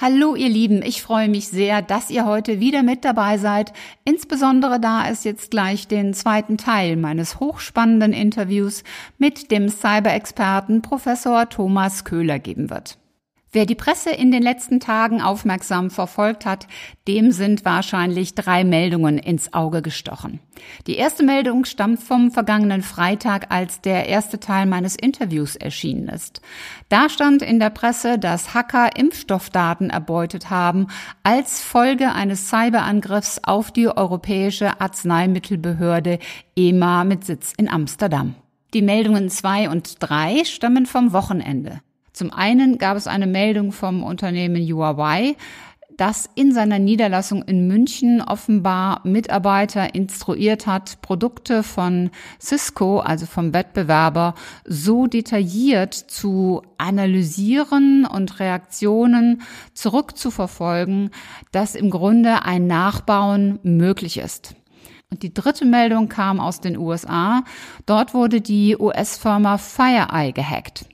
Hallo 0.00 0.36
ihr 0.36 0.48
Lieben, 0.48 0.82
ich 0.82 1.02
freue 1.02 1.28
mich 1.28 1.48
sehr, 1.48 1.82
dass 1.82 2.08
ihr 2.08 2.24
heute 2.24 2.60
wieder 2.60 2.84
mit 2.84 3.04
dabei 3.04 3.36
seid, 3.36 3.72
insbesondere 4.04 4.78
da 4.78 5.08
es 5.08 5.24
jetzt 5.24 5.50
gleich 5.50 5.88
den 5.88 6.14
zweiten 6.14 6.56
Teil 6.56 6.94
meines 6.94 7.40
hochspannenden 7.40 8.12
Interviews 8.12 8.84
mit 9.18 9.50
dem 9.50 9.68
Cyber-Experten 9.68 10.82
Professor 10.82 11.48
Thomas 11.48 12.04
Köhler 12.04 12.38
geben 12.38 12.70
wird. 12.70 12.96
Wer 13.50 13.64
die 13.64 13.74
Presse 13.74 14.10
in 14.10 14.30
den 14.30 14.42
letzten 14.42 14.78
Tagen 14.78 15.22
aufmerksam 15.22 15.90
verfolgt 15.90 16.44
hat, 16.44 16.66
dem 17.06 17.32
sind 17.32 17.64
wahrscheinlich 17.64 18.34
drei 18.34 18.62
Meldungen 18.62 19.16
ins 19.16 19.54
Auge 19.54 19.80
gestochen. 19.80 20.40
Die 20.86 20.96
erste 20.96 21.22
Meldung 21.22 21.64
stammt 21.64 22.02
vom 22.02 22.30
vergangenen 22.30 22.82
Freitag, 22.82 23.50
als 23.50 23.80
der 23.80 24.06
erste 24.06 24.38
Teil 24.38 24.66
meines 24.66 24.96
Interviews 24.96 25.56
erschienen 25.56 26.08
ist. 26.08 26.42
Da 26.90 27.08
stand 27.08 27.40
in 27.40 27.58
der 27.58 27.70
Presse, 27.70 28.18
dass 28.18 28.52
Hacker 28.52 28.96
Impfstoffdaten 28.96 29.88
erbeutet 29.88 30.50
haben 30.50 30.88
als 31.22 31.62
Folge 31.62 32.12
eines 32.12 32.50
Cyberangriffs 32.50 33.40
auf 33.44 33.72
die 33.72 33.88
Europäische 33.88 34.78
Arzneimittelbehörde 34.78 36.18
EMA 36.54 37.04
mit 37.04 37.24
Sitz 37.24 37.54
in 37.56 37.68
Amsterdam. 37.68 38.34
Die 38.74 38.82
Meldungen 38.82 39.30
zwei 39.30 39.70
und 39.70 39.94
drei 40.00 40.44
stammen 40.44 40.84
vom 40.84 41.12
Wochenende. 41.14 41.80
Zum 42.18 42.32
einen 42.32 42.78
gab 42.78 42.96
es 42.96 43.06
eine 43.06 43.28
Meldung 43.28 43.70
vom 43.70 44.02
Unternehmen 44.02 44.60
Huawei, 44.60 45.36
das 45.96 46.28
in 46.34 46.52
seiner 46.52 46.80
Niederlassung 46.80 47.44
in 47.44 47.68
München 47.68 48.20
offenbar 48.20 49.02
Mitarbeiter 49.04 49.94
instruiert 49.94 50.66
hat, 50.66 51.00
Produkte 51.00 51.62
von 51.62 52.10
Cisco, 52.40 52.98
also 52.98 53.24
vom 53.24 53.54
Wettbewerber, 53.54 54.34
so 54.64 55.06
detailliert 55.06 55.94
zu 55.94 56.62
analysieren 56.76 58.04
und 58.04 58.40
Reaktionen 58.40 59.42
zurückzuverfolgen, 59.72 61.10
dass 61.52 61.76
im 61.76 61.88
Grunde 61.88 62.42
ein 62.42 62.66
Nachbauen 62.66 63.60
möglich 63.62 64.18
ist. 64.18 64.56
Und 65.08 65.22
die 65.22 65.32
dritte 65.32 65.66
Meldung 65.66 66.08
kam 66.08 66.40
aus 66.40 66.60
den 66.60 66.78
USA. 66.78 67.44
Dort 67.86 68.12
wurde 68.12 68.40
die 68.40 68.76
US-Firma 68.76 69.56
FireEye 69.56 70.32
gehackt. 70.32 70.84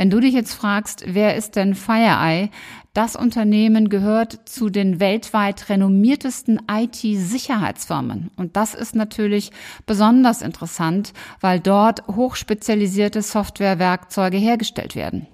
Wenn 0.00 0.08
du 0.08 0.18
dich 0.18 0.32
jetzt 0.32 0.54
fragst, 0.54 1.04
wer 1.08 1.36
ist 1.36 1.56
denn 1.56 1.74
FireEye? 1.74 2.48
Das 2.94 3.16
Unternehmen 3.16 3.90
gehört 3.90 4.48
zu 4.48 4.70
den 4.70 4.98
weltweit 4.98 5.68
renommiertesten 5.68 6.58
IT-Sicherheitsfirmen. 6.70 8.30
Und 8.34 8.56
das 8.56 8.74
ist 8.74 8.94
natürlich 8.94 9.50
besonders 9.84 10.40
interessant, 10.40 11.12
weil 11.42 11.60
dort 11.60 12.08
hochspezialisierte 12.08 13.20
Softwarewerkzeuge 13.20 14.38
hergestellt 14.38 14.96
werden. 14.96 15.26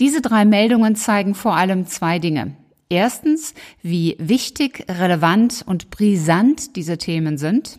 Diese 0.00 0.20
drei 0.20 0.44
Meldungen 0.44 0.96
zeigen 0.96 1.36
vor 1.36 1.54
allem 1.54 1.86
zwei 1.86 2.18
Dinge. 2.18 2.56
Erstens, 2.88 3.54
wie 3.80 4.16
wichtig, 4.18 4.86
relevant 4.88 5.62
und 5.64 5.90
brisant 5.90 6.74
diese 6.74 6.98
Themen 6.98 7.38
sind. 7.38 7.78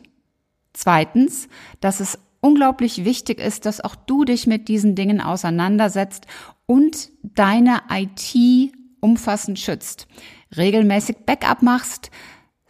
Zweitens, 0.72 1.50
dass 1.82 2.00
es 2.00 2.18
unglaublich 2.42 3.06
wichtig 3.06 3.40
ist, 3.40 3.66
dass 3.66 3.82
auch 3.82 3.96
du 3.96 4.26
dich 4.26 4.48
mit 4.48 4.68
diesen 4.68 4.96
Dingen 4.96 5.22
auseinandersetzt 5.22 6.26
und 6.66 7.10
deine 7.24 7.82
IT 7.90 8.74
umfassend 9.00 9.60
schützt. 9.60 10.08
Regelmäßig 10.58 11.18
Backup 11.26 11.62
machst, 11.62 12.12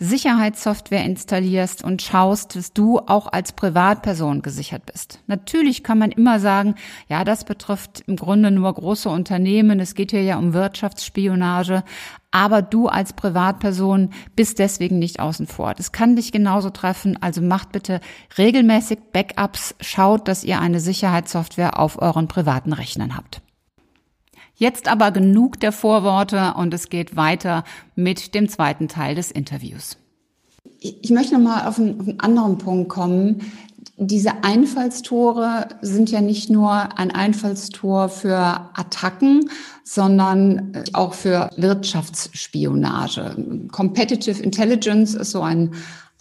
Sicherheitssoftware 0.03 1.05
installierst 1.05 1.83
und 1.83 2.01
schaust, 2.01 2.55
dass 2.55 2.73
du 2.73 2.97
auch 2.97 3.31
als 3.31 3.51
Privatperson 3.51 4.41
gesichert 4.41 4.87
bist. 4.91 5.19
Natürlich 5.27 5.83
kann 5.83 5.99
man 5.99 6.11
immer 6.11 6.39
sagen, 6.39 6.73
ja, 7.07 7.23
das 7.23 7.45
betrifft 7.45 8.03
im 8.07 8.15
Grunde 8.15 8.49
nur 8.49 8.73
große 8.73 9.07
Unternehmen, 9.07 9.79
es 9.79 9.93
geht 9.93 10.09
hier 10.09 10.23
ja 10.23 10.39
um 10.39 10.53
Wirtschaftsspionage, 10.53 11.83
aber 12.31 12.63
du 12.63 12.87
als 12.87 13.13
Privatperson 13.13 14.09
bist 14.35 14.57
deswegen 14.57 14.97
nicht 14.97 15.19
außen 15.19 15.45
vor. 15.45 15.75
Das 15.75 15.91
kann 15.91 16.15
dich 16.15 16.31
genauso 16.31 16.71
treffen, 16.71 17.21
also 17.21 17.43
macht 17.43 17.71
bitte 17.71 18.01
regelmäßig 18.39 18.97
Backups, 19.13 19.75
schaut, 19.81 20.27
dass 20.27 20.43
ihr 20.43 20.59
eine 20.59 20.79
Sicherheitssoftware 20.79 21.77
auf 21.77 22.01
euren 22.01 22.27
privaten 22.27 22.73
Rechnern 22.73 23.15
habt. 23.15 23.43
Jetzt 24.61 24.87
aber 24.87 25.09
genug 25.09 25.59
der 25.59 25.71
Vorworte 25.71 26.53
und 26.55 26.71
es 26.71 26.89
geht 26.89 27.15
weiter 27.15 27.63
mit 27.95 28.35
dem 28.35 28.47
zweiten 28.47 28.87
Teil 28.87 29.15
des 29.15 29.31
Interviews. 29.31 29.97
Ich 30.79 31.09
möchte 31.09 31.33
nochmal 31.33 31.67
auf 31.67 31.79
einen, 31.79 31.99
auf 31.99 32.07
einen 32.07 32.19
anderen 32.19 32.59
Punkt 32.59 32.87
kommen. 32.87 33.41
Diese 33.97 34.43
Einfallstore 34.43 35.67
sind 35.81 36.11
ja 36.11 36.21
nicht 36.21 36.51
nur 36.51 36.71
ein 36.71 37.09
Einfallstor 37.09 38.07
für 38.07 38.69
Attacken, 38.75 39.49
sondern 39.83 40.73
auch 40.93 41.15
für 41.15 41.49
Wirtschaftsspionage. 41.57 43.35
Competitive 43.71 44.43
Intelligence 44.43 45.15
ist 45.15 45.31
so 45.31 45.41
ein, 45.41 45.71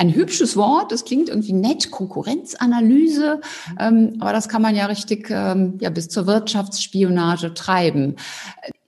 ein 0.00 0.14
hübsches 0.14 0.56
Wort, 0.56 0.92
das 0.92 1.04
klingt 1.04 1.28
irgendwie 1.28 1.52
nett, 1.52 1.90
Konkurrenzanalyse, 1.90 3.40
ähm, 3.78 4.16
aber 4.18 4.32
das 4.32 4.48
kann 4.48 4.62
man 4.62 4.74
ja 4.74 4.86
richtig 4.86 5.28
ähm, 5.30 5.74
ja, 5.78 5.90
bis 5.90 6.08
zur 6.08 6.26
Wirtschaftsspionage 6.26 7.52
treiben. 7.52 8.16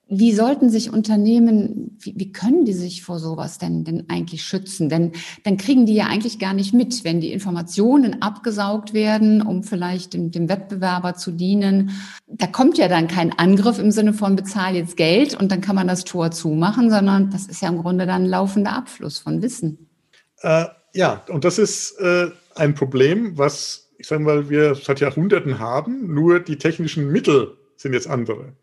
Wie 0.08 0.32
sollten 0.32 0.70
sich 0.70 0.90
Unternehmen, 0.90 1.98
wie, 2.00 2.14
wie 2.16 2.32
können 2.32 2.64
die 2.64 2.72
sich 2.72 3.02
vor 3.02 3.18
sowas 3.18 3.58
denn, 3.58 3.84
denn 3.84 4.08
eigentlich 4.08 4.42
schützen? 4.42 4.88
Denn 4.88 5.12
dann 5.44 5.58
kriegen 5.58 5.84
die 5.84 5.94
ja 5.94 6.06
eigentlich 6.06 6.38
gar 6.38 6.54
nicht 6.54 6.72
mit, 6.72 7.04
wenn 7.04 7.20
die 7.20 7.32
Informationen 7.32 8.22
abgesaugt 8.22 8.94
werden, 8.94 9.42
um 9.42 9.62
vielleicht 9.62 10.14
dem, 10.14 10.30
dem 10.30 10.48
Wettbewerber 10.48 11.14
zu 11.14 11.30
dienen. 11.30 11.90
Da 12.26 12.46
kommt 12.46 12.78
ja 12.78 12.88
dann 12.88 13.06
kein 13.06 13.38
Angriff 13.38 13.78
im 13.78 13.90
Sinne 13.90 14.14
von 14.14 14.34
bezahl 14.34 14.76
jetzt 14.76 14.96
Geld 14.96 15.38
und 15.38 15.52
dann 15.52 15.60
kann 15.60 15.76
man 15.76 15.88
das 15.88 16.04
Tor 16.04 16.30
zumachen, 16.30 16.90
sondern 16.90 17.28
das 17.30 17.46
ist 17.46 17.60
ja 17.60 17.68
im 17.68 17.78
Grunde 17.78 18.06
dann 18.06 18.24
ein 18.24 18.30
laufender 18.30 18.74
Abfluss 18.74 19.18
von 19.18 19.42
Wissen. 19.42 19.90
Äh 20.40 20.64
ja, 20.92 21.24
und 21.28 21.44
das 21.44 21.58
ist 21.58 21.98
äh, 22.00 22.30
ein 22.54 22.74
Problem, 22.74 23.38
was, 23.38 23.90
ich 23.98 24.06
sage 24.06 24.22
mal, 24.22 24.50
wir 24.50 24.74
seit 24.74 25.00
Jahrhunderten 25.00 25.58
haben, 25.58 26.12
nur 26.12 26.40
die 26.40 26.58
technischen 26.58 27.10
Mittel 27.10 27.56
sind 27.76 27.94
jetzt 27.94 28.08
andere. 28.08 28.54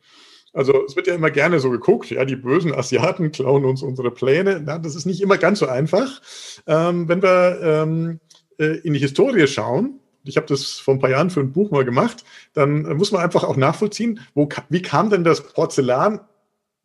Also 0.54 0.84
es 0.86 0.96
wird 0.96 1.08
ja 1.08 1.16
immer 1.16 1.30
gerne 1.30 1.60
so 1.60 1.70
geguckt, 1.70 2.10
ja, 2.10 2.26
die 2.26 2.36
bösen 2.36 2.74
Asiaten 2.74 3.32
klauen 3.32 3.66
uns 3.66 3.84
unsere 3.84 4.12
Pläne. 4.12 4.62
Na, 4.64 4.80
das 4.80 4.96
ist 4.96 5.06
nicht 5.06 5.22
immer 5.22 5.38
ganz 5.38 5.60
so 5.60 5.68
einfach. 5.68 6.22
Ähm, 6.66 7.08
wenn 7.08 7.22
wir 7.22 7.60
ähm, 7.62 8.20
äh, 8.58 8.80
in 8.80 8.94
die 8.94 9.00
Historie 9.00 9.48
schauen, 9.48 10.00
ich 10.24 10.38
habe 10.38 10.48
das 10.48 10.80
vor 10.80 10.96
ein 10.96 11.00
paar 11.00 11.10
Jahren 11.10 11.30
für 11.30 11.40
ein 11.40 11.54
Buch 11.54 11.72
mal 11.72 11.86
gemacht, 11.86 12.24
dann 12.54 12.86
äh, 12.86 12.94
muss 12.94 13.12
man 13.12 13.22
einfach 13.22 13.44
auch 13.44 13.58
nachvollziehen, 13.58 14.20
wo, 14.34 14.50
wie 14.70 14.82
kam 14.82 15.10
denn 15.10 15.24
das 15.24 15.42
Porzellan 15.42 16.22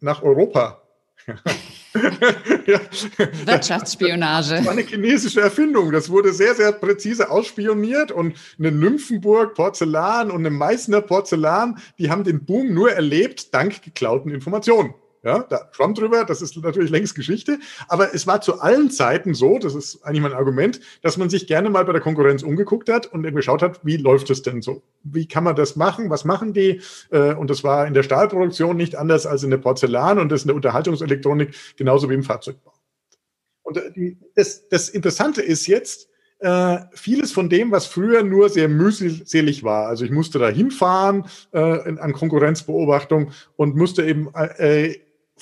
nach 0.00 0.22
Europa? 0.22 0.82
ja. 2.66 2.80
Wirtschaftsspionage. 3.44 4.56
Das 4.56 4.64
war 4.64 4.72
eine 4.72 4.82
chinesische 4.82 5.40
Erfindung. 5.40 5.92
Das 5.92 6.10
wurde 6.10 6.32
sehr, 6.32 6.54
sehr 6.54 6.72
präzise 6.72 7.30
ausspioniert 7.30 8.10
und 8.10 8.36
eine 8.58 8.72
Nymphenburg 8.72 9.54
Porzellan 9.54 10.30
und 10.30 10.40
eine 10.40 10.50
Meißner 10.50 11.00
Porzellan, 11.00 11.78
die 11.98 12.10
haben 12.10 12.24
den 12.24 12.44
Boom 12.44 12.74
nur 12.74 12.90
erlebt 12.90 13.54
dank 13.54 13.82
geklauten 13.82 14.30
Informationen. 14.30 14.94
Ja, 15.24 15.42
da 15.48 15.70
Trump 15.72 15.96
drüber, 15.96 16.26
das 16.26 16.42
ist 16.42 16.54
natürlich 16.58 16.90
längst 16.90 17.14
Geschichte. 17.14 17.58
Aber 17.88 18.14
es 18.14 18.26
war 18.26 18.42
zu 18.42 18.60
allen 18.60 18.90
Zeiten 18.90 19.32
so, 19.32 19.58
das 19.58 19.74
ist 19.74 20.04
eigentlich 20.04 20.20
mein 20.20 20.34
Argument, 20.34 20.80
dass 21.00 21.16
man 21.16 21.30
sich 21.30 21.46
gerne 21.46 21.70
mal 21.70 21.86
bei 21.86 21.92
der 21.92 22.02
Konkurrenz 22.02 22.42
umgeguckt 22.42 22.90
hat 22.90 23.06
und 23.06 23.22
geschaut 23.34 23.62
hat, 23.62 23.80
wie 23.84 23.96
läuft 23.96 24.28
es 24.28 24.42
denn 24.42 24.60
so? 24.60 24.82
Wie 25.02 25.26
kann 25.26 25.42
man 25.42 25.56
das 25.56 25.76
machen? 25.76 26.10
Was 26.10 26.26
machen 26.26 26.52
die? 26.52 26.82
Äh, 27.10 27.32
und 27.34 27.48
das 27.48 27.64
war 27.64 27.86
in 27.86 27.94
der 27.94 28.02
Stahlproduktion 28.02 28.76
nicht 28.76 28.96
anders 28.96 29.24
als 29.24 29.42
in 29.42 29.50
der 29.50 29.56
Porzellan 29.56 30.18
und 30.18 30.30
das 30.30 30.42
in 30.42 30.48
der 30.48 30.56
Unterhaltungselektronik 30.56 31.54
genauso 31.76 32.10
wie 32.10 32.14
im 32.14 32.22
Fahrzeugbau. 32.22 32.74
Und 33.62 33.78
äh, 33.78 34.16
das, 34.34 34.68
das 34.68 34.90
Interessante 34.90 35.40
ist 35.40 35.66
jetzt, 35.66 36.10
äh, 36.40 36.80
vieles 36.92 37.32
von 37.32 37.48
dem, 37.48 37.70
was 37.70 37.86
früher 37.86 38.22
nur 38.22 38.50
sehr 38.50 38.68
mühselig 38.68 39.64
war. 39.64 39.86
Also 39.86 40.04
ich 40.04 40.10
musste 40.10 40.38
da 40.38 40.48
hinfahren 40.48 41.24
äh, 41.52 41.58
an 41.58 42.12
Konkurrenzbeobachtung 42.12 43.30
und 43.56 43.76
musste 43.76 44.04
eben 44.04 44.28
äh, 44.34 44.94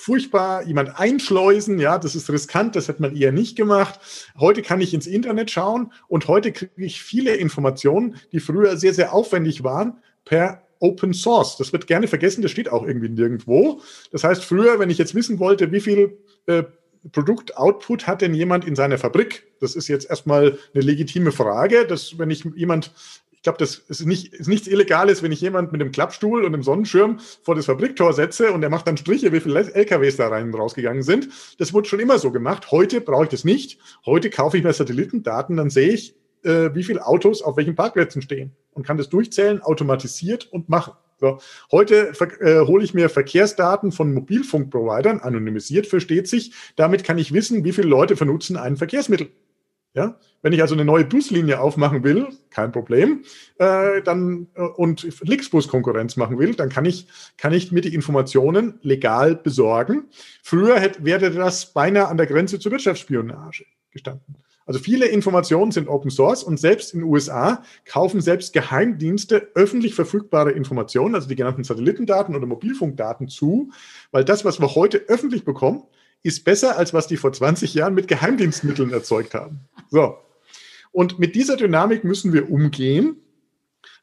furchtbar 0.02 0.64
jemand 0.64 0.98
einschleusen, 0.98 1.78
ja, 1.78 1.96
das 1.96 2.16
ist 2.16 2.28
riskant, 2.28 2.74
das 2.74 2.88
hat 2.88 2.98
man 2.98 3.14
eher 3.14 3.30
nicht 3.30 3.56
gemacht. 3.56 4.00
Heute 4.36 4.60
kann 4.60 4.80
ich 4.80 4.94
ins 4.94 5.06
Internet 5.06 5.52
schauen 5.52 5.92
und 6.08 6.26
heute 6.26 6.50
kriege 6.50 6.72
ich 6.76 7.02
viele 7.02 7.36
Informationen, 7.36 8.16
die 8.32 8.40
früher 8.40 8.76
sehr, 8.76 8.94
sehr 8.94 9.12
aufwendig 9.14 9.62
waren, 9.62 9.98
per 10.24 10.66
Open 10.80 11.14
Source. 11.14 11.56
Das 11.56 11.72
wird 11.72 11.86
gerne 11.86 12.08
vergessen, 12.08 12.42
das 12.42 12.50
steht 12.50 12.68
auch 12.68 12.84
irgendwie 12.84 13.10
nirgendwo. 13.10 13.80
Das 14.10 14.24
heißt, 14.24 14.44
früher, 14.44 14.80
wenn 14.80 14.90
ich 14.90 14.98
jetzt 14.98 15.14
wissen 15.14 15.38
wollte, 15.38 15.70
wie 15.70 15.80
viel 15.80 16.18
äh, 16.46 16.64
Produktoutput 17.12 18.08
hat 18.08 18.22
denn 18.22 18.34
jemand 18.34 18.64
in 18.64 18.74
seiner 18.74 18.98
Fabrik? 18.98 19.44
Das 19.60 19.76
ist 19.76 19.86
jetzt 19.86 20.10
erstmal 20.10 20.58
eine 20.74 20.82
legitime 20.82 21.30
Frage, 21.30 21.86
dass 21.86 22.18
wenn 22.18 22.30
ich 22.30 22.44
jemand 22.56 22.92
ich 23.42 23.44
glaube, 23.44 23.58
das 23.58 23.74
ist, 23.88 24.06
nicht, 24.06 24.32
ist 24.34 24.46
nichts 24.46 24.68
Illegales, 24.68 25.24
wenn 25.24 25.32
ich 25.32 25.40
jemand 25.40 25.72
mit 25.72 25.80
einem 25.80 25.90
Klappstuhl 25.90 26.44
und 26.44 26.54
einem 26.54 26.62
Sonnenschirm 26.62 27.18
vor 27.42 27.56
das 27.56 27.66
Fabriktor 27.66 28.12
setze 28.12 28.52
und 28.52 28.62
er 28.62 28.70
macht 28.70 28.86
dann 28.86 28.96
Striche, 28.96 29.32
wie 29.32 29.40
viele 29.40 29.58
LKWs 29.58 30.14
da 30.14 30.28
rein 30.28 30.46
und 30.46 30.54
rausgegangen 30.54 31.02
sind. 31.02 31.28
Das 31.58 31.72
wurde 31.72 31.88
schon 31.88 31.98
immer 31.98 32.20
so 32.20 32.30
gemacht. 32.30 32.70
Heute 32.70 33.00
brauche 33.00 33.24
ich 33.24 33.30
das 33.30 33.42
nicht. 33.42 33.80
Heute 34.06 34.30
kaufe 34.30 34.58
ich 34.58 34.62
mir 34.62 34.72
Satellitendaten, 34.72 35.56
dann 35.56 35.70
sehe 35.70 35.88
ich, 35.88 36.14
äh, 36.44 36.70
wie 36.74 36.84
viele 36.84 37.04
Autos 37.04 37.42
auf 37.42 37.56
welchen 37.56 37.74
Parkplätzen 37.74 38.22
stehen 38.22 38.52
und 38.74 38.86
kann 38.86 38.96
das 38.96 39.08
durchzählen, 39.08 39.60
automatisiert 39.60 40.46
und 40.52 40.68
machen. 40.68 40.92
So. 41.18 41.38
Heute 41.72 42.12
äh, 42.38 42.60
hole 42.64 42.84
ich 42.84 42.94
mir 42.94 43.08
Verkehrsdaten 43.08 43.90
von 43.90 44.14
Mobilfunkprovidern, 44.14 45.18
anonymisiert 45.18 45.88
versteht 45.88 46.28
sich. 46.28 46.52
Damit 46.76 47.02
kann 47.02 47.18
ich 47.18 47.32
wissen, 47.32 47.64
wie 47.64 47.72
viele 47.72 47.88
Leute 47.88 48.14
vernutzen 48.14 48.56
ein 48.56 48.76
Verkehrsmittel. 48.76 49.30
Ja? 49.94 50.18
Wenn 50.40 50.52
ich 50.52 50.62
also 50.62 50.74
eine 50.74 50.84
neue 50.84 51.04
Buslinie 51.04 51.60
aufmachen 51.60 52.02
will, 52.02 52.28
kein 52.50 52.72
Problem, 52.72 53.24
äh, 53.58 54.02
dann 54.02 54.48
äh, 54.54 54.62
und 54.62 55.00
Flixbus-Konkurrenz 55.00 56.16
machen 56.16 56.38
will, 56.38 56.54
dann 56.54 56.68
kann 56.68 56.84
ich, 56.84 57.06
kann 57.36 57.52
ich 57.52 57.72
mir 57.72 57.82
die 57.82 57.94
Informationen 57.94 58.78
legal 58.82 59.36
besorgen. 59.36 60.04
Früher 60.42 60.80
hätte, 60.80 61.04
wäre 61.04 61.30
das 61.30 61.72
beinahe 61.72 62.08
an 62.08 62.16
der 62.16 62.26
Grenze 62.26 62.58
zur 62.58 62.72
Wirtschaftsspionage 62.72 63.66
gestanden. 63.90 64.36
Also 64.64 64.78
viele 64.78 65.06
Informationen 65.06 65.72
sind 65.72 65.88
Open 65.88 66.10
Source 66.10 66.44
und 66.44 66.58
selbst 66.58 66.94
in 66.94 67.00
den 67.00 67.08
USA 67.08 67.62
kaufen 67.84 68.20
selbst 68.20 68.52
Geheimdienste 68.52 69.48
öffentlich 69.54 69.94
verfügbare 69.94 70.52
Informationen, 70.52 71.14
also 71.14 71.28
die 71.28 71.34
genannten 71.34 71.64
Satellitendaten 71.64 72.34
oder 72.34 72.46
Mobilfunkdaten 72.46 73.28
zu, 73.28 73.72
weil 74.12 74.24
das, 74.24 74.44
was 74.44 74.60
wir 74.60 74.74
heute 74.74 74.98
öffentlich 75.08 75.44
bekommen, 75.44 75.82
ist 76.22 76.44
besser, 76.44 76.76
als 76.78 76.94
was 76.94 77.06
die 77.06 77.16
vor 77.16 77.32
20 77.32 77.74
Jahren 77.74 77.94
mit 77.94 78.08
Geheimdienstmitteln 78.08 78.92
erzeugt 78.92 79.34
haben. 79.34 79.60
So. 79.90 80.18
Und 80.92 81.18
mit 81.18 81.34
dieser 81.34 81.56
Dynamik 81.56 82.04
müssen 82.04 82.32
wir 82.32 82.50
umgehen 82.50 83.16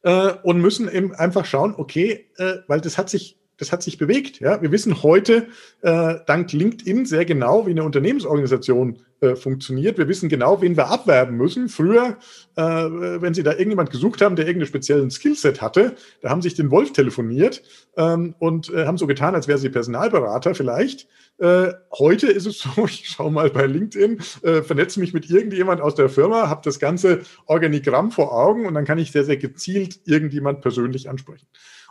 äh, 0.04 0.34
und 0.44 0.60
müssen 0.60 0.92
eben 0.92 1.14
einfach 1.16 1.46
schauen, 1.46 1.76
okay, 1.78 2.28
äh, 2.38 2.58
weil 2.68 2.82
das 2.82 2.98
hat 2.98 3.10
sich 3.10 3.39
das 3.60 3.72
hat 3.72 3.84
sich 3.84 3.98
bewegt. 3.98 4.40
Ja? 4.40 4.62
Wir 4.62 4.72
wissen 4.72 5.04
heute 5.04 5.48
äh, 5.82 6.16
dank 6.26 6.52
LinkedIn 6.52 7.06
sehr 7.06 7.26
genau, 7.26 7.68
wie 7.68 7.72
eine 7.72 7.84
Unternehmensorganisation 7.84 9.00
äh, 9.22 9.36
funktioniert. 9.36 9.98
Wir 9.98 10.08
wissen 10.08 10.30
genau, 10.30 10.62
wen 10.62 10.78
wir 10.78 10.88
abwerben 10.88 11.36
müssen. 11.36 11.68
Früher, 11.68 12.18
äh, 12.56 12.64
wenn 12.64 13.34
Sie 13.34 13.44
da 13.44 13.52
irgendjemand 13.52 13.92
gesucht 13.92 14.22
haben, 14.22 14.38
der 14.38 14.48
irgendeinen 14.48 14.70
speziellen 14.70 15.12
Skillset 15.12 15.62
hatte, 15.62 15.96
da 16.22 16.30
haben 16.30 16.42
sich 16.42 16.56
den 16.56 16.72
Wolf 16.72 16.94
telefoniert 16.94 17.62
ähm, 17.98 18.34
und 18.40 18.74
äh, 18.74 18.86
haben 18.86 18.98
so 18.98 19.08
getan, 19.08 19.36
als 19.36 19.50
wäre 19.50 19.58
sie 19.58 19.70
Personalberater 19.70 20.56
vielleicht. 20.56 21.08
Äh, 21.38 21.74
heute 21.98 22.28
ist 22.28 22.46
es 22.46 22.60
so, 22.76 22.86
ich 22.86 23.10
schaue 23.10 23.32
mal 23.32 23.50
bei 23.50 23.66
LinkedIn, 23.66 24.20
äh, 24.44 24.62
vernetze 24.62 25.02
mich 25.02 25.14
mit 25.14 25.30
irgendjemand 25.30 25.82
aus 25.82 25.96
der 25.96 26.08
Firma, 26.08 26.48
habe 26.48 26.62
das 26.64 26.80
ganze 26.80 27.22
Organigramm 27.46 28.12
vor 28.12 28.32
Augen 28.34 28.66
und 28.66 28.74
dann 28.74 28.86
kann 28.86 29.00
ich 29.00 29.12
sehr, 29.12 29.26
sehr 29.26 29.38
gezielt 29.38 30.00
irgendjemand 30.06 30.62
persönlich 30.62 31.10
ansprechen. 31.10 31.48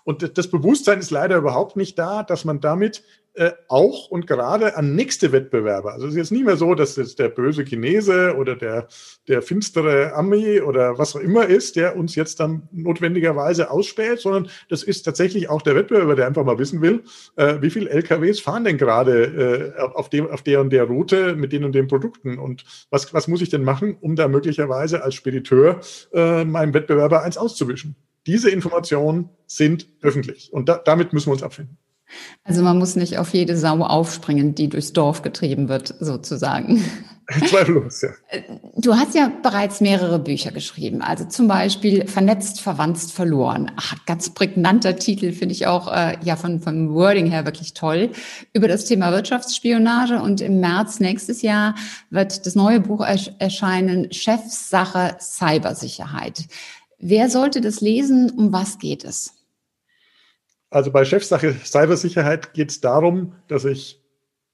Und 0.09 0.39
das 0.39 0.49
Bewusstsein 0.49 1.01
ist 1.01 1.11
leider 1.11 1.37
überhaupt 1.37 1.77
nicht 1.77 1.99
da, 1.99 2.23
dass 2.23 2.47
man 2.47 2.63
damit 2.63 3.05
äh, 3.35 3.51
auch 3.69 4.09
und 4.09 4.27
gerade 4.27 4.75
an 4.75 4.95
nächste 4.95 5.33
Wettbewerber, 5.33 5.93
also 5.93 6.07
es 6.07 6.13
ist 6.13 6.17
jetzt 6.17 6.33
nicht 6.33 6.47
mehr 6.47 6.57
so, 6.57 6.75
dass 6.75 6.97
jetzt 6.97 7.19
der 7.19 7.29
böse 7.29 7.63
Chinese 7.63 8.35
oder 8.39 8.57
der, 8.57 8.89
der 9.29 9.43
finstere 9.43 10.15
Ami 10.15 10.63
oder 10.63 10.97
was 10.97 11.15
auch 11.15 11.21
immer 11.21 11.45
ist, 11.45 11.77
der 11.77 11.95
uns 11.95 12.15
jetzt 12.15 12.41
dann 12.41 12.71
notwendigerweise 12.73 13.71
ausspäht, 13.71 14.21
sondern 14.21 14.49
das 14.71 14.83
ist 14.83 15.03
tatsächlich 15.03 15.51
auch 15.51 15.61
der 15.61 15.77
Wettbewerber, 15.77 16.17
der 16.17 16.27
einfach 16.27 16.43
mal 16.43 16.59
wissen 16.59 16.81
will, 16.81 17.05
äh, 17.37 17.61
wie 17.61 17.69
viele 17.69 17.91
LKWs 17.91 18.41
fahren 18.41 18.65
denn 18.65 18.79
gerade 18.79 19.75
äh, 19.77 19.79
auf, 19.79 20.09
dem, 20.09 20.31
auf 20.31 20.41
der 20.41 20.63
und 20.63 20.71
der 20.71 20.85
Route 20.85 21.37
mit 21.37 21.53
den 21.53 21.65
und 21.65 21.75
den 21.75 21.87
Produkten 21.87 22.39
und 22.39 22.65
was, 22.89 23.13
was 23.13 23.29
muss 23.29 23.43
ich 23.43 23.51
denn 23.51 23.63
machen, 23.63 23.99
um 24.01 24.17
da 24.17 24.27
möglicherweise 24.27 25.03
als 25.03 25.17
Spediteur 25.17 25.81
äh, 26.15 26.47
meinem 26.47 26.73
Wettbewerber 26.73 27.25
eins 27.25 27.37
auszuwischen. 27.37 27.95
Diese 28.26 28.50
Informationen 28.50 29.31
sind 29.47 29.88
öffentlich 30.03 30.53
und 30.53 30.69
da, 30.69 30.79
damit 30.79 31.12
müssen 31.12 31.29
wir 31.29 31.32
uns 31.32 31.43
abfinden. 31.43 31.79
Also 32.44 32.62
man 32.62 32.79
muss 32.79 32.97
nicht 32.97 33.19
auf 33.19 33.35
jede 33.35 33.56
Sau 33.56 33.81
aufspringen, 33.81 34.55
die 34.55 34.69
durchs 34.69 34.93
Dorf 34.93 35.23
getrieben 35.23 35.69
wird, 35.69 35.94
sozusagen. 36.00 36.82
Zweifellos, 37.47 38.00
ja. 38.00 38.09
Du 38.76 38.94
hast 38.94 39.15
ja 39.15 39.31
bereits 39.43 39.82
mehrere 39.82 40.19
Bücher 40.19 40.50
geschrieben, 40.50 41.03
also 41.03 41.26
zum 41.26 41.47
Beispiel 41.47 42.06
Vernetzt, 42.06 42.62
Verwandt, 42.62 42.99
Verloren. 42.99 43.70
Ach, 43.76 43.97
ganz 44.06 44.31
prägnanter 44.31 44.97
Titel, 44.97 45.32
finde 45.32 45.55
ich 45.55 45.67
auch 45.67 45.93
äh, 45.93 46.17
ja 46.25 46.37
von, 46.37 46.62
vom 46.62 46.94
Wording 46.94 47.26
her 47.26 47.44
wirklich 47.44 47.75
toll, 47.75 48.12
über 48.55 48.67
das 48.67 48.87
Thema 48.87 49.12
Wirtschaftsspionage. 49.12 50.23
Und 50.23 50.41
im 50.41 50.61
März 50.61 51.00
nächstes 51.00 51.43
Jahr 51.43 51.75
wird 52.09 52.47
das 52.47 52.55
neue 52.55 52.81
Buch 52.81 53.05
erscheinen, 53.05 54.11
Chefsache 54.11 55.17
Cybersicherheit. 55.21 56.47
Wer 56.99 57.31
sollte 57.31 57.61
das 57.61 57.81
lesen? 57.81 58.31
Um 58.31 58.53
was 58.53 58.79
geht 58.79 59.05
es? 59.05 59.35
Also 60.71 60.91
bei 60.91 61.05
Chefsache 61.05 61.55
Cybersicherheit 61.65 62.53
geht 62.53 62.71
es 62.71 62.81
darum, 62.81 63.35
dass 63.47 63.65
ich 63.65 64.03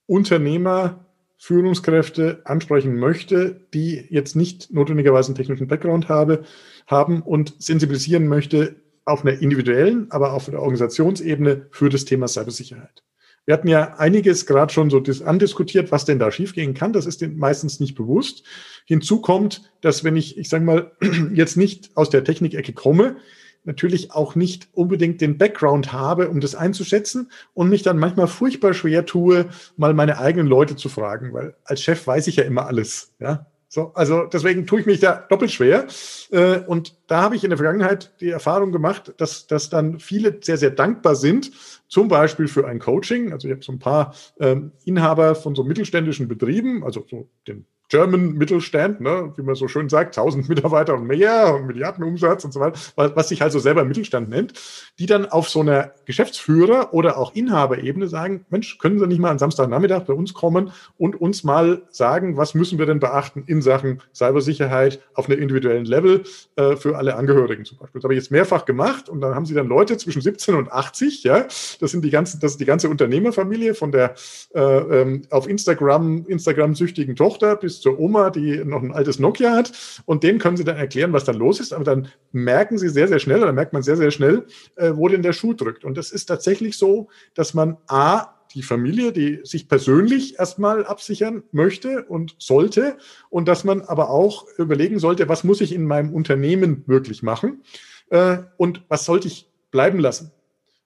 Unternehmer, 0.07 1.05
Führungskräfte 1.37 2.43
ansprechen 2.45 2.97
möchte, 2.97 3.61
die 3.75 4.07
jetzt 4.09 4.37
nicht 4.37 4.73
notwendigerweise 4.73 5.29
einen 5.29 5.37
technischen 5.37 5.69
Background 5.69 6.09
habe, 6.09 6.45
haben 6.87 7.23
und 7.23 7.55
sensibilisieren 7.59 8.29
möchte 8.29 8.77
auf 9.05 9.25
einer 9.25 9.39
individuellen, 9.41 10.11
aber 10.11 10.33
auf 10.33 10.47
der 10.47 10.61
Organisationsebene 10.61 11.67
für 11.71 11.91
das 11.91 12.05
Thema 12.05 12.29
Cybersicherheit. 12.29 13.04
Wir 13.47 13.55
hatten 13.55 13.69
ja 13.69 13.95
einiges 13.99 14.47
gerade 14.47 14.73
schon 14.73 14.91
so 14.91 15.03
andiskutiert, 15.25 15.93
was 15.93 16.05
denn 16.05 16.19
da 16.19 16.31
schiefgehen 16.31 16.75
kann. 16.75 16.93
Das 16.93 17.07
ist 17.07 17.21
den 17.21 17.37
meistens 17.37 17.79
nicht 17.79 17.95
bewusst. 17.95 18.45
Hinzu 18.87 19.21
kommt, 19.21 19.71
dass 19.81 20.03
wenn 20.03 20.17
ich, 20.17 20.39
ich 20.39 20.49
sage 20.49 20.65
mal, 20.65 20.93
jetzt 21.35 21.57
nicht 21.57 21.91
aus 21.95 22.11
der 22.11 22.25
Technikecke 22.25 22.73
komme, 22.73 23.17
natürlich 23.65 24.13
auch 24.13 24.35
nicht 24.35 24.69
unbedingt 24.73 25.21
den 25.21 25.39
Background 25.39 25.93
habe, 25.93 26.29
um 26.29 26.41
das 26.41 26.55
einzuschätzen 26.55 27.31
und 27.55 27.71
mich 27.71 27.83
dann 27.83 27.99
manchmal 27.99 28.29
furchtbar 28.29 28.75
schwer 28.75 29.07
tue, 29.07 29.49
mal 29.77 29.95
meine 29.95 30.19
eigenen 30.19 30.47
Leute 30.47 30.77
zu 30.77 30.89
fragen, 30.89 31.33
weil 31.33 31.55
als 31.65 31.83
Chef 31.83 32.07
weiß 32.07 32.27
ich 32.27 32.37
ja 32.37 32.45
immer 32.45 32.67
alles. 32.67 33.13
Ja, 33.21 33.47
so, 33.75 33.91
also 33.95 34.27
deswegen 34.27 34.69
tue 34.69 34.79
ich 34.79 34.87
mich 34.87 35.01
da 35.01 35.17
doppelt 35.29 35.51
schwer. 35.51 35.89
Äh, 36.31 36.61
und 36.61 36.97
da 37.09 37.23
habe 37.23 37.35
ich 37.35 37.43
in 37.43 37.51
der 37.51 37.57
Vergangenheit 37.57 38.15
die 38.21 38.31
Erfahrung 38.31 38.71
gemacht, 38.71 39.13
dass, 39.17 39.49
dass 39.49 39.69
dann 39.69 39.99
viele 39.99 40.39
sehr, 40.41 40.59
sehr 40.59 40.71
dankbar 40.71 41.17
sind, 41.17 41.51
zum 41.89 42.07
Beispiel 42.07 42.47
für 42.47 42.69
ein 42.69 42.79
Coaching. 42.79 43.33
Also 43.33 43.49
ich 43.49 43.53
habe 43.53 43.65
so 43.65 43.73
ein 43.73 43.81
paar 43.81 44.15
ähm, 44.39 44.71
Inhaber 44.85 45.35
von 45.35 45.57
so 45.57 45.65
mittelständischen 45.65 46.29
Betrieben, 46.29 46.85
also 46.85 47.05
so 47.11 47.29
den 47.49 47.67
German 47.89 48.33
Mittelstand, 48.33 49.01
ne, 49.01 49.33
wie 49.37 49.43
man 49.43 49.55
so 49.55 49.69
schön 49.69 49.89
sagt, 49.89 50.17
1000 50.17 50.49
Mitarbeiter 50.49 50.95
und 50.95 51.07
mehr 51.07 51.55
und 51.55 51.67
Milliardenumsatz 51.67 52.45
und 52.45 52.53
so 52.53 52.61
weiter, 52.61 52.79
was 52.97 53.29
sich 53.29 53.43
also 53.43 53.59
selber 53.59 53.85
Mittelstand 53.85 54.29
nennt, 54.29 54.55
die 54.99 55.07
dann 55.07 55.27
auf 55.27 55.49
so 55.49 55.61
einer 55.61 55.93
Geschäftsführer- 56.07 56.93
oder 56.93 57.19
auch 57.19 57.35
Inhaberebene 57.35 58.09
sagen, 58.09 58.47
Mensch, 58.51 58.79
können 58.79 58.99
Sie 58.99 59.07
nicht 59.07 59.21
mal 59.21 59.31
am 59.31 59.39
Samstagnachmittag 59.39 60.05
bei 60.05 60.15
uns 60.15 60.35
kommen 60.35 60.73
und 60.99 61.21
uns 61.21 61.45
mal 61.45 61.83
sagen, 61.91 62.37
was 62.37 62.55
müssen 62.55 62.79
wir 62.79 62.87
denn 62.87 63.01
beachten 63.01 63.45
in 63.47 63.63
Sachen 63.63 64.01
Cybersicherheit 64.15 65.01
auf 65.15 65.29
einer 65.29 65.39
individuellen 65.39 65.85
Level 65.85 66.25
äh, 66.57 66.77
für 66.77 66.97
alle 66.97 67.17
Angehörigen 67.17 67.65
zum 67.65 67.79
Beispiel. 67.79 68.01
Das 68.01 68.05
habe 68.05 68.15
ich 68.15 68.21
jetzt 68.21 68.31
mehrfach 68.31 68.65
gemacht 68.65 69.09
und 69.09 69.21
dann 69.21 69.35
haben 69.35 69.47
sie 69.47 69.55
dann 69.55 69.69
Leute 69.69 69.97
zwischen 69.97 70.23
17 70.23 70.55
und 70.55 70.73
80, 70.73 71.25
ja, 71.25 71.47
das 71.81 71.91
sind 71.91 72.05
die 72.05 72.11
ganzen, 72.11 72.41
das 72.41 72.53
ist 72.53 72.61
die 72.61 72.65
ganze 72.65 72.89
Unternehmerfamilie 72.89 73.75
von 73.75 73.93
der 73.93 74.15
äh, 74.55 74.61
ähm, 74.61 75.23
auf 75.31 75.49
Instagram, 75.49 76.25
Instagram-süchtigen 76.27 77.17
Tochter 77.17 77.57
bis 77.57 77.74
bis 77.75 77.81
zur 77.81 77.99
Oma, 77.99 78.31
die 78.31 78.65
noch 78.65 78.83
ein 78.83 78.93
altes 78.93 79.19
Nokia 79.19 79.55
hat. 79.55 79.73
Und 80.07 80.23
denen 80.23 80.39
können 80.39 80.57
Sie 80.57 80.65
dann 80.65 80.77
erklären, 80.77 81.13
was 81.13 81.25
da 81.25 81.33
los 81.33 81.61
ist. 81.61 81.73
Aber 81.73 81.85
dann 81.85 82.09
merken 82.33 82.79
Sie 82.79 82.89
sehr, 82.89 83.09
sehr 83.09 83.19
schnell, 83.19 83.43
oder 83.43 83.53
merkt 83.53 83.73
man 83.73 83.83
sehr, 83.83 83.97
sehr 83.97 84.11
schnell, 84.11 84.47
äh, 84.77 84.93
wo 84.95 85.09
denn 85.09 85.23
der 85.23 85.33
Schuh 85.33 85.55
drückt. 85.55 85.85
Und 85.85 85.97
das 85.97 86.11
ist 86.11 86.27
tatsächlich 86.27 86.79
so, 86.79 87.09
dass 87.35 87.55
man 87.55 87.77
A, 87.89 88.29
die 88.55 88.63
Familie, 88.63 89.11
die 89.13 89.41
sich 89.43 89.69
persönlich 89.69 90.39
erstmal 90.39 90.87
absichern 90.87 91.43
möchte 91.51 92.05
und 92.05 92.37
sollte 92.39 92.97
und 93.29 93.49
dass 93.49 93.65
man 93.65 93.83
aber 93.83 94.11
auch 94.11 94.47
überlegen 94.59 95.01
sollte, 95.01 95.29
was 95.29 95.43
muss 95.43 95.61
ich 95.61 95.75
in 95.75 95.85
meinem 95.85 96.15
Unternehmen 96.15 96.85
wirklich 96.87 97.25
machen 97.25 97.65
äh, 98.11 98.39
und 98.57 98.83
was 98.89 99.05
sollte 99.05 99.27
ich 99.27 99.51
bleiben 99.73 99.99
lassen. 99.99 100.31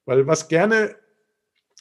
Weil 0.07 0.27
was 0.27 0.49
gerne 0.49 0.95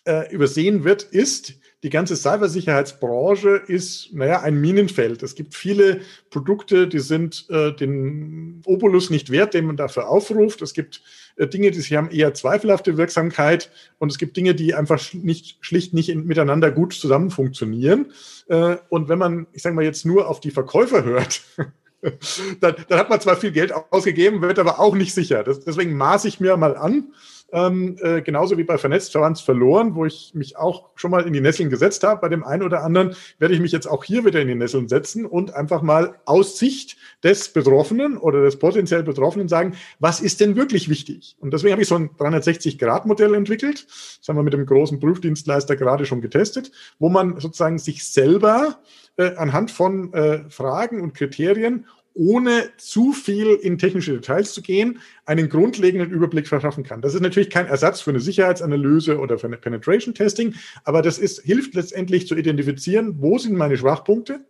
äh, 0.04 0.30
übersehen 0.34 0.84
wird, 0.84 1.04
ist, 1.04 1.54
die 1.84 1.90
ganze 1.92 2.16
Cybersicherheitsbranche 2.16 3.62
ist, 3.68 4.12
naja, 4.14 4.42
ein 4.42 4.60
Minenfeld. 4.60 5.22
Es 5.22 5.36
gibt 5.36 5.54
viele 5.54 6.02
Produkte, 6.32 6.88
die 6.88 7.00
sind 7.00 7.46
äh, 7.50 7.72
den 7.72 8.64
Obolus 8.66 9.12
nicht 9.12 9.30
wert, 9.30 9.54
den 9.54 9.66
man 9.66 9.78
dafür 9.78 10.10
aufruft. 10.10 10.64
Es 10.64 10.74
gibt 10.74 11.04
äh, 11.36 11.48
Dinge, 11.48 11.70
die 11.70 11.82
haben 11.98 12.10
eher 12.10 12.34
zweifelhafte 12.34 12.98
Wirksamkeit 12.98 13.70
und 14.00 14.12
es 14.12 14.18
gibt 14.18 14.38
Dinge, 14.38 14.56
die 14.56 14.74
einfach 14.74 15.14
nicht, 15.14 15.58
schlicht 15.62 15.94
nicht 15.94 16.10
in, 16.10 16.26
miteinander 16.26 16.72
gut 16.72 16.94
zusammen 16.94 17.30
funktionieren. 17.30 18.12
Äh, 18.48 18.78
und 18.90 19.08
wenn 19.08 19.20
man, 19.20 19.46
ich 19.54 19.62
sage 19.62 19.76
mal, 19.76 19.86
jetzt 19.86 20.04
nur 20.04 20.28
auf 20.28 20.40
die 20.40 20.52
Verkäufer 20.52 21.04
hört, 21.04 21.42
dann, 22.60 22.76
dann, 22.88 23.00
hat 23.00 23.10
man 23.12 23.22
zwar 23.22 23.38
viel 23.38 23.52
Geld 23.52 23.72
ausgegeben, 23.92 24.42
wird 24.42 24.58
aber 24.58 24.80
auch 24.80 24.96
nicht 24.96 25.14
sicher. 25.14 25.44
Das, 25.44 25.64
deswegen 25.64 25.96
maße 25.96 26.28
ich 26.28 26.40
mir 26.40 26.58
mal 26.58 26.76
an, 26.76 27.14
ähm, 27.52 27.98
äh, 28.02 28.22
genauso 28.22 28.58
wie 28.58 28.64
bei 28.64 28.78
Vernetzt 28.78 29.12
verwandt 29.12 29.40
verloren, 29.40 29.96
wo 29.96 30.06
ich 30.06 30.32
mich 30.34 30.58
auch 30.58 30.90
schon 30.96 31.12
mal 31.12 31.26
in 31.26 31.34
die 31.34 31.42
Nesseln 31.42 31.70
gesetzt 31.70 32.04
habe. 32.04 32.22
Bei 32.22 32.30
dem 32.30 32.44
einen 32.44 32.64
oder 32.64 32.84
anderen 32.84 33.16
werde 33.40 33.54
ich 33.54 33.62
mich 33.62 33.72
jetzt 33.72 33.88
auch 33.88 34.04
hier 34.04 34.26
wieder 34.26 34.42
in 34.42 34.48
die 34.48 34.56
Nesseln 34.56 34.88
setzen 34.90 35.26
und 35.26 35.54
einfach 35.54 35.82
mal 35.82 36.20
aus 36.26 36.58
Sicht 36.58 36.98
des 37.24 37.50
Betroffenen 37.50 38.18
oder 38.18 38.42
des 38.42 38.60
potenziell 38.60 39.04
Betroffenen 39.04 39.48
sagen, 39.48 39.76
was 40.00 40.20
ist 40.20 40.42
denn 40.42 40.56
wirklich 40.56 40.90
wichtig? 40.90 41.38
Und 41.40 41.54
deswegen 41.54 41.72
habe 41.72 41.82
ich 41.82 41.88
so 41.88 41.96
ein 41.96 42.10
360-Grad-Modell 42.18 43.34
entwickelt. 43.34 43.88
Das 43.88 44.28
haben 44.28 44.36
wir 44.36 44.44
mit 44.44 44.54
dem 44.54 44.66
großen 44.66 45.00
Prüfdienstleister 45.00 45.76
gerade 45.76 46.06
schon 46.06 46.22
getestet, 46.22 46.72
wo 47.00 47.10
man 47.10 47.40
sozusagen 47.40 47.78
sich 47.78 48.04
selber 48.04 48.80
äh, 49.16 49.36
anhand 49.36 49.72
von 49.72 50.14
äh, 50.14 50.50
Fragen 50.50 51.02
und 51.02 51.14
Kriterien 51.14 51.86
ohne 52.18 52.70
zu 52.78 53.14
viel 53.14 53.48
in 53.62 53.78
technische 53.78 54.14
Details 54.14 54.54
zu 54.54 54.62
gehen, 54.62 55.00
einen 55.26 55.50
grundlegenden 55.50 56.12
Überblick 56.12 56.48
verschaffen 56.48 56.84
kann. 56.84 57.02
Das 57.02 57.14
ist 57.14 57.22
natürlich 57.22 57.50
kein 57.50 57.68
Ersatz 57.68 58.02
für 58.02 58.10
eine 58.10 58.20
Sicherheitsanalyse 58.20 59.20
oder 59.20 59.38
für 59.38 59.48
eine 59.48 59.58
Penetration 59.58 60.14
Testing, 60.14 60.56
aber 60.84 61.02
das 61.02 61.20
ist, 61.20 61.42
hilft 61.44 61.76
letztendlich 61.76 62.28
zu 62.28 62.36
identifizieren, 62.36 63.16
wo 63.20 63.38
sind 63.38 63.56
meine 63.56 63.78
Schwachpunkte, 63.78 64.42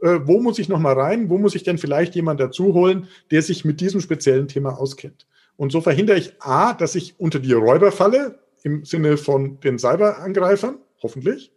äh, 0.00 0.20
wo 0.24 0.40
muss 0.40 0.58
ich 0.58 0.68
nochmal 0.68 0.98
rein, 0.98 1.28
wo 1.28 1.38
muss 1.38 1.54
ich 1.54 1.62
denn 1.62 1.78
vielleicht 1.78 2.14
jemand 2.14 2.40
dazu 2.40 2.72
holen, 2.72 3.08
der 3.30 3.42
sich 3.42 3.64
mit 3.64 3.80
diesem 3.80 4.00
speziellen 4.00 4.48
Thema 4.48 4.78
auskennt. 4.78 5.26
Und 5.56 5.72
so 5.72 5.80
verhindere 5.80 6.18
ich 6.18 6.32
A, 6.40 6.72
dass 6.72 6.94
ich 6.94 7.14
unter 7.18 7.38
die 7.38 7.52
Räuber 7.52 7.92
falle, 7.92 8.38
im 8.62 8.84
Sinne 8.84 9.18
von 9.18 9.60
den 9.60 9.78
Cyberangreifern, 9.78 10.78
hoffentlich, 11.02 11.52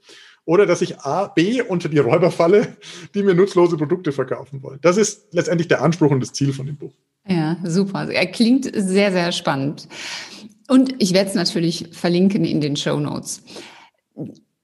oder 0.47 0.65
dass 0.65 0.81
ich 0.81 1.01
A, 1.01 1.27
B 1.27 1.61
unter 1.61 1.89
die 1.89 1.99
Räuber 1.99 2.31
falle, 2.31 2.77
die 3.13 3.21
mir 3.21 3.35
nutzlose 3.35 3.75
Produkte 3.75 4.13
verkaufen 4.13 4.63
wollen. 4.63 4.79
Das 4.81 4.95
ist 4.95 5.27
letztendlich 5.33 5.67
der 5.67 5.83
Anspruch 5.83 6.09
und 6.09 6.21
das 6.21 6.31
Ziel 6.31 6.53
von 6.53 6.65
dem 6.65 6.77
Buch. 6.77 6.93
Ja, 7.27 7.57
super. 7.65 8.09
Er 8.09 8.25
klingt 8.27 8.71
sehr, 8.73 9.11
sehr 9.11 9.33
spannend. 9.33 9.89
Und 10.69 10.95
ich 10.99 11.13
werde 11.13 11.29
es 11.29 11.35
natürlich 11.35 11.89
verlinken 11.91 12.45
in 12.45 12.61
den 12.61 12.77
Show 12.77 12.97
Notes. 12.97 13.43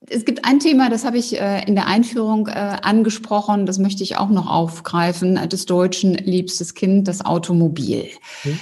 Es 0.08 0.24
gibt 0.24 0.46
ein 0.46 0.60
Thema, 0.60 0.90
das 0.90 1.04
habe 1.04 1.18
ich 1.18 1.40
äh, 1.40 1.66
in 1.66 1.76
der 1.76 1.88
Einführung 1.88 2.48
äh, 2.48 2.52
angesprochen, 2.52 3.66
das 3.66 3.78
möchte 3.78 4.04
ich 4.04 4.18
auch 4.18 4.30
noch 4.30 4.48
aufgreifen, 4.50 5.50
des 5.50 5.66
Deutschen 5.66 6.14
liebstes 6.14 6.76
Kind, 6.76 7.08
das 7.08 7.26
Automobil. 7.26 8.08
Hm. 8.44 8.60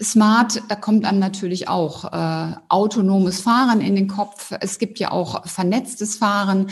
Smart, 0.00 0.62
da 0.68 0.76
kommt 0.76 1.04
einem 1.04 1.18
natürlich 1.18 1.68
auch 1.68 2.12
äh, 2.12 2.54
autonomes 2.68 3.40
Fahren 3.40 3.80
in 3.80 3.96
den 3.96 4.06
Kopf. 4.06 4.52
Es 4.60 4.78
gibt 4.78 5.00
ja 5.00 5.10
auch 5.10 5.44
vernetztes 5.46 6.16
Fahren. 6.16 6.68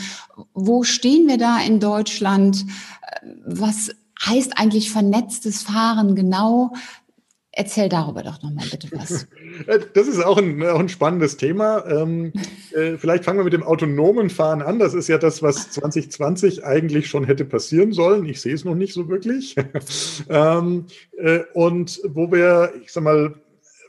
Wo 0.53 0.83
stehen 0.83 1.27
wir 1.27 1.37
da 1.37 1.59
in 1.59 1.81
Deutschland? 1.81 2.65
Äh, 3.01 3.27
was 3.45 3.91
heißt 4.25 4.57
eigentlich 4.57 4.91
vernetztes 4.91 5.61
Fahren 5.61 6.15
genau? 6.15 6.71
Erzähl 7.57 7.87
darüber 7.87 8.21
doch 8.21 8.43
nochmal 8.43 8.65
bitte 8.69 8.89
was. 8.91 9.27
Das 9.93 10.09
ist 10.09 10.21
auch 10.21 10.37
ein, 10.37 10.61
auch 10.63 10.79
ein 10.79 10.89
spannendes 10.89 11.37
Thema. 11.37 11.85
Ähm, 11.87 12.33
äh, 12.75 12.97
vielleicht 12.97 13.23
fangen 13.23 13.39
wir 13.39 13.45
mit 13.45 13.53
dem 13.53 13.63
autonomen 13.63 14.29
Fahren 14.29 14.61
an. 14.61 14.77
Das 14.77 14.93
ist 14.93 15.07
ja 15.07 15.17
das, 15.17 15.41
was 15.41 15.71
2020 15.71 16.65
eigentlich 16.65 17.07
schon 17.07 17.23
hätte 17.23 17.45
passieren 17.45 17.93
sollen. 17.93 18.25
Ich 18.25 18.41
sehe 18.41 18.53
es 18.53 18.65
noch 18.65 18.75
nicht 18.75 18.93
so 18.93 19.07
wirklich. 19.07 19.55
ähm, 20.29 20.87
äh, 21.17 21.43
und 21.53 22.01
wo 22.05 22.29
wir, 22.29 22.73
ich 22.83 22.91
sag 22.91 23.03
mal, 23.03 23.33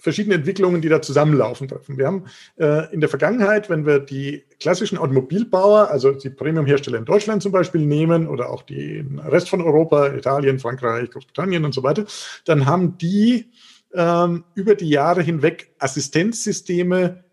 verschiedene 0.06 0.36
Entwicklungen, 0.36 0.80
die 0.82 0.88
da 0.88 1.02
zusammenlaufen 1.02 1.66
dürfen. 1.66 1.98
Wir 1.98 2.06
haben 2.06 2.26
äh, 2.60 2.94
in 2.94 3.00
der 3.00 3.08
Vergangenheit, 3.08 3.68
wenn 3.68 3.86
wir 3.86 3.98
die 3.98 4.44
klassischen 4.60 4.98
Automobilbauer, 4.98 5.90
also 5.90 6.12
die 6.12 6.30
Premiumhersteller 6.30 6.98
in 6.98 7.04
Deutschland 7.04 7.42
zum 7.42 7.50
Beispiel 7.50 7.80
nehmen 7.80 8.28
oder 8.28 8.50
auch 8.50 8.62
den 8.62 9.18
Rest 9.18 9.48
von 9.48 9.60
Europa, 9.60 10.14
Italien, 10.14 10.60
Frankreich, 10.60 11.10
Großbritannien 11.10 11.64
und 11.64 11.74
so 11.74 11.82
weiter, 11.82 12.04
dann 12.44 12.66
haben 12.66 12.98
die 12.98 13.50
ähm, 13.94 14.44
über 14.54 14.76
die 14.76 14.90
Jahre 14.90 15.22
hinweg 15.22 15.72
Assistenzsysteme 15.80 17.24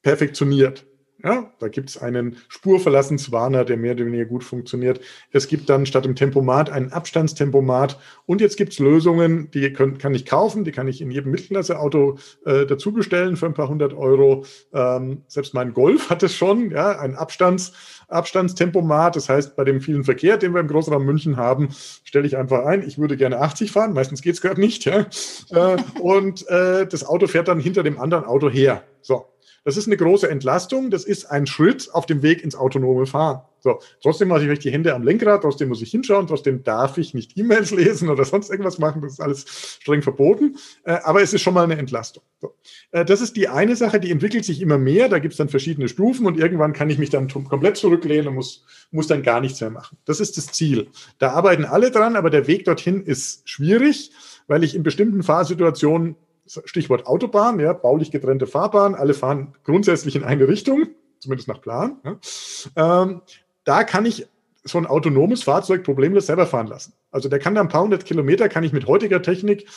perfektioniert. 0.00 0.86
Ja, 1.24 1.50
da 1.58 1.68
gibt 1.68 1.88
es 1.88 1.96
einen 1.96 2.36
Spurverlassenswarner, 2.48 3.64
der 3.64 3.78
mehr 3.78 3.94
oder 3.94 4.04
weniger 4.04 4.26
gut 4.26 4.44
funktioniert. 4.44 5.00
Es 5.32 5.48
gibt 5.48 5.70
dann 5.70 5.86
statt 5.86 6.04
dem 6.04 6.16
Tempomat 6.16 6.68
einen 6.68 6.92
Abstandstempomat. 6.92 7.98
Und 8.26 8.42
jetzt 8.42 8.58
gibt 8.58 8.74
es 8.74 8.78
Lösungen, 8.78 9.50
die 9.52 9.72
können, 9.72 9.96
kann 9.96 10.14
ich 10.14 10.26
kaufen, 10.26 10.64
die 10.64 10.70
kann 10.70 10.86
ich 10.86 11.00
in 11.00 11.10
jedem 11.10 11.30
Mittelklasseauto 11.30 12.18
äh, 12.44 12.66
dazu 12.66 12.92
bestellen 12.92 13.38
für 13.38 13.46
ein 13.46 13.54
paar 13.54 13.68
hundert 13.68 13.94
Euro. 13.94 14.44
Ähm, 14.74 15.22
selbst 15.26 15.54
mein 15.54 15.72
Golf 15.72 16.10
hat 16.10 16.22
es 16.22 16.34
schon, 16.34 16.70
ja, 16.70 16.98
ein 16.98 17.14
Abstands, 17.14 17.72
Abstandstempomat. 18.08 19.16
Das 19.16 19.30
heißt, 19.30 19.56
bei 19.56 19.64
dem 19.64 19.80
vielen 19.80 20.04
Verkehr, 20.04 20.36
den 20.36 20.52
wir 20.52 20.60
im 20.60 20.68
Großraum 20.68 21.06
München 21.06 21.38
haben, 21.38 21.70
stelle 22.04 22.26
ich 22.26 22.36
einfach 22.36 22.66
ein, 22.66 22.86
ich 22.86 22.98
würde 22.98 23.16
gerne 23.16 23.40
80 23.40 23.72
fahren. 23.72 23.94
Meistens 23.94 24.20
geht 24.20 24.34
es 24.34 24.42
gerade 24.42 24.60
nicht. 24.60 24.84
Ja? 24.84 25.06
Äh, 25.50 25.76
und 26.00 26.46
äh, 26.48 26.86
das 26.86 27.06
Auto 27.06 27.28
fährt 27.28 27.48
dann 27.48 27.60
hinter 27.60 27.82
dem 27.82 27.98
anderen 27.98 28.24
Auto 28.24 28.50
her. 28.50 28.82
So, 29.00 29.26
das 29.64 29.78
ist 29.78 29.86
eine 29.86 29.96
große 29.96 30.28
Entlastung. 30.30 30.90
Das 30.90 31.04
ist 31.04 31.24
ein 31.24 31.46
Schritt 31.46 31.88
auf 31.92 32.06
dem 32.06 32.22
Weg 32.22 32.44
ins 32.44 32.54
autonome 32.54 33.06
Fahren. 33.06 33.42
So, 33.60 33.78
trotzdem 34.02 34.28
muss 34.28 34.42
ich 34.42 34.58
die 34.58 34.70
Hände 34.70 34.94
am 34.94 35.02
Lenkrad, 35.02 35.40
trotzdem 35.40 35.70
muss 35.70 35.80
ich 35.80 35.90
hinschauen, 35.90 36.26
trotzdem 36.26 36.62
darf 36.64 36.98
ich 36.98 37.14
nicht 37.14 37.38
E-Mails 37.38 37.70
lesen 37.74 38.10
oder 38.10 38.26
sonst 38.26 38.50
irgendwas 38.50 38.78
machen. 38.78 39.00
Das 39.00 39.14
ist 39.14 39.20
alles 39.20 39.78
streng 39.80 40.02
verboten. 40.02 40.56
Äh, 40.84 40.98
aber 41.02 41.22
es 41.22 41.32
ist 41.32 41.40
schon 41.40 41.54
mal 41.54 41.64
eine 41.64 41.78
Entlastung. 41.78 42.22
So. 42.42 42.54
Äh, 42.90 43.06
das 43.06 43.22
ist 43.22 43.36
die 43.36 43.48
eine 43.48 43.74
Sache, 43.74 44.00
die 44.00 44.10
entwickelt 44.10 44.44
sich 44.44 44.60
immer 44.60 44.76
mehr. 44.76 45.08
Da 45.08 45.18
gibt 45.18 45.32
es 45.32 45.38
dann 45.38 45.48
verschiedene 45.48 45.88
Stufen 45.88 46.26
und 46.26 46.38
irgendwann 46.38 46.74
kann 46.74 46.90
ich 46.90 46.98
mich 46.98 47.08
dann 47.08 47.28
komplett 47.28 47.78
zurücklehnen 47.78 48.28
und 48.28 48.34
muss, 48.34 48.66
muss 48.90 49.06
dann 49.06 49.22
gar 49.22 49.40
nichts 49.40 49.62
mehr 49.62 49.70
machen. 49.70 49.96
Das 50.04 50.20
ist 50.20 50.36
das 50.36 50.48
Ziel. 50.48 50.88
Da 51.18 51.30
arbeiten 51.30 51.64
alle 51.64 51.90
dran, 51.90 52.16
aber 52.16 52.28
der 52.28 52.46
Weg 52.46 52.66
dorthin 52.66 53.02
ist 53.02 53.48
schwierig, 53.48 54.10
weil 54.46 54.62
ich 54.62 54.74
in 54.74 54.82
bestimmten 54.82 55.22
Fahrsituationen 55.22 56.16
Stichwort 56.46 57.06
Autobahn, 57.06 57.58
ja, 57.58 57.72
baulich 57.72 58.10
getrennte 58.10 58.46
Fahrbahn, 58.46 58.94
alle 58.94 59.14
fahren 59.14 59.54
grundsätzlich 59.64 60.16
in 60.16 60.24
eine 60.24 60.46
Richtung, 60.48 60.88
zumindest 61.18 61.48
nach 61.48 61.60
Plan. 61.60 62.00
Ja. 62.04 63.02
Ähm, 63.02 63.22
da 63.64 63.84
kann 63.84 64.04
ich 64.04 64.26
so 64.64 64.78
ein 64.78 64.86
autonomes 64.86 65.42
Fahrzeug 65.42 65.84
problemlos 65.84 66.26
selber 66.26 66.46
fahren 66.46 66.66
lassen. 66.66 66.94
Also 67.10 67.28
der 67.28 67.38
kann 67.38 67.54
da 67.54 67.60
ein 67.60 67.68
paar 67.68 67.82
hundert 67.82 68.04
Kilometer, 68.04 68.48
kann 68.48 68.64
ich 68.64 68.72
mit 68.72 68.86
heutiger 68.86 69.22
Technik 69.22 69.68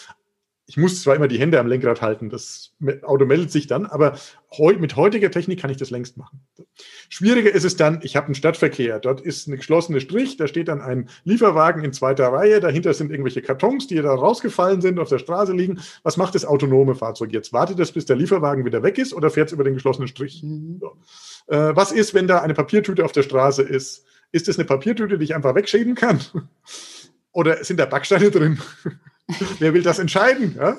ich 0.70 0.76
muss 0.76 1.02
zwar 1.02 1.16
immer 1.16 1.30
die 1.30 1.40
Hände 1.40 1.62
am 1.62 1.68
Lenkrad 1.68 2.02
halten, 2.02 2.30
das 2.30 2.74
Auto 3.04 3.26
meldet 3.26 3.52
sich 3.52 3.68
dann, 3.68 3.86
aber 3.86 4.18
heu, 4.52 4.74
mit 4.78 4.98
heutiger 4.98 5.32
Technik 5.32 5.62
kann 5.62 5.70
ich 5.70 5.78
das 5.78 5.92
längst 5.92 6.18
machen. 6.18 6.42
Schwieriger 7.08 7.54
ist 7.54 7.64
es 7.64 7.78
dann, 7.78 8.02
ich 8.04 8.18
habe 8.18 8.26
einen 8.26 8.36
Stadtverkehr, 8.36 9.00
dort 9.00 9.22
ist 9.22 9.48
eine 9.48 9.56
geschlossene 9.56 10.02
Strich, 10.02 10.36
da 10.36 10.46
steht 10.46 10.68
dann 10.68 10.82
ein 10.82 11.10
Lieferwagen 11.24 11.86
in 11.86 11.94
zweiter 11.94 12.28
Reihe, 12.28 12.60
dahinter 12.60 12.94
sind 12.94 13.12
irgendwelche 13.12 13.42
Kartons, 13.42 13.88
die 13.88 13.96
da 13.96 14.14
rausgefallen 14.14 14.82
sind, 14.82 15.00
auf 15.00 15.08
der 15.08 15.20
Straße 15.20 15.54
liegen. 15.54 15.80
Was 16.04 16.18
macht 16.18 16.36
das 16.36 16.44
autonome 16.44 16.96
Fahrzeug 16.96 17.32
jetzt? 17.32 17.54
Wartet 17.54 17.80
es, 17.80 17.94
bis 17.94 18.06
der 18.06 18.18
Lieferwagen 18.18 18.66
wieder 18.66 18.84
weg 18.84 18.98
ist 18.98 19.14
oder 19.14 19.30
fährt 19.30 19.48
es 19.48 19.54
über 19.54 19.64
den 19.64 19.76
geschlossenen 19.76 20.10
Strich? 20.10 20.44
Mhm. 20.44 20.82
Äh, 21.48 21.76
was 21.76 21.94
ist, 21.94 22.14
wenn 22.14 22.28
da 22.28 22.42
eine 22.42 22.54
Papiertüte 22.54 23.06
auf 23.06 23.14
der 23.14 23.24
Straße 23.24 23.64
ist? 23.64 24.04
Ist 24.34 24.50
es 24.50 24.60
eine 24.60 24.66
Papiertüte, 24.66 25.18
die 25.18 25.24
ich 25.24 25.34
einfach 25.34 25.56
wegschieben 25.56 25.96
kann? 25.96 26.20
Oder 27.32 27.64
sind 27.64 27.80
da 27.80 27.86
Backsteine 27.86 28.32
drin? 28.32 28.60
Wer 29.60 29.74
will 29.74 29.84
das 29.84 30.00
entscheiden? 30.00 30.55
Ja? 30.57 30.77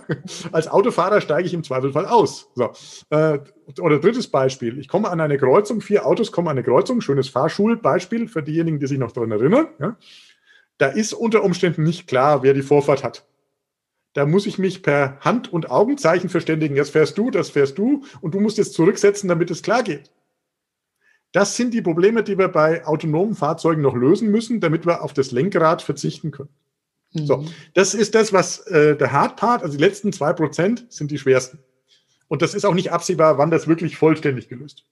Als 0.52 0.68
Autofahrer 0.68 1.20
steige 1.20 1.46
ich 1.46 1.54
im 1.54 1.64
Zweifelfall 1.64 2.06
aus. 2.06 2.50
So. 2.54 2.72
Äh, 3.10 3.40
oder 3.80 3.98
drittes 3.98 4.28
Beispiel. 4.28 4.78
Ich 4.78 4.88
komme 4.88 5.10
an 5.10 5.20
eine 5.20 5.36
Kreuzung, 5.36 5.80
vier 5.82 6.06
Autos 6.06 6.32
kommen 6.32 6.48
an 6.48 6.56
eine 6.56 6.64
Kreuzung, 6.64 7.00
schönes 7.00 7.28
Fahrschulbeispiel 7.28 8.26
für 8.26 8.42
diejenigen, 8.42 8.80
die 8.80 8.86
sich 8.86 8.98
noch 8.98 9.12
daran 9.12 9.32
erinnern. 9.32 9.68
Ja? 9.78 9.96
Da 10.78 10.86
ist 10.86 11.12
unter 11.12 11.44
Umständen 11.44 11.82
nicht 11.82 12.06
klar, 12.06 12.42
wer 12.42 12.54
die 12.54 12.62
Vorfahrt 12.62 13.04
hat. 13.04 13.26
Da 14.14 14.24
muss 14.24 14.46
ich 14.46 14.58
mich 14.58 14.82
per 14.82 15.20
Hand- 15.20 15.52
und 15.52 15.70
Augenzeichen 15.70 16.30
verständigen. 16.30 16.74
Jetzt 16.74 16.90
fährst 16.90 17.18
du, 17.18 17.30
das 17.30 17.50
fährst 17.50 17.76
du 17.76 18.04
und 18.22 18.34
du 18.34 18.40
musst 18.40 18.56
jetzt 18.56 18.72
zurücksetzen, 18.72 19.28
damit 19.28 19.50
es 19.50 19.62
klar 19.62 19.82
geht. 19.82 20.10
Das 21.32 21.56
sind 21.56 21.74
die 21.74 21.82
Probleme, 21.82 22.22
die 22.22 22.38
wir 22.38 22.48
bei 22.48 22.86
autonomen 22.86 23.34
Fahrzeugen 23.34 23.82
noch 23.82 23.94
lösen 23.94 24.30
müssen, 24.30 24.60
damit 24.60 24.86
wir 24.86 25.02
auf 25.02 25.12
das 25.12 25.30
Lenkrad 25.30 25.82
verzichten 25.82 26.30
können. 26.30 26.48
So, 27.12 27.38
mhm. 27.38 27.48
das 27.74 27.94
ist 27.94 28.14
das, 28.14 28.32
was 28.32 28.58
äh, 28.66 28.96
der 28.96 29.12
Hard 29.12 29.36
Part, 29.36 29.62
also 29.62 29.76
die 29.76 29.82
letzten 29.82 30.12
zwei 30.12 30.32
Prozent 30.32 30.86
sind 30.90 31.10
die 31.10 31.18
schwersten. 31.18 31.58
Und 32.28 32.42
das 32.42 32.54
ist 32.54 32.66
auch 32.66 32.74
nicht 32.74 32.92
absehbar, 32.92 33.38
wann 33.38 33.50
das 33.50 33.66
wirklich 33.66 33.96
vollständig 33.96 34.48
gelöst. 34.48 34.84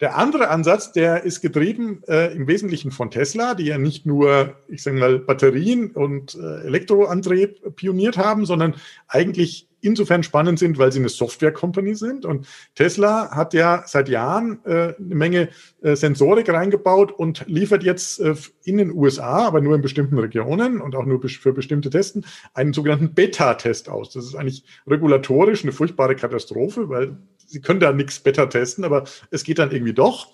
Der 0.00 0.16
andere 0.16 0.48
Ansatz, 0.48 0.92
der 0.92 1.24
ist 1.24 1.40
getrieben 1.40 2.02
äh, 2.06 2.32
im 2.32 2.46
Wesentlichen 2.46 2.92
von 2.92 3.10
Tesla, 3.10 3.54
die 3.54 3.64
ja 3.64 3.78
nicht 3.78 4.06
nur, 4.06 4.54
ich 4.68 4.82
sage 4.82 4.96
mal, 4.96 5.18
Batterien 5.18 5.90
und 5.90 6.36
äh, 6.36 6.66
Elektroantrieb 6.66 7.74
pioniert 7.74 8.16
haben, 8.16 8.46
sondern 8.46 8.76
eigentlich 9.08 9.68
insofern 9.80 10.22
spannend 10.22 10.58
sind, 10.58 10.78
weil 10.78 10.92
sie 10.92 10.98
eine 10.98 11.08
Software-Company 11.08 11.94
sind. 11.94 12.24
Und 12.24 12.46
Tesla 12.74 13.30
hat 13.30 13.54
ja 13.54 13.82
seit 13.86 14.08
Jahren 14.08 14.60
äh, 14.64 14.94
eine 14.98 15.14
Menge 15.14 15.48
äh, 15.82 15.94
Sensorik 15.94 16.48
reingebaut 16.48 17.12
und 17.12 17.44
liefert 17.46 17.82
jetzt 17.82 18.20
äh, 18.20 18.34
in 18.64 18.78
den 18.78 18.92
USA, 18.92 19.46
aber 19.46 19.60
nur 19.60 19.74
in 19.74 19.82
bestimmten 19.82 20.18
Regionen 20.18 20.80
und 20.80 20.94
auch 20.94 21.04
nur 21.04 21.20
für 21.22 21.52
bestimmte 21.52 21.90
Testen, 21.90 22.24
einen 22.54 22.72
sogenannten 22.72 23.14
Beta-Test 23.14 23.88
aus. 23.88 24.12
Das 24.12 24.24
ist 24.24 24.34
eigentlich 24.34 24.64
regulatorisch 24.86 25.62
eine 25.62 25.72
furchtbare 25.72 26.16
Katastrophe, 26.16 26.88
weil 26.88 27.16
sie 27.48 27.60
können 27.60 27.80
da 27.80 27.92
nichts 27.92 28.20
Beta 28.20 28.46
testen, 28.46 28.84
aber 28.84 29.04
es 29.30 29.44
geht 29.44 29.58
dann 29.58 29.72
irgendwie 29.72 29.94
doch. 29.94 30.32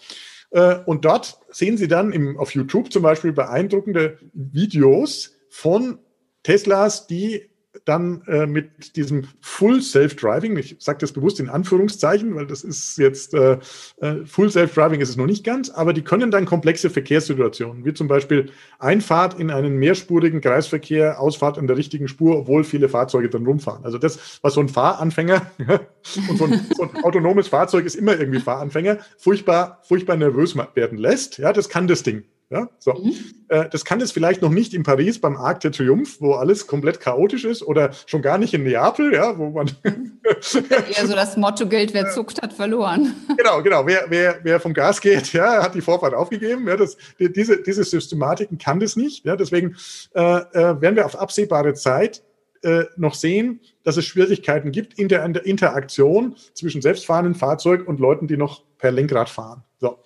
Äh, 0.51 0.77
und 0.87 1.05
dort 1.05 1.39
sehen 1.51 1.77
Sie 1.77 1.89
dann 1.89 2.13
im, 2.13 2.39
auf 2.39 2.55
YouTube 2.55 2.93
zum 2.93 3.03
Beispiel 3.03 3.33
beeindruckende 3.33 4.19
Videos 4.33 5.37
von 5.49 5.99
Teslas, 6.43 7.07
die 7.07 7.51
dann 7.85 8.23
äh, 8.27 8.47
mit 8.47 8.97
diesem 8.97 9.27
Full 9.41 9.83
Self-Driving, 9.83 10.57
ich 10.57 10.77
sage 10.79 10.99
das 10.99 11.13
bewusst 11.13 11.41
in 11.41 11.49
Anführungszeichen, 11.49 12.35
weil 12.35 12.47
das 12.47 12.63
ist 12.63 12.97
jetzt, 12.99 13.35
äh, 13.35 13.59
äh, 14.01 14.25
Full 14.25 14.51
Self-Driving 14.51 15.01
ist 15.01 15.11
es 15.11 15.17
noch 15.17 15.27
nicht 15.27 15.45
ganz, 15.45 15.71
aber 15.71 15.93
die 15.93 16.03
können 16.03 16.31
dann 16.31 16.45
komplexe 16.45 16.91
Verkehrssituationen, 16.91 17.85
wie 17.85 17.95
zum 17.95 18.09
Beispiel 18.09 18.51
Einfahrt 18.79 19.39
in 19.39 19.51
einen 19.51 19.77
mehrspurigen 19.77 20.41
Kreisverkehr, 20.41 21.21
Ausfahrt 21.21 21.59
in 21.59 21.67
der 21.67 21.77
richtigen 21.77 22.09
Spur, 22.09 22.39
obwohl 22.39 22.65
viele 22.65 22.89
Fahrzeuge 22.89 23.29
dann 23.29 23.47
rumfahren. 23.47 23.85
Also 23.85 23.99
das, 23.99 24.39
was 24.43 24.55
so 24.55 24.61
ein 24.61 24.69
Fahranfänger 24.69 25.51
und 26.29 26.39
so 26.39 26.45
ein, 26.45 26.61
so 26.77 26.83
ein 26.85 27.05
autonomes 27.05 27.49
Fahrzeug 27.49 27.87
ist 27.87 27.97
immer 27.97 28.19
irgendwie 28.19 28.41
Fahranfänger, 28.41 28.99
furchtbar, 29.19 29.81
furchtbar 29.83 30.17
nervös 30.17 30.57
werden 30.75 30.99
lässt, 30.99 31.39
ja, 31.39 31.53
das 31.53 31.69
kann 31.69 31.87
das 31.89 32.03
Ding. 32.03 32.25
Ja, 32.55 32.69
so. 32.79 32.95
Mhm. 32.95 33.15
Äh, 33.49 33.69
das 33.69 33.85
kann 33.85 34.01
es 34.01 34.13
vielleicht 34.13 34.41
noch 34.41 34.51
nicht 34.51 34.75
in 34.75 34.85
Paris 34.85 35.21
beim 35.21 35.37
Arc 35.37 35.59
de 35.59 35.73
Triomphe, 35.73 36.21
wo 36.21 36.35
alles 36.35 36.69
komplett 36.69 37.01
chaotisch 37.01 37.45
ist, 37.45 37.65
oder 37.65 37.91
schon 38.07 38.23
gar 38.23 38.39
nicht 38.39 38.55
in 38.55 38.63
Neapel, 38.63 39.13
ja, 39.13 39.37
wo 39.37 39.51
man. 39.51 39.73
Eher 39.83 41.07
so 41.09 41.15
das 41.17 41.37
Motto 41.37 41.67
gilt, 41.67 41.93
wer 41.95 42.11
zuckt, 42.11 42.41
hat 42.41 42.53
verloren. 42.53 43.13
Genau, 43.37 43.61
genau. 43.63 43.85
Wer, 43.85 44.05
wer, 44.09 44.39
wer 44.45 44.61
vom 44.61 44.73
Gas 44.73 45.01
geht, 45.01 45.33
ja, 45.33 45.65
hat 45.65 45.75
die 45.75 45.81
Vorfahrt 45.81 46.15
aufgegeben. 46.15 46.69
Ja, 46.69 46.77
das, 46.77 46.97
die, 47.19 47.33
diese, 47.33 47.61
diese 47.61 47.83
Systematiken 47.83 48.57
kann 48.59 48.79
das 48.79 48.95
nicht. 48.95 49.25
Ja, 49.25 49.35
deswegen 49.35 49.77
äh, 50.15 50.21
äh, 50.21 50.81
werden 50.81 50.95
wir 50.95 51.05
auf 51.05 51.19
absehbare 51.19 51.75
Zeit 51.75 52.23
äh, 52.63 52.85
noch 52.97 53.15
sehen, 53.15 53.61
dass 53.83 53.97
es 53.97 54.05
Schwierigkeiten 54.05 54.71
gibt 54.71 54.97
in 54.99 55.09
der, 55.09 55.25
in 55.25 55.33
der 55.33 55.45
Interaktion 55.45 56.37
zwischen 56.55 56.81
selbstfahrenden 56.81 57.35
Fahrzeug 57.35 57.89
und 57.89 57.99
Leuten, 57.99 58.29
die 58.29 58.37
noch 58.37 58.63
per 58.79 58.93
Lenkrad 58.93 59.29
fahren. 59.29 59.65
So. 59.81 59.99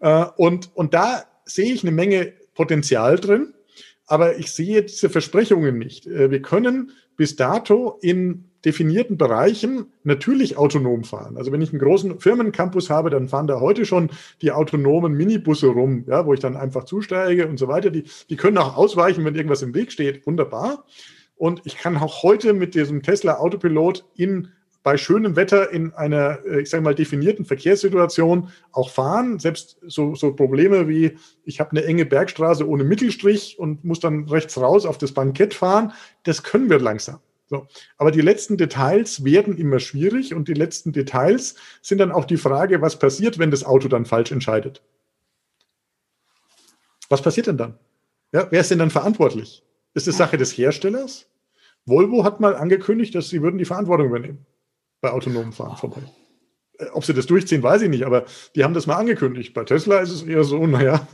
Äh, 0.00 0.26
und, 0.36 0.70
und 0.74 0.94
da 0.94 1.24
sehe 1.46 1.72
ich 1.72 1.82
eine 1.82 1.92
Menge 1.92 2.32
Potenzial 2.54 3.16
drin, 3.16 3.54
aber 4.06 4.38
ich 4.38 4.52
sehe 4.52 4.82
diese 4.82 5.08
Versprechungen 5.08 5.78
nicht. 5.78 6.06
Äh, 6.06 6.30
wir 6.30 6.42
können 6.42 6.92
bis 7.16 7.36
dato 7.36 7.98
in 8.02 8.44
definierten 8.64 9.16
Bereichen 9.16 9.92
natürlich 10.02 10.58
autonom 10.58 11.04
fahren. 11.04 11.36
Also 11.36 11.52
wenn 11.52 11.62
ich 11.62 11.70
einen 11.70 11.78
großen 11.78 12.18
Firmencampus 12.18 12.90
habe, 12.90 13.10
dann 13.10 13.28
fahren 13.28 13.46
da 13.46 13.60
heute 13.60 13.86
schon 13.86 14.10
die 14.42 14.50
autonomen 14.50 15.14
Minibusse 15.14 15.68
rum, 15.68 16.04
ja, 16.08 16.26
wo 16.26 16.34
ich 16.34 16.40
dann 16.40 16.56
einfach 16.56 16.84
zusteige 16.84 17.46
und 17.46 17.58
so 17.58 17.68
weiter. 17.68 17.90
Die, 17.90 18.04
die 18.28 18.36
können 18.36 18.58
auch 18.58 18.76
ausweichen, 18.76 19.24
wenn 19.24 19.36
irgendwas 19.36 19.62
im 19.62 19.72
Weg 19.72 19.92
steht. 19.92 20.26
Wunderbar. 20.26 20.84
Und 21.36 21.62
ich 21.64 21.76
kann 21.76 21.96
auch 21.96 22.22
heute 22.22 22.54
mit 22.54 22.74
diesem 22.74 23.02
Tesla 23.02 23.38
Autopilot 23.38 24.04
in 24.16 24.48
bei 24.86 24.96
schönem 24.98 25.34
Wetter 25.34 25.72
in 25.72 25.94
einer, 25.94 26.46
äh, 26.46 26.60
ich 26.60 26.70
sage 26.70 26.84
mal, 26.84 26.94
definierten 26.94 27.44
Verkehrssituation 27.44 28.50
auch 28.70 28.88
fahren. 28.88 29.40
Selbst 29.40 29.78
so, 29.84 30.14
so 30.14 30.32
Probleme 30.32 30.86
wie, 30.86 31.18
ich 31.42 31.58
habe 31.58 31.72
eine 31.72 31.84
enge 31.84 32.06
Bergstraße 32.06 32.64
ohne 32.64 32.84
Mittelstrich 32.84 33.58
und 33.58 33.84
muss 33.84 33.98
dann 33.98 34.28
rechts 34.28 34.56
raus 34.56 34.86
auf 34.86 34.96
das 34.96 35.10
Bankett 35.10 35.54
fahren, 35.54 35.92
das 36.22 36.44
können 36.44 36.70
wir 36.70 36.78
langsam. 36.78 37.18
So. 37.48 37.66
Aber 37.98 38.12
die 38.12 38.20
letzten 38.20 38.58
Details 38.58 39.24
werden 39.24 39.58
immer 39.58 39.80
schwierig 39.80 40.34
und 40.34 40.46
die 40.46 40.54
letzten 40.54 40.92
Details 40.92 41.56
sind 41.82 41.98
dann 41.98 42.12
auch 42.12 42.24
die 42.24 42.36
Frage, 42.36 42.80
was 42.80 42.96
passiert, 42.96 43.40
wenn 43.40 43.50
das 43.50 43.64
Auto 43.64 43.88
dann 43.88 44.06
falsch 44.06 44.30
entscheidet. 44.30 44.84
Was 47.08 47.22
passiert 47.22 47.48
denn 47.48 47.58
dann? 47.58 47.76
Ja, 48.30 48.46
wer 48.52 48.60
ist 48.60 48.70
denn 48.70 48.78
dann 48.78 48.90
verantwortlich? 48.90 49.64
Ist 49.94 50.06
es 50.06 50.16
Sache 50.16 50.36
des 50.36 50.56
Herstellers? 50.56 51.26
Volvo 51.86 52.22
hat 52.22 52.38
mal 52.38 52.54
angekündigt, 52.54 53.16
dass 53.16 53.28
sie 53.30 53.42
würden 53.42 53.58
die 53.58 53.64
Verantwortung 53.64 54.06
übernehmen 54.06 54.46
bei 55.00 55.10
autonomen 55.10 55.52
Fahren 55.52 55.76
vorbei. 55.76 56.02
Äh, 56.78 56.86
ob 56.92 57.04
sie 57.04 57.14
das 57.14 57.26
durchziehen, 57.26 57.62
weiß 57.62 57.82
ich 57.82 57.88
nicht, 57.88 58.04
aber 58.04 58.24
die 58.54 58.64
haben 58.64 58.74
das 58.74 58.86
mal 58.86 58.96
angekündigt. 58.96 59.54
Bei 59.54 59.64
Tesla 59.64 59.98
ist 59.98 60.10
es 60.10 60.22
eher 60.22 60.44
so, 60.44 60.66
naja, 60.66 61.06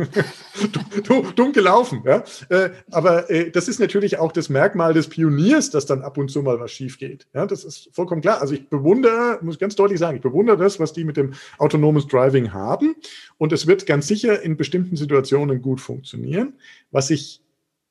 dumm 1.37 1.53
gelaufen. 1.53 2.03
Ja? 2.05 2.25
Äh, 2.49 2.71
aber 2.91 3.31
äh, 3.31 3.51
das 3.51 3.69
ist 3.69 3.81
natürlich 3.81 4.19
auch 4.19 4.33
das 4.33 4.49
Merkmal 4.49 4.95
des 4.95 5.09
Pioniers, 5.09 5.71
dass 5.71 5.87
dann 5.87 6.03
ab 6.03 6.19
und 6.19 6.31
zu 6.31 6.43
mal 6.43 6.61
was 6.61 6.73
schief 6.73 6.99
geht. 6.99 7.27
Ja, 7.35 7.47
das 7.47 7.65
ist 7.65 7.91
vollkommen 7.93 8.23
klar. 8.23 8.41
Also 8.41 8.55
ich 8.55 8.69
bewundere, 8.69 9.39
muss 9.43 9.59
ganz 9.59 9.77
deutlich 9.77 9.99
sagen, 9.99 10.17
ich 10.17 10.23
bewundere 10.23 10.57
das, 10.57 10.81
was 10.81 10.93
die 10.93 11.05
mit 11.05 11.17
dem 11.17 11.35
autonomes 11.59 12.07
Driving 12.07 12.53
haben. 12.53 12.97
Und 13.39 13.53
es 13.53 13.67
wird 13.67 13.87
ganz 13.87 14.07
sicher 14.09 14.43
in 14.43 14.57
bestimmten 14.57 14.97
Situationen 14.97 15.63
gut 15.63 15.81
funktionieren. 15.81 16.55
Was 16.91 17.11
ich 17.11 17.43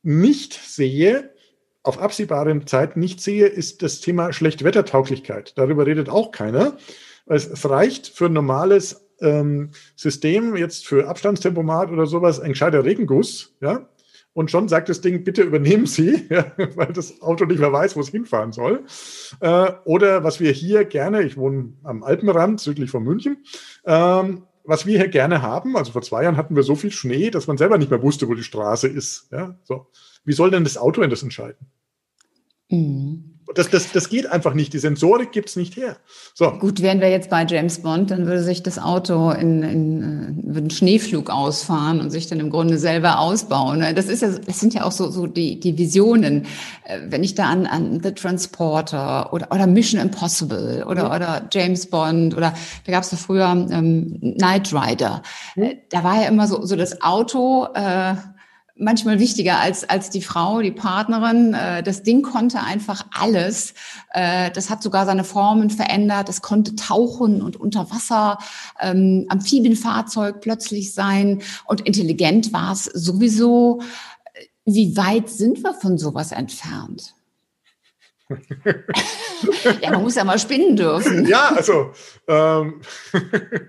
nicht 0.03 0.53
sehe, 0.53 1.30
auf 1.83 2.00
absehbare 2.00 2.65
Zeit 2.65 2.97
nicht 2.97 3.21
sehe, 3.21 3.47
ist 3.47 3.81
das 3.81 4.01
Thema 4.01 4.33
Schlechtwettertauglichkeit. 4.33 5.57
Darüber 5.57 5.85
redet 5.85 6.09
auch 6.09 6.31
keiner. 6.31 6.77
Es 7.25 7.67
reicht 7.69 8.07
für 8.07 8.25
ein 8.25 8.33
normales 8.33 9.07
ähm, 9.21 9.71
System, 9.95 10.55
jetzt 10.55 10.88
für 10.88 11.07
Abstandstempomat 11.07 11.91
oder 11.91 12.05
sowas, 12.05 12.39
ein 12.39 12.51
gescheiter 12.51 12.83
Regenguss, 12.83 13.55
ja. 13.61 13.88
Und 14.33 14.50
schon 14.50 14.70
sagt 14.70 14.87
das 14.87 15.01
Ding, 15.01 15.25
bitte 15.25 15.41
übernehmen 15.41 15.85
Sie, 15.85 16.25
ja, 16.29 16.51
weil 16.75 16.94
das 16.94 17.22
Auto 17.22 17.46
nicht 17.46 17.59
mehr 17.59 17.74
weiß, 17.74 17.96
wo 17.96 18.00
es 18.00 18.09
hinfahren 18.09 18.53
soll. 18.53 18.85
Äh, 19.41 19.72
oder 19.83 20.24
was 20.24 20.39
wir 20.39 20.51
hier 20.51 20.85
gerne, 20.85 21.24
ich 21.24 21.37
wohne 21.37 21.74
am 21.83 22.03
Alpenrand, 22.03 22.61
südlich 22.61 22.89
von 22.91 23.03
München, 23.03 23.44
ähm, 23.85 24.44
was 24.63 24.85
wir 24.85 24.98
hier 24.98 25.09
gerne 25.09 25.41
haben, 25.41 25.75
also 25.75 25.91
vor 25.91 26.01
zwei 26.01 26.24
Jahren 26.24 26.37
hatten 26.37 26.55
wir 26.55 26.63
so 26.63 26.75
viel 26.75 26.91
Schnee, 26.91 27.29
dass 27.29 27.48
man 27.48 27.57
selber 27.57 27.77
nicht 27.77 27.91
mehr 27.91 28.03
wusste, 28.03 28.27
wo 28.27 28.35
die 28.35 28.44
Straße 28.44 28.87
ist. 28.87 29.27
Ja, 29.31 29.55
so. 29.63 29.87
Wie 30.24 30.34
soll 30.34 30.51
denn 30.51 30.64
das 30.64 30.77
Auto 30.77 31.01
denn 31.01 31.10
das 31.10 31.24
entscheiden? 31.24 31.68
Mhm. 32.70 33.31
Das, 33.55 33.70
das, 33.70 33.92
das 33.92 34.10
geht 34.10 34.27
einfach 34.27 34.53
nicht. 34.53 34.72
Die 34.74 34.79
Sensorik 34.79 35.31
gibt 35.31 35.50
es 35.50 35.55
nicht 35.55 35.75
her. 35.75 35.98
So. 36.34 36.51
Gut, 36.51 36.81
wären 36.81 37.01
wir 37.01 37.10
jetzt 37.10 37.29
bei 37.29 37.46
James 37.46 37.81
Bond, 37.81 38.12
dann 38.12 38.25
würde 38.25 38.44
sich 38.44 38.64
das 38.64 38.79
Auto 38.79 39.31
in, 39.31 39.62
in, 39.64 40.01
in 40.01 40.53
äh, 40.53 40.57
einen 40.57 40.70
Schneeflug 40.70 41.29
ausfahren 41.29 42.00
und 42.00 42.12
sich 42.12 42.27
dann 42.27 42.40
im 42.40 42.50
Grunde 42.50 42.77
selber 42.77 43.20
ausbauen. 43.20 43.84
Das, 43.96 44.05
ist 44.05 44.22
ja, 44.22 44.29
das 44.29 44.60
sind 44.60 44.74
ja 44.74 44.84
auch 44.84 44.92
so, 44.92 45.10
so 45.10 45.27
die, 45.27 45.60
die 45.60 45.77
Visionen. 45.77 46.46
Äh, 46.86 47.00
wenn 47.07 47.24
ich 47.24 47.36
da 47.36 47.50
an, 47.50 47.66
an 47.66 48.01
The 48.01 48.14
Transporter 48.14 49.34
oder, 49.34 49.51
oder 49.51 49.68
Mission 49.68 50.00
Impossible 50.00 50.86
oder, 50.88 51.10
mhm. 51.10 51.16
oder 51.16 51.50
James 51.51 51.88
Bond 51.88 52.36
oder 52.36 52.53
da 52.86 52.92
gab 52.92 53.03
es 53.03 53.12
ja 53.12 53.18
früher 53.18 53.68
ähm, 53.72 54.36
Knight 54.38 54.74
Rider. 54.74 55.24
Da 55.90 56.03
war 56.03 56.22
ja 56.22 56.29
immer 56.29 56.48
so, 56.48 56.66
so 56.66 56.75
das 56.75 57.01
Auto. 57.01 57.68
Äh, 57.74 58.16
manchmal 58.81 59.20
wichtiger 59.20 59.59
als, 59.59 59.87
als 59.87 60.09
die 60.09 60.22
Frau, 60.22 60.61
die 60.61 60.72
Partnerin. 60.72 61.53
Äh, 61.53 61.83
das 61.83 62.03
Ding 62.03 62.22
konnte 62.24 62.59
einfach 62.59 63.05
alles. 63.11 63.74
Äh, 64.13 64.51
das 64.51 64.70
hat 64.70 64.83
sogar 64.83 65.05
seine 65.05 65.24
Formen 65.24 65.70
verändert. 65.70 66.27
Es 66.27 66.41
konnte 66.41 66.75
tauchen 66.75 67.41
und 67.41 67.57
unter 67.57 67.89
Wasser, 67.91 68.39
ähm, 68.79 69.25
Amphibienfahrzeug 69.29 70.41
plötzlich 70.41 70.94
sein. 70.94 71.41
Und 71.65 71.81
intelligent 71.81 72.51
war 72.51 72.74
es 72.74 72.85
sowieso. 72.85 73.81
Wie 74.65 74.96
weit 74.98 75.29
sind 75.29 75.63
wir 75.63 75.74
von 75.74 75.98
sowas 75.98 76.31
entfernt? 76.31 77.15
ja, 79.81 79.91
man 79.91 80.03
muss 80.03 80.15
ja 80.15 80.24
mal 80.24 80.39
spinnen 80.39 80.75
dürfen. 80.75 81.25
Ja, 81.25 81.51
also 81.55 81.91
ähm, 82.27 82.81
äh, 83.13 83.59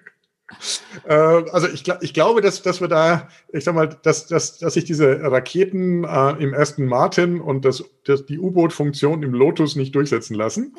also 1.07 1.69
ich, 1.69 1.85
ich 2.01 2.15
glaube, 2.15 2.41
dass, 2.41 2.63
dass 2.63 2.81
wir 2.81 2.89
da, 2.89 3.29
ich 3.53 3.65
sag 3.65 3.75
mal, 3.75 3.89
dass, 3.89 4.27
dass, 4.27 4.59
dass 4.59 4.75
sich 4.75 4.85
diese 4.85 5.21
Raketen 5.23 6.05
äh, 6.05 6.31
im 6.43 6.53
ersten 6.55 6.87
Martin 6.87 7.41
und 7.41 7.65
das, 7.65 7.85
das, 8.05 8.27
die 8.27 8.39
U-Boot-Funktion 8.39 9.23
im 9.23 9.33
Lotus 9.33 9.77
nicht 9.77 9.95
durchsetzen 9.95 10.35
lassen. 10.35 10.75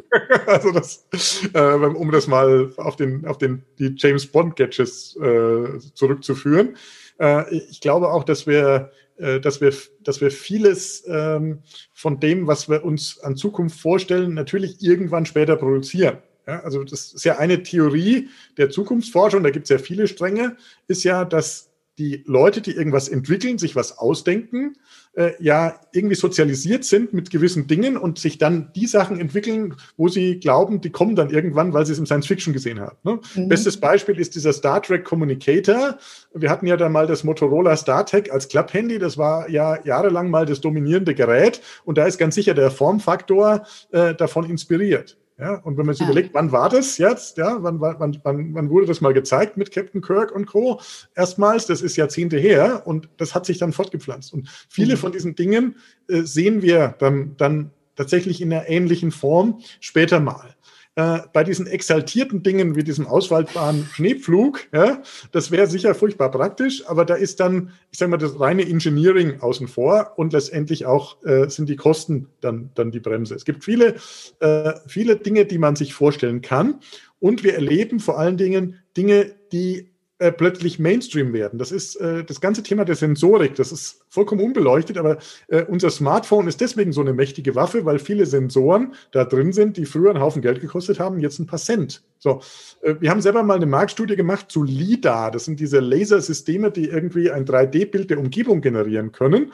also 0.46 0.72
das, 0.72 1.06
äh, 1.52 1.60
um 1.60 2.10
das 2.10 2.26
mal 2.26 2.72
auf 2.76 2.96
den, 2.96 3.26
auf 3.26 3.38
den 3.38 3.62
die 3.78 3.94
James 3.96 4.26
Bond-Gadgets 4.26 5.16
äh, 5.16 5.78
zurückzuführen. 5.94 6.76
Äh, 7.18 7.54
ich 7.54 7.80
glaube 7.80 8.10
auch, 8.10 8.24
dass 8.24 8.46
wir 8.46 8.90
äh, 9.18 9.40
dass 9.40 9.60
wir, 9.60 9.74
dass 10.00 10.20
wir 10.20 10.30
vieles 10.30 11.04
ähm, 11.08 11.62
von 11.92 12.20
dem, 12.20 12.46
was 12.46 12.68
wir 12.68 12.84
uns 12.84 13.18
an 13.20 13.36
Zukunft 13.36 13.80
vorstellen, 13.80 14.34
natürlich 14.34 14.80
irgendwann 14.80 15.26
später 15.26 15.56
produzieren. 15.56 16.18
Ja, 16.48 16.60
also 16.60 16.82
das 16.82 17.12
ist 17.12 17.24
ja 17.24 17.36
eine 17.36 17.62
Theorie 17.62 18.30
der 18.56 18.70
Zukunftsforschung, 18.70 19.42
da 19.42 19.50
gibt 19.50 19.64
es 19.64 19.68
ja 19.68 19.76
viele 19.76 20.08
Stränge, 20.08 20.56
ist 20.86 21.04
ja, 21.04 21.26
dass 21.26 21.68
die 21.98 22.22
Leute, 22.26 22.62
die 22.62 22.70
irgendwas 22.70 23.08
entwickeln, 23.08 23.58
sich 23.58 23.76
was 23.76 23.98
ausdenken, 23.98 24.76
äh, 25.12 25.32
ja 25.40 25.78
irgendwie 25.92 26.14
sozialisiert 26.14 26.84
sind 26.84 27.12
mit 27.12 27.30
gewissen 27.30 27.66
Dingen 27.66 27.98
und 27.98 28.18
sich 28.18 28.38
dann 28.38 28.70
die 28.74 28.86
Sachen 28.86 29.20
entwickeln, 29.20 29.74
wo 29.98 30.08
sie 30.08 30.38
glauben, 30.40 30.80
die 30.80 30.88
kommen 30.90 31.16
dann 31.16 31.28
irgendwann, 31.28 31.74
weil 31.74 31.84
sie 31.84 31.92
es 31.92 31.98
im 31.98 32.06
Science 32.06 32.26
Fiction 32.26 32.54
gesehen 32.54 32.80
haben. 32.80 32.96
Ne? 33.02 33.20
Mhm. 33.34 33.48
Bestes 33.48 33.76
Beispiel 33.76 34.18
ist 34.18 34.34
dieser 34.34 34.54
Star 34.54 34.80
Trek 34.80 35.04
Communicator. 35.04 35.98
Wir 36.32 36.48
hatten 36.48 36.66
ja 36.66 36.78
da 36.78 36.88
mal 36.88 37.06
das 37.06 37.24
Motorola 37.24 37.76
StarTech 37.76 38.32
als 38.32 38.48
Klapphandy. 38.48 38.98
Das 38.98 39.18
war 39.18 39.50
ja 39.50 39.84
jahrelang 39.84 40.30
mal 40.30 40.46
das 40.46 40.62
dominierende 40.62 41.14
Gerät 41.14 41.60
und 41.84 41.98
da 41.98 42.06
ist 42.06 42.16
ganz 42.16 42.36
sicher 42.36 42.54
der 42.54 42.70
Formfaktor 42.70 43.66
äh, 43.90 44.14
davon 44.14 44.48
inspiriert. 44.48 45.18
Ja, 45.38 45.54
und 45.54 45.78
wenn 45.78 45.86
man 45.86 45.94
sich 45.94 46.00
ja. 46.00 46.10
überlegt, 46.10 46.34
wann 46.34 46.50
war 46.50 46.68
das 46.68 46.98
jetzt? 46.98 47.36
Ja, 47.36 47.62
wann, 47.62 47.80
wann, 47.80 48.18
wann, 48.24 48.54
wann 48.54 48.70
wurde 48.70 48.86
das 48.86 49.00
mal 49.00 49.14
gezeigt 49.14 49.56
mit 49.56 49.70
Captain 49.70 50.02
Kirk 50.02 50.32
und 50.32 50.46
Co. 50.46 50.80
Erstmals, 51.14 51.66
das 51.66 51.80
ist 51.80 51.96
Jahrzehnte 51.96 52.38
her 52.38 52.82
und 52.86 53.08
das 53.18 53.36
hat 53.36 53.46
sich 53.46 53.58
dann 53.58 53.72
fortgepflanzt. 53.72 54.32
Und 54.34 54.48
viele 54.68 54.94
mhm. 54.94 54.98
von 54.98 55.12
diesen 55.12 55.36
Dingen 55.36 55.76
äh, 56.08 56.22
sehen 56.22 56.60
wir 56.60 56.96
dann, 56.98 57.36
dann 57.36 57.70
tatsächlich 57.94 58.40
in 58.40 58.52
einer 58.52 58.68
ähnlichen 58.68 59.12
Form 59.12 59.60
später 59.80 60.18
mal. 60.18 60.56
Äh, 60.98 61.20
bei 61.32 61.44
diesen 61.44 61.68
exaltierten 61.68 62.42
Dingen 62.42 62.74
wie 62.74 62.82
diesem 62.82 63.06
auswaldbaren 63.06 63.88
Schneepflug, 63.92 64.66
ja, 64.72 65.00
das 65.30 65.52
wäre 65.52 65.68
sicher 65.68 65.94
furchtbar 65.94 66.28
praktisch, 66.28 66.84
aber 66.88 67.04
da 67.04 67.14
ist 67.14 67.38
dann, 67.38 67.70
ich 67.92 67.98
sage 68.00 68.10
mal, 68.10 68.16
das 68.16 68.40
reine 68.40 68.68
Engineering 68.68 69.40
außen 69.40 69.68
vor 69.68 70.14
und 70.16 70.32
letztendlich 70.32 70.86
auch 70.86 71.22
äh, 71.22 71.48
sind 71.48 71.68
die 71.68 71.76
Kosten 71.76 72.26
dann, 72.40 72.70
dann 72.74 72.90
die 72.90 72.98
Bremse. 72.98 73.36
Es 73.36 73.44
gibt 73.44 73.62
viele, 73.62 73.94
äh, 74.40 74.72
viele 74.88 75.14
Dinge, 75.14 75.44
die 75.44 75.58
man 75.58 75.76
sich 75.76 75.94
vorstellen 75.94 76.42
kann 76.42 76.80
und 77.20 77.44
wir 77.44 77.54
erleben 77.54 78.00
vor 78.00 78.18
allen 78.18 78.36
Dingen 78.36 78.80
Dinge, 78.96 79.36
die 79.52 79.92
äh, 80.18 80.32
plötzlich 80.32 80.78
Mainstream 80.78 81.32
werden. 81.32 81.58
Das 81.58 81.70
ist 81.70 81.96
äh, 81.96 82.24
das 82.24 82.40
ganze 82.40 82.62
Thema 82.62 82.84
der 82.84 82.96
Sensorik. 82.96 83.54
Das 83.54 83.70
ist 83.70 84.00
vollkommen 84.08 84.40
unbeleuchtet, 84.40 84.98
aber 84.98 85.18
äh, 85.48 85.62
unser 85.64 85.90
Smartphone 85.90 86.48
ist 86.48 86.60
deswegen 86.60 86.92
so 86.92 87.00
eine 87.00 87.12
mächtige 87.12 87.54
Waffe, 87.54 87.84
weil 87.84 87.98
viele 87.98 88.26
Sensoren 88.26 88.94
da 89.12 89.24
drin 89.24 89.52
sind, 89.52 89.76
die 89.76 89.86
früher 89.86 90.10
einen 90.10 90.20
Haufen 90.20 90.42
Geld 90.42 90.60
gekostet 90.60 90.98
haben, 90.98 91.20
jetzt 91.20 91.38
ein 91.38 91.46
paar 91.46 91.58
Cent. 91.58 92.02
So, 92.18 92.40
äh, 92.82 92.96
wir 92.98 93.10
haben 93.10 93.20
selber 93.20 93.42
mal 93.42 93.56
eine 93.56 93.66
Marktstudie 93.66 94.16
gemacht 94.16 94.50
zu 94.50 94.64
LIDAR. 94.64 95.30
Das 95.30 95.44
sind 95.44 95.60
diese 95.60 95.78
Lasersysteme, 95.78 96.70
die 96.70 96.86
irgendwie 96.86 97.30
ein 97.30 97.44
3D-Bild 97.44 98.10
der 98.10 98.18
Umgebung 98.18 98.60
generieren 98.60 99.12
können. 99.12 99.52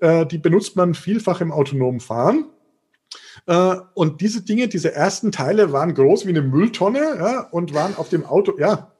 Äh, 0.00 0.24
die 0.26 0.38
benutzt 0.38 0.76
man 0.76 0.94
vielfach 0.94 1.40
im 1.40 1.52
autonomen 1.52 2.00
Fahren. 2.00 2.46
Äh, 3.46 3.76
und 3.94 4.20
diese 4.20 4.42
Dinge, 4.42 4.68
diese 4.68 4.94
ersten 4.94 5.30
Teile 5.30 5.72
waren 5.72 5.94
groß 5.94 6.26
wie 6.26 6.30
eine 6.30 6.42
Mülltonne 6.42 7.00
ja, 7.00 7.40
und 7.50 7.74
waren 7.74 7.96
auf 7.96 8.08
dem 8.08 8.24
Auto, 8.24 8.54
ja, 8.58 8.92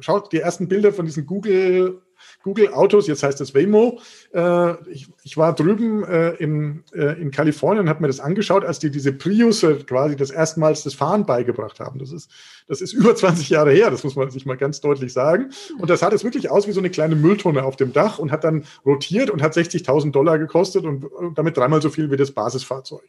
schaut 0.00 0.32
die 0.32 0.38
ersten 0.38 0.68
Bilder 0.68 0.92
von 0.92 1.06
diesen 1.06 1.26
Google 1.26 2.02
Google 2.42 2.72
Autos, 2.72 3.06
jetzt 3.06 3.22
heißt 3.22 3.40
das 3.40 3.54
Waymo. 3.54 4.00
Äh, 4.32 4.74
ich, 4.90 5.36
war 5.36 5.54
drüben 5.54 6.04
äh, 6.04 6.30
in, 6.34 6.84
äh, 6.92 7.20
in 7.20 7.30
Kalifornien 7.30 7.84
und 7.84 7.88
habe 7.88 8.02
mir 8.02 8.08
das 8.08 8.20
angeschaut, 8.20 8.64
als 8.64 8.78
die 8.78 8.90
diese 8.90 9.12
Prius 9.12 9.64
quasi 9.86 10.16
das 10.16 10.30
erstmals 10.30 10.82
das 10.82 10.94
Fahren 10.94 11.26
beigebracht 11.26 11.80
haben. 11.80 11.98
Das 11.98 12.12
ist, 12.12 12.30
das 12.66 12.80
ist 12.80 12.92
über 12.94 13.14
20 13.14 13.48
Jahre 13.50 13.72
her, 13.72 13.90
das 13.90 14.04
muss 14.04 14.16
man 14.16 14.30
sich 14.30 14.46
mal 14.46 14.56
ganz 14.56 14.80
deutlich 14.80 15.12
sagen. 15.12 15.50
Und 15.78 15.90
das 15.90 16.00
sah 16.00 16.10
jetzt 16.10 16.24
wirklich 16.24 16.50
aus 16.50 16.66
wie 16.66 16.72
so 16.72 16.80
eine 16.80 16.90
kleine 16.90 17.16
Mülltonne 17.16 17.64
auf 17.64 17.76
dem 17.76 17.92
Dach 17.92 18.18
und 18.18 18.32
hat 18.32 18.44
dann 18.44 18.64
rotiert 18.84 19.30
und 19.30 19.42
hat 19.42 19.54
60.000 19.54 20.12
Dollar 20.12 20.38
gekostet 20.38 20.84
und 20.84 21.06
damit 21.36 21.56
dreimal 21.56 21.82
so 21.82 21.90
viel 21.90 22.10
wie 22.10 22.16
das 22.16 22.32
Basisfahrzeug. 22.32 23.08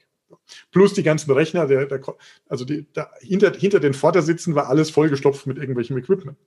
Plus 0.72 0.94
die 0.94 1.04
ganzen 1.04 1.32
Rechner, 1.32 1.68
der, 1.68 1.86
der, 1.86 2.02
also 2.48 2.66
die, 2.66 2.88
da, 2.94 3.10
hinter, 3.20 3.52
hinter 3.54 3.80
den 3.80 3.94
Vordersitzen 3.94 4.56
war 4.56 4.68
alles 4.68 4.90
vollgestopft 4.90 5.46
mit 5.48 5.58
irgendwelchem 5.58 5.98
Equipment. 5.98 6.38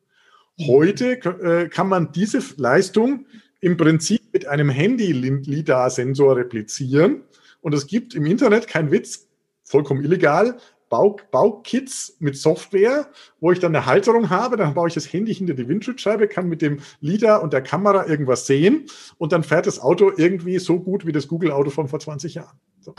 Heute 0.61 1.13
äh, 1.15 1.69
kann 1.69 1.89
man 1.89 2.13
diese 2.13 2.41
Leistung 2.57 3.27
im 3.61 3.77
Prinzip 3.77 4.21
mit 4.33 4.47
einem 4.47 4.69
Handy-LIDAR-Sensor 4.69 6.37
replizieren. 6.37 7.23
Und 7.61 7.75
es 7.75 7.87
gibt 7.87 8.15
im 8.15 8.27
Internet, 8.27 8.69
kein 8.69 8.91
Witz, 8.91 9.27
vollkommen 9.63 10.05
illegal, 10.05 10.59
Bau, 10.91 11.17
Baukits 11.33 12.17
mit 12.21 12.37
Software, 12.37 13.09
wo 13.41 13.51
ich 13.51 13.59
dann 13.59 13.75
eine 13.75 13.87
Halterung 13.87 14.31
habe, 14.31 14.57
dann 14.57 14.75
baue 14.75 14.89
ich 14.89 14.95
das 14.95 15.13
Handy 15.13 15.35
hinter 15.35 15.55
die 15.55 15.67
Windschutzscheibe, 15.67 16.29
kann 16.29 16.49
mit 16.49 16.63
dem 16.63 16.79
LIDAR 17.01 17.43
und 17.43 17.53
der 17.53 17.63
Kamera 17.63 18.07
irgendwas 18.07 18.47
sehen 18.47 18.87
und 19.19 19.33
dann 19.33 19.43
fährt 19.43 19.67
das 19.67 19.81
Auto 19.81 20.13
irgendwie 20.17 20.59
so 20.59 20.79
gut 20.79 21.05
wie 21.05 21.13
das 21.13 21.27
Google-Auto 21.27 21.71
von 21.71 21.89
vor 21.89 21.99
20 21.99 22.35
Jahren. 22.35 22.61
So. 22.81 22.95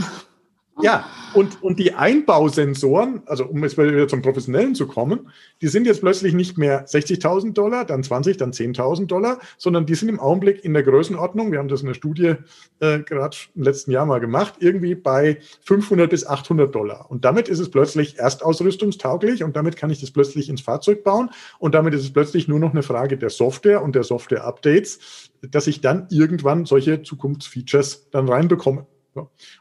Ja, 0.82 1.06
und, 1.34 1.64
und 1.64 1.80
die 1.80 1.94
Einbausensoren, 1.94 3.22
also 3.28 3.46
um 3.46 3.64
jetzt 3.64 3.78
wieder 3.78 4.10
zum 4.10 4.22
Professionellen 4.22 4.76
zu 4.76 4.88
kommen, 4.88 5.30
die 5.62 5.70
sind 5.70 5.88
jetzt 5.88 6.02
plötzlich 6.02 6.34
nicht 6.34 6.58
mehr 6.58 6.86
60.000 6.86 7.54
Dollar, 7.54 7.86
dann 7.86 8.04
20, 8.04 8.36
dann 8.36 8.52
10.000 8.52 9.06
Dollar, 9.06 9.40
sondern 9.58 9.86
die 9.86 9.96
sind 9.96 10.10
im 10.10 10.20
Augenblick 10.20 10.66
in 10.66 10.74
der 10.74 10.84
Größenordnung, 10.84 11.54
wir 11.54 11.60
haben 11.60 11.70
das 11.70 11.80
in 11.80 11.88
der 11.88 11.94
Studie 11.94 12.36
äh, 12.82 13.00
gerade 13.00 13.38
im 13.56 13.64
letzten 13.64 13.92
Jahr 13.92 14.06
mal 14.06 14.20
gemacht, 14.20 14.56
irgendwie 14.60 14.96
bei 14.96 15.40
500 15.62 16.10
bis 16.10 16.28
800 16.28 16.76
Dollar. 16.76 17.10
Und 17.10 17.24
damit 17.24 17.48
ist 17.48 17.60
es 17.60 17.72
plötzlich 17.72 18.20
erstausrüstungstauglich 18.20 19.46
und 19.46 19.56
damit 19.56 19.78
kann 19.78 19.92
ich 19.92 20.02
das 20.02 20.12
plötzlich 20.12 20.50
ins 20.50 20.62
Fahrzeug 20.62 21.06
bauen 21.06 21.30
und 21.58 21.74
damit 21.74 21.94
ist 21.94 22.02
es 22.02 22.12
plötzlich 22.12 22.50
nur 22.50 22.60
noch 22.60 22.72
eine 22.72 22.84
Frage 22.84 23.18
der 23.18 23.30
Software 23.30 23.82
und 23.82 23.96
der 23.96 24.04
Software-Updates, 24.04 25.32
dass 25.52 25.68
ich 25.68 25.80
dann 25.80 26.08
irgendwann 26.10 26.66
solche 26.66 27.02
Zukunftsfeatures 27.02 28.10
dann 28.12 28.28
reinbekomme. 28.28 28.86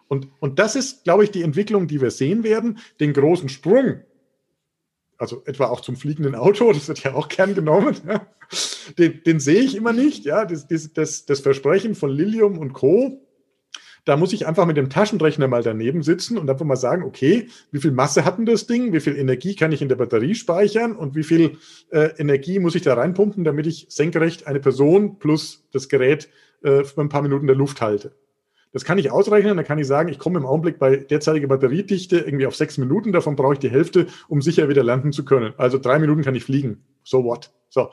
Und, 0.09 0.29
und 0.41 0.59
das 0.59 0.77
ist, 0.77 1.05
glaube 1.05 1.25
ich, 1.25 1.31
die 1.31 1.43
Entwicklung, 1.43 1.87
die 1.87 2.01
wir 2.01 2.11
sehen 2.11 2.45
werden. 2.45 2.79
Den 3.01 3.13
großen 3.13 3.49
Sprung, 3.49 4.01
also 5.19 5.43
etwa 5.47 5.67
auch 5.67 5.81
zum 5.81 5.97
fliegenden 5.97 6.35
Auto, 6.35 6.73
das 6.73 6.89
wird 6.89 7.03
ja 7.03 7.15
auch 7.15 7.29
gern 7.29 7.55
genommen, 7.55 7.97
ja, 8.07 8.27
den, 8.99 9.23
den, 9.25 9.41
sehe 9.41 9.63
ich 9.63 9.75
immer 9.75 9.93
nicht. 9.93 10.25
Ja, 10.25 10.45
das, 10.45 10.67
das, 10.69 11.27
das 11.27 11.41
Versprechen 11.41 11.95
von 11.95 12.11
Lilium 12.11 12.59
und 12.59 12.73
Co., 12.73 13.21
da 14.05 14.19
muss 14.19 14.35
ich 14.35 14.47
einfach 14.47 14.67
mit 14.67 14.77
dem 14.77 14.91
Taschenrechner 14.91 15.49
mal 15.49 15.63
daneben 15.63 16.03
sitzen 16.03 16.37
und 16.37 16.51
einfach 16.51 16.67
mal 16.67 16.77
sagen, 16.77 17.05
okay, 17.05 17.49
wie 17.71 17.81
viel 17.81 17.91
Masse 17.91 18.25
hat 18.27 18.37
denn 18.37 18.45
das 18.45 18.67
Ding? 18.67 18.93
Wie 18.93 19.01
viel 19.01 19.17
Energie 19.17 19.57
kann 19.57 19.73
ich 19.73 19.81
in 19.81 19.89
der 19.89 19.97
Batterie 19.97 20.35
speichern? 20.35 20.95
Und 20.95 21.15
wie 21.15 21.23
viel 21.23 21.57
äh, 21.91 22.11
Energie 22.19 22.59
muss 22.59 22.75
ich 22.75 22.83
da 22.83 22.95
reinpumpen, 22.95 23.45
damit 23.45 23.67
ich 23.67 23.87
senkrecht 23.89 24.47
eine 24.47 24.61
Person 24.61 25.19
plus 25.19 25.67
das 25.73 25.89
Gerät 25.89 26.29
äh, 26.63 26.85
für 26.85 27.01
ein 27.01 27.09
paar 27.09 27.23
Minuten 27.23 27.45
in 27.45 27.49
der 27.49 27.57
Luft 27.57 27.81
halte? 27.81 28.15
Das 28.75 28.85
kann 28.85 28.99
ich 28.99 29.13
ausrechnen, 29.13 29.57
dann 29.57 29.65
kann 29.65 29.79
ich 29.79 29.87
sagen, 29.87 30.09
ich 30.09 30.19
komme 30.19 30.41
im 30.41 30.47
Augenblick 30.47 30.81
bei 30.81 30.97
derzeitiger 30.97 31.47
Batteriedichte 31.47 32.19
irgendwie 32.19 32.47
auf 32.47 32.57
sechs 32.57 32.77
Minuten, 32.77 33.13
davon 33.13 33.37
brauche 33.37 33.53
ich 33.53 33.61
die 33.61 33.71
Hälfte, 33.71 34.09
um 34.27 34.43
sicher 34.43 34.69
wieder 34.69 34.83
landen 34.83 35.13
zu 35.13 35.25
können. 35.25 35.55
Also 35.57 35.79
drei 35.79 36.01
Minuten 36.01 36.23
kann 36.23 36.35
ich 36.35 36.45
fliegen. 36.45 36.83
So 37.05 37.23
what? 37.23 37.53
So. 37.69 37.91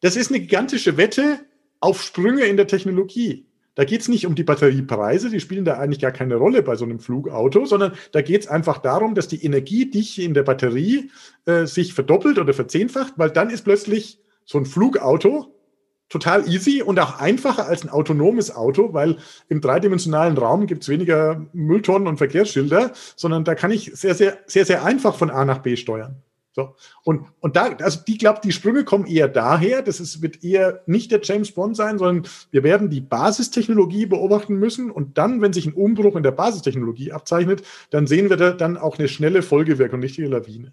Das 0.00 0.16
ist 0.16 0.32
eine 0.32 0.40
gigantische 0.40 0.96
Wette 0.96 1.38
auf 1.78 2.02
Sprünge 2.02 2.44
in 2.44 2.56
der 2.56 2.66
Technologie. 2.66 3.46
Da 3.76 3.84
geht 3.84 4.00
es 4.00 4.08
nicht 4.08 4.26
um 4.26 4.34
die 4.34 4.42
Batteriepreise, 4.42 5.30
die 5.30 5.38
spielen 5.38 5.64
da 5.64 5.74
eigentlich 5.74 6.00
gar 6.00 6.10
keine 6.10 6.34
Rolle 6.34 6.62
bei 6.62 6.74
so 6.74 6.84
einem 6.84 6.98
Flugauto, 6.98 7.64
sondern 7.64 7.92
da 8.10 8.20
geht 8.20 8.40
es 8.40 8.48
einfach 8.48 8.78
darum, 8.78 9.14
dass 9.14 9.28
die 9.28 9.44
Energiedichte 9.44 10.22
in 10.22 10.34
der 10.34 10.42
Batterie 10.42 11.12
äh, 11.44 11.66
sich 11.66 11.94
verdoppelt 11.94 12.38
oder 12.40 12.52
verzehnfacht, 12.52 13.12
weil 13.16 13.30
dann 13.30 13.50
ist 13.50 13.62
plötzlich 13.62 14.18
so 14.44 14.58
ein 14.58 14.66
Flugauto 14.66 15.55
total 16.08 16.48
easy 16.48 16.82
und 16.82 16.98
auch 17.00 17.18
einfacher 17.18 17.66
als 17.66 17.82
ein 17.82 17.90
autonomes 17.90 18.54
Auto, 18.54 18.92
weil 18.92 19.18
im 19.48 19.60
dreidimensionalen 19.60 20.38
Raum 20.38 20.66
gibt 20.66 20.82
es 20.82 20.88
weniger 20.88 21.46
Mülltonnen 21.52 22.08
und 22.08 22.18
Verkehrsschilder, 22.18 22.92
sondern 23.16 23.44
da 23.44 23.54
kann 23.54 23.70
ich 23.70 23.92
sehr, 23.94 24.14
sehr, 24.14 24.38
sehr, 24.46 24.64
sehr 24.64 24.84
einfach 24.84 25.16
von 25.16 25.30
A 25.30 25.44
nach 25.44 25.58
B 25.58 25.76
steuern. 25.76 26.22
So. 26.56 26.74
Und, 27.04 27.26
und 27.40 27.54
da, 27.54 27.66
also 27.82 28.00
die 28.08 28.16
glaubt, 28.16 28.42
die 28.42 28.50
Sprünge 28.50 28.84
kommen 28.84 29.04
eher 29.06 29.28
daher, 29.28 29.82
das 29.82 30.00
ist, 30.00 30.22
wird 30.22 30.42
eher 30.42 30.80
nicht 30.86 31.12
der 31.12 31.20
James 31.22 31.52
Bond 31.52 31.76
sein, 31.76 31.98
sondern 31.98 32.26
wir 32.50 32.62
werden 32.62 32.88
die 32.88 33.02
Basistechnologie 33.02 34.06
beobachten 34.06 34.54
müssen 34.54 34.90
und 34.90 35.18
dann, 35.18 35.42
wenn 35.42 35.52
sich 35.52 35.66
ein 35.66 35.74
Umbruch 35.74 36.16
in 36.16 36.22
der 36.22 36.30
Basistechnologie 36.30 37.12
abzeichnet, 37.12 37.62
dann 37.90 38.06
sehen 38.06 38.30
wir 38.30 38.38
da 38.38 38.52
dann 38.52 38.78
auch 38.78 38.98
eine 38.98 39.08
schnelle 39.08 39.42
Folgewirkung, 39.42 40.00
nicht 40.00 40.16
die 40.16 40.22
Lawine. 40.22 40.72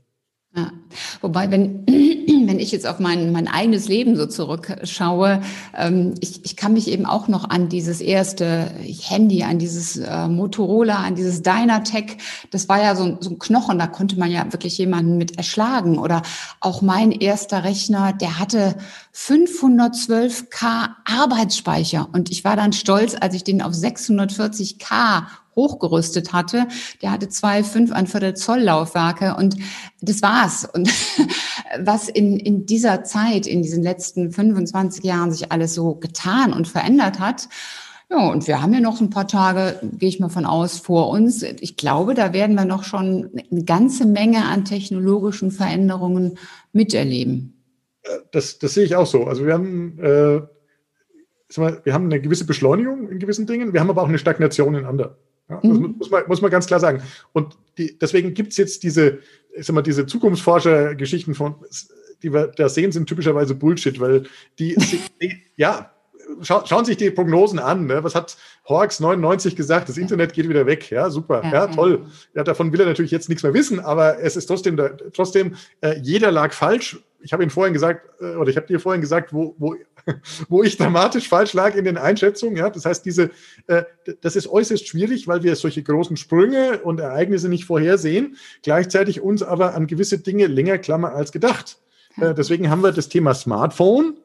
Ja. 0.56 0.72
Wobei, 1.20 1.52
wenn, 1.52 1.84
wenn 2.48 2.60
ich 2.60 2.72
jetzt 2.72 2.88
auf 2.88 3.00
mein, 3.00 3.32
mein 3.32 3.48
eigenes 3.48 3.88
Leben 3.88 4.16
so 4.16 4.26
zurückschaue, 4.26 5.42
ähm, 5.78 6.16
ich, 6.20 6.44
ich 6.46 6.56
kann 6.56 6.74
mich 6.74 6.88
eben 6.88 7.06
auch 7.06 7.28
noch 7.28 7.50
an 7.50 7.70
dieses 7.70 8.02
erste 8.02 8.72
Handy, 9.02 9.44
an 9.44 9.60
dieses 9.60 9.98
äh, 9.98 10.28
Motorola, 10.28 10.98
an 10.98 11.16
dieses 11.16 11.42
Dynatech, 11.42 12.18
das 12.52 12.70
war 12.70 12.82
ja 12.82 12.96
so, 12.96 13.18
so 13.20 13.32
ein 13.32 13.40
Knochen, 13.40 13.80
da 13.80 13.88
konnte 13.88 14.18
man 14.18 14.32
ja 14.32 14.52
wirklich 14.52 14.78
jemanden 14.78 15.18
mit 15.18 15.38
erschlagen. 15.38 15.98
Oder 15.98 16.22
auch 16.60 16.82
mein 16.82 17.12
erster 17.12 17.64
Rechner, 17.64 18.14
der 18.14 18.40
hatte 18.40 18.76
512k 19.16 20.90
Arbeitsspeicher 21.06 22.10
und 22.14 22.32
ich 22.32 22.44
war 22.44 22.56
dann 22.56 22.74
stolz, 22.74 23.16
als 23.20 23.36
ich 23.36 23.44
den 23.44 23.62
auf 23.62 23.74
640k 23.74 25.24
hochgerüstet 25.56 26.34
hatte. 26.34 26.68
Der 27.02 27.12
hatte 27.12 27.30
zwei 27.30 27.64
fünf 27.64 27.92
ein 27.92 28.08
Viertel 28.08 28.36
Zoll 28.36 28.62
Laufwerke 28.62 29.36
und 29.36 29.56
das 30.02 30.22
war's. 30.22 30.68
Und 30.74 30.90
was 31.80 32.10
in, 32.10 32.38
in 32.38 32.66
dieser 32.66 33.04
Zeit, 33.04 33.48
in 33.48 33.62
diesen 33.62 33.84
letzten 33.84 34.32
25 34.32 35.04
Jahren 35.04 35.32
sich 35.32 35.52
alles 35.52 35.74
so 35.74 35.96
getan 35.96 36.54
und 36.54 36.68
verändert 36.68 37.20
hat, 37.20 37.48
ja, 38.10 38.30
und 38.30 38.48
wir 38.48 38.62
haben 38.62 38.74
ja 38.74 38.80
noch 38.80 39.02
ein 39.02 39.10
paar 39.10 39.28
Tage, 39.28 39.80
gehe 39.98 40.10
ich 40.10 40.20
mal 40.20 40.30
von 40.30 40.46
aus, 40.46 40.78
vor 40.78 41.10
uns. 41.10 41.42
Ich 41.42 41.78
glaube, 41.78 42.14
da 42.14 42.32
werden 42.32 42.56
wir 42.56 42.66
noch 42.66 42.84
schon 42.84 43.32
eine 43.50 43.64
ganze 43.64 44.06
Menge 44.06 44.46
an 44.46 44.66
technologischen 44.66 45.50
Veränderungen 45.50 46.38
miterleben. 46.74 47.64
Das, 48.32 48.60
das 48.60 48.76
sehe 48.76 48.84
ich 48.84 48.96
auch 48.96 49.08
so. 49.08 49.24
Also 49.24 49.46
wir 49.46 49.54
haben, 49.54 49.98
äh, 50.00 50.42
wir 51.56 51.94
haben 51.94 52.06
eine 52.06 52.22
gewisse 52.22 52.46
Beschleunigung 52.46 53.10
in 53.10 53.18
gewissen 53.18 53.48
Dingen, 53.48 53.74
wir 53.74 53.80
haben 53.80 53.90
aber 53.90 54.04
auch 54.04 54.10
eine 54.10 54.20
Stagnation 54.20 54.76
in 54.76 54.86
anderen. 54.86 55.16
Ja, 55.50 55.60
mhm. 55.64 55.96
muss, 55.98 56.12
man, 56.12 56.24
muss 56.28 56.42
man 56.42 56.52
ganz 56.52 56.68
klar 56.68 56.80
sagen. 56.80 57.02
Und 57.32 57.58
die, 57.78 57.98
deswegen 57.98 58.34
gibt 58.34 58.52
es 58.52 58.58
jetzt 58.58 58.84
diese, 58.84 59.20
ich 59.56 59.66
sag 59.66 59.74
mal, 59.74 59.82
diese 59.82 60.06
Zukunftsforscher-Geschichten 60.06 61.36
von, 61.36 61.56
die 62.22 62.34
wir 62.34 62.48
da 62.48 62.70
sehen, 62.70 62.92
sind 62.92 63.08
typischerweise 63.08 63.56
Bullshit, 63.56 64.00
weil 64.00 64.24
die, 64.60 64.76
die 65.22 65.44
ja, 65.56 65.92
schau, 66.42 66.66
schauen 66.66 66.86
sich 66.86 66.98
die 66.98 67.12
Prognosen 67.12 67.60
an. 67.60 67.86
Ne? 67.86 68.04
Was 68.04 68.16
hat 68.16 68.38
Hawks 68.68 69.00
99 69.00 69.56
gesagt? 69.56 69.90
Das 69.90 69.98
Internet 69.98 70.34
geht 70.34 70.50
wieder 70.50 70.66
weg. 70.66 70.90
Ja, 70.90 71.10
super. 71.10 71.44
Ja, 71.44 71.52
ja 71.52 71.68
toll. 71.68 72.06
Ja, 72.34 72.44
davon 72.44 72.72
will 72.72 72.80
er 72.80 72.88
natürlich 72.88 73.12
jetzt 73.12 73.30
nichts 73.30 73.44
mehr 73.44 73.54
wissen, 73.54 73.80
aber 73.80 74.20
es 74.20 74.36
ist 74.36 74.48
trotzdem, 74.48 74.80
trotzdem 75.14 75.56
äh, 75.82 76.00
jeder 76.02 76.32
lag 76.32 76.54
falsch 76.54 77.00
ich 77.24 77.32
habe 77.34 77.42
Ihnen 77.42 77.50
vorhin 77.50 77.74
gesagt, 77.74 78.22
äh, 78.22 78.36
oder 78.36 78.50
ich 78.50 78.58
habe 78.58 78.68
dir 78.68 78.80
vorhin 78.80 79.02
gesagt, 79.02 79.34
wo, 79.34 79.56
wo, 79.58 79.76
wo 80.50 80.64
ich 80.64 80.78
dramatisch 80.78 81.30
falsch 81.30 81.54
lag 81.54 81.76
in 81.76 81.86
den 81.86 81.98
Einschätzungen. 81.98 82.58
Ja? 82.58 82.70
Das 82.70 82.86
heißt, 82.86 83.06
diese, 83.06 83.32
äh, 83.68 83.84
das 84.22 84.36
ist 84.36 84.48
äußerst 84.48 84.88
schwierig, 84.88 85.28
weil 85.28 85.44
wir 85.44 85.56
solche 85.56 85.84
großen 85.84 86.18
Sprünge 86.18 86.80
und 86.80 87.00
Ereignisse 87.00 87.50
nicht 87.50 87.66
vorhersehen, 87.66 88.38
gleichzeitig 88.62 89.22
uns 89.22 89.44
aber 89.44 89.76
an 89.76 89.88
gewisse 89.88 90.20
Dinge 90.20 90.48
länger 90.48 90.78
klammern 90.78 91.14
als 91.14 91.32
gedacht. 91.32 91.80
Äh, 92.20 92.34
deswegen 92.34 92.70
haben 92.70 92.82
wir 92.82 92.92
das 92.92 93.10
Thema 93.10 93.34
Smartphone 93.34 94.18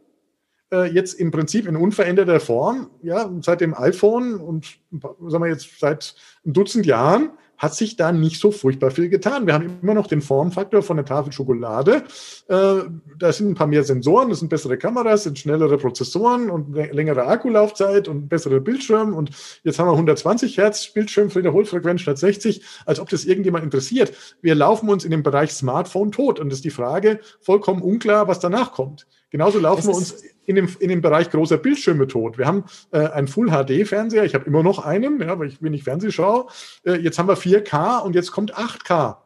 äh, 0.73 0.91
jetzt 0.93 1.15
im 1.15 1.31
Prinzip 1.31 1.67
in 1.67 1.77
unveränderter 1.77 2.41
Form, 2.41 2.91
ja, 3.03 3.31
seit 3.41 3.61
dem 3.61 3.75
iPhone 3.75 4.35
und 4.35 4.79
sagen 4.91 5.45
wir 5.45 5.51
jetzt 5.51 5.79
seit 5.79 6.15
ein 6.45 6.53
Dutzend 6.53 6.87
Jahren 6.87 7.31
hat 7.59 7.75
sich 7.75 7.97
da 7.97 8.13
nicht 8.13 8.41
so 8.41 8.53
furchtbar 8.53 8.91
viel 8.91 9.09
getan. 9.09 9.47
Wir 9.47 9.55
haben 9.55 9.79
immer 9.83 9.95
noch 9.95 10.07
den 10.07 10.23
Formfaktor 10.23 10.83
von 10.83 10.97
der 10.97 11.05
Tafel 11.05 11.33
Schokolade. 11.33 12.05
Äh, 12.49 12.75
da 13.19 13.33
sind 13.33 13.51
ein 13.51 13.55
paar 13.55 13.67
mehr 13.67 13.85
Sensoren, 13.85 14.31
das 14.31 14.39
sind 14.39 14.49
bessere 14.49 14.79
Kameras, 14.79 15.25
sind 15.25 15.39
schnellere 15.39 15.77
Prozessoren 15.77 16.51
und 16.51 16.75
längere 16.75 17.27
Akkulaufzeit 17.27 18.09
und 18.09 18.29
bessere 18.29 18.61
Bildschirme. 18.61 19.15
Und 19.15 19.31
jetzt 19.65 19.79
haben 19.79 19.89
wir 19.89 19.93
120 19.93 20.57
Hertz 20.57 20.89
Bildschirm 20.93 21.31
für 21.31 21.41
Wiederholfrequenz 21.41 22.01
statt 22.01 22.19
60, 22.19 22.63
als 22.87 23.01
ob 23.01 23.09
das 23.09 23.25
irgendjemand 23.25 23.65
interessiert. 23.65 24.13
Wir 24.41 24.55
laufen 24.55 24.89
uns 24.89 25.05
in 25.05 25.11
dem 25.11 25.23
Bereich 25.23 25.53
Smartphone 25.53 26.13
tot. 26.13 26.39
Und 26.39 26.51
das 26.51 26.59
ist 26.59 26.65
die 26.65 26.71
Frage 26.71 27.21
vollkommen 27.41 27.83
unklar, 27.83 28.29
was 28.29 28.39
danach 28.39 28.73
kommt. 28.73 29.07
Genauso 29.31 29.59
laufen 29.59 29.89
wir 29.89 29.95
uns 29.95 30.15
in 30.49 30.57
dem, 30.57 30.69
in 30.81 30.89
dem 30.89 31.03
Bereich 31.03 31.31
großer 31.31 31.59
Bildschirme 31.59 32.07
tot. 32.07 32.39
Wir 32.39 32.47
haben 32.47 32.65
äh, 32.91 33.01
einen 33.01 33.29
Full-HD-Fernseher, 33.29 34.25
ich 34.25 34.35
habe 34.35 34.47
immer 34.47 34.63
noch 34.63 34.85
einen, 34.85 35.21
ja, 35.21 35.39
weil 35.39 35.49
ich 35.49 35.63
wenig 35.63 35.85
Fernseh 35.85 36.11
schaue. 36.11 36.47
Äh, 36.85 36.95
jetzt 36.95 37.19
haben 37.19 37.29
wir 37.29 37.37
4K 37.37 38.01
und 38.01 38.15
jetzt 38.15 38.33
kommt 38.33 38.57
8K. 38.57 39.17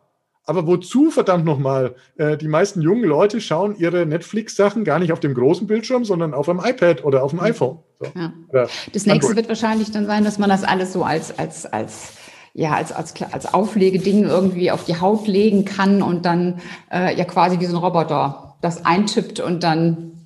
Aber 0.45 0.67
wozu, 0.67 1.13
verdammt 1.13 1.45
nochmal? 1.45 1.95
Äh, 2.17 2.37
die 2.37 2.49
meisten 2.49 2.83
jungen 2.83 3.05
Leute 3.05 3.41
schauen 3.41 3.77
ihre 3.77 4.05
Netflix-Sachen 4.05 4.83
gar 4.83 4.99
nicht 4.99 5.13
auf 5.13 5.21
dem 5.21 5.35
großen 5.35 5.69
Bildschirm, 5.69 6.05
sondern 6.05 6.35
auf 6.35 6.49
einem 6.49 6.59
iPad 6.59 7.05
oder 7.05 7.23
auf 7.23 7.31
dem 7.31 7.39
iPhone. 7.39 7.79
So. 8.01 8.07
Ja. 8.17 8.33
Das 8.53 8.73
nächste 8.93 9.13
Android. 9.13 9.37
wird 9.37 9.49
wahrscheinlich 9.49 9.93
dann 9.93 10.07
sein, 10.07 10.25
dass 10.25 10.41
man 10.41 10.51
das 10.51 10.65
alles 10.65 10.93
so 10.93 11.05
als, 11.05 11.39
als, 11.39 11.67
als 11.67 12.15
ja, 12.55 12.73
als, 12.73 12.91
als, 12.91 13.15
als 13.31 13.55
Auflegeding 13.55 14.25
irgendwie 14.25 14.73
auf 14.73 14.85
die 14.85 15.01
Haut 15.01 15.29
legen 15.29 15.65
kann 15.65 16.03
und 16.03 16.27
dann 16.27 16.61
äh, 16.93 17.17
ja 17.17 17.25
quasi 17.25 17.61
wie 17.61 17.67
so 17.67 17.77
ein 17.77 17.83
Roboter 17.83 18.57
das 18.61 18.85
eintippt 18.85 19.41
und 19.41 19.63
dann 19.63 20.22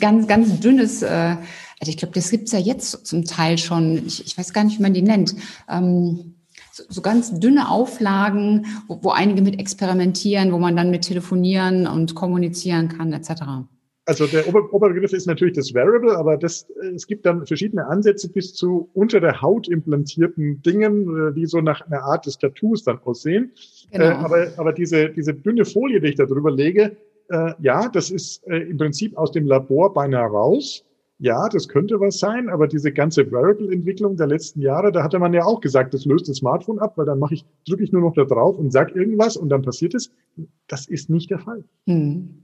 ganz, 0.00 0.26
ganz 0.26 0.60
dünnes, 0.60 1.02
äh, 1.02 1.36
also 1.80 1.90
ich 1.90 1.96
glaube, 1.96 2.14
das 2.14 2.30
gibt's 2.30 2.52
ja 2.52 2.58
jetzt 2.58 3.06
zum 3.06 3.24
Teil 3.24 3.58
schon, 3.58 4.06
ich, 4.06 4.24
ich 4.24 4.38
weiß 4.38 4.52
gar 4.52 4.64
nicht, 4.64 4.78
wie 4.78 4.82
man 4.82 4.94
die 4.94 5.02
nennt. 5.02 5.34
Ähm, 5.70 6.34
so, 6.72 6.84
so 6.88 7.00
ganz 7.00 7.38
dünne 7.38 7.70
Auflagen, 7.70 8.66
wo, 8.88 8.98
wo 9.02 9.10
einige 9.10 9.42
mit 9.42 9.58
experimentieren, 9.58 10.52
wo 10.52 10.58
man 10.58 10.76
dann 10.76 10.90
mit 10.90 11.02
telefonieren 11.02 11.86
und 11.86 12.14
kommunizieren 12.14 12.88
kann, 12.88 13.12
etc. 13.12 13.42
Also 14.08 14.26
der 14.26 14.46
Ober 14.46 14.72
Oberbegriff 14.72 15.12
ist 15.12 15.26
natürlich 15.26 15.56
das 15.56 15.74
Variable, 15.74 16.16
aber 16.16 16.36
das, 16.36 16.68
es 16.94 17.08
gibt 17.08 17.26
dann 17.26 17.44
verschiedene 17.44 17.86
Ansätze 17.86 18.30
bis 18.30 18.54
zu 18.54 18.88
unter 18.94 19.20
der 19.20 19.42
Haut 19.42 19.68
implantierten 19.68 20.62
Dingen, 20.62 21.30
äh, 21.30 21.34
die 21.34 21.46
so 21.46 21.60
nach 21.60 21.80
einer 21.80 22.04
Art 22.04 22.24
des 22.24 22.38
Tattoos 22.38 22.84
dann 22.84 22.98
aussehen. 23.00 23.52
Genau. 23.90 24.04
Äh, 24.04 24.08
aber, 24.12 24.48
aber 24.58 24.72
diese, 24.72 25.10
diese 25.10 25.34
dünne 25.34 25.64
Folie, 25.64 26.00
die 26.00 26.08
ich 26.08 26.14
da 26.14 26.24
drüber 26.24 26.52
lege, 26.52 26.96
äh, 27.30 27.52
ja, 27.60 27.88
das 27.88 28.10
ist 28.10 28.46
äh, 28.46 28.58
im 28.58 28.76
Prinzip 28.78 29.16
aus 29.16 29.32
dem 29.32 29.46
Labor 29.46 29.92
beinahe 29.92 30.28
raus. 30.28 30.84
Ja, 31.18 31.48
das 31.48 31.68
könnte 31.68 31.98
was 31.98 32.18
sein, 32.18 32.50
aber 32.50 32.68
diese 32.68 32.92
ganze 32.92 33.30
Wearable-Entwicklung 33.30 34.16
der 34.16 34.26
letzten 34.26 34.60
Jahre, 34.60 34.92
da 34.92 35.02
hatte 35.02 35.18
man 35.18 35.32
ja 35.32 35.44
auch 35.44 35.62
gesagt, 35.62 35.94
das 35.94 36.04
löst 36.04 36.28
das 36.28 36.38
Smartphone 36.38 36.78
ab, 36.78 36.98
weil 36.98 37.06
dann 37.06 37.18
mache 37.18 37.34
ich, 37.34 37.44
drücke 37.66 37.84
ich 37.84 37.92
nur 37.92 38.02
noch 38.02 38.12
da 38.12 38.24
drauf 38.24 38.58
und 38.58 38.70
sag 38.70 38.94
irgendwas 38.94 39.38
und 39.38 39.48
dann 39.48 39.62
passiert 39.62 39.94
es. 39.94 40.10
Das 40.68 40.86
ist 40.86 41.08
nicht 41.08 41.30
der 41.30 41.38
Fall. 41.38 41.64
Hm. 41.86 42.42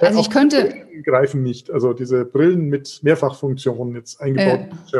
Äh, 0.00 0.06
also 0.06 0.20
ich 0.20 0.28
könnte 0.28 0.64
Brillen 0.64 1.02
greifen 1.02 1.42
nicht, 1.42 1.70
also 1.70 1.94
diese 1.94 2.26
Brillen 2.26 2.68
mit 2.68 3.00
Mehrfachfunktionen 3.02 3.94
jetzt 3.94 4.20
eingebaut. 4.20 4.68
Äh. 4.92 4.98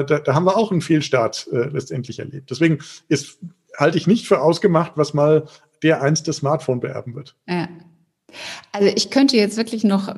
Äh, 0.00 0.04
da, 0.06 0.18
da, 0.20 0.34
haben 0.34 0.44
wir 0.44 0.56
auch 0.56 0.70
einen 0.72 0.80
Fehlstart 0.80 1.46
äh, 1.52 1.68
letztendlich 1.68 2.20
erlebt. 2.20 2.50
Deswegen 2.50 2.78
ist 3.08 3.38
halte 3.76 3.98
ich 3.98 4.06
nicht 4.06 4.26
für 4.26 4.40
ausgemacht, 4.40 4.92
was 4.96 5.14
mal 5.14 5.46
der 5.82 6.02
einst 6.02 6.28
das 6.28 6.36
Smartphone 6.36 6.80
beerben 6.80 7.14
wird. 7.14 7.36
Ja. 7.48 7.68
Also 8.72 8.88
ich 8.94 9.10
könnte 9.10 9.36
jetzt 9.36 9.56
wirklich 9.56 9.84
noch 9.84 10.14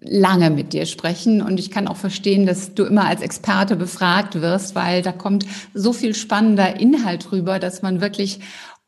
lange 0.00 0.50
mit 0.50 0.72
dir 0.72 0.86
sprechen 0.86 1.42
und 1.42 1.60
ich 1.60 1.70
kann 1.70 1.88
auch 1.88 1.96
verstehen, 1.96 2.46
dass 2.46 2.74
du 2.74 2.84
immer 2.84 3.04
als 3.06 3.20
Experte 3.20 3.76
befragt 3.76 4.40
wirst, 4.40 4.74
weil 4.74 5.02
da 5.02 5.12
kommt 5.12 5.46
so 5.74 5.92
viel 5.92 6.14
spannender 6.14 6.80
Inhalt 6.80 7.30
rüber, 7.32 7.58
dass 7.58 7.82
man 7.82 8.00
wirklich 8.00 8.40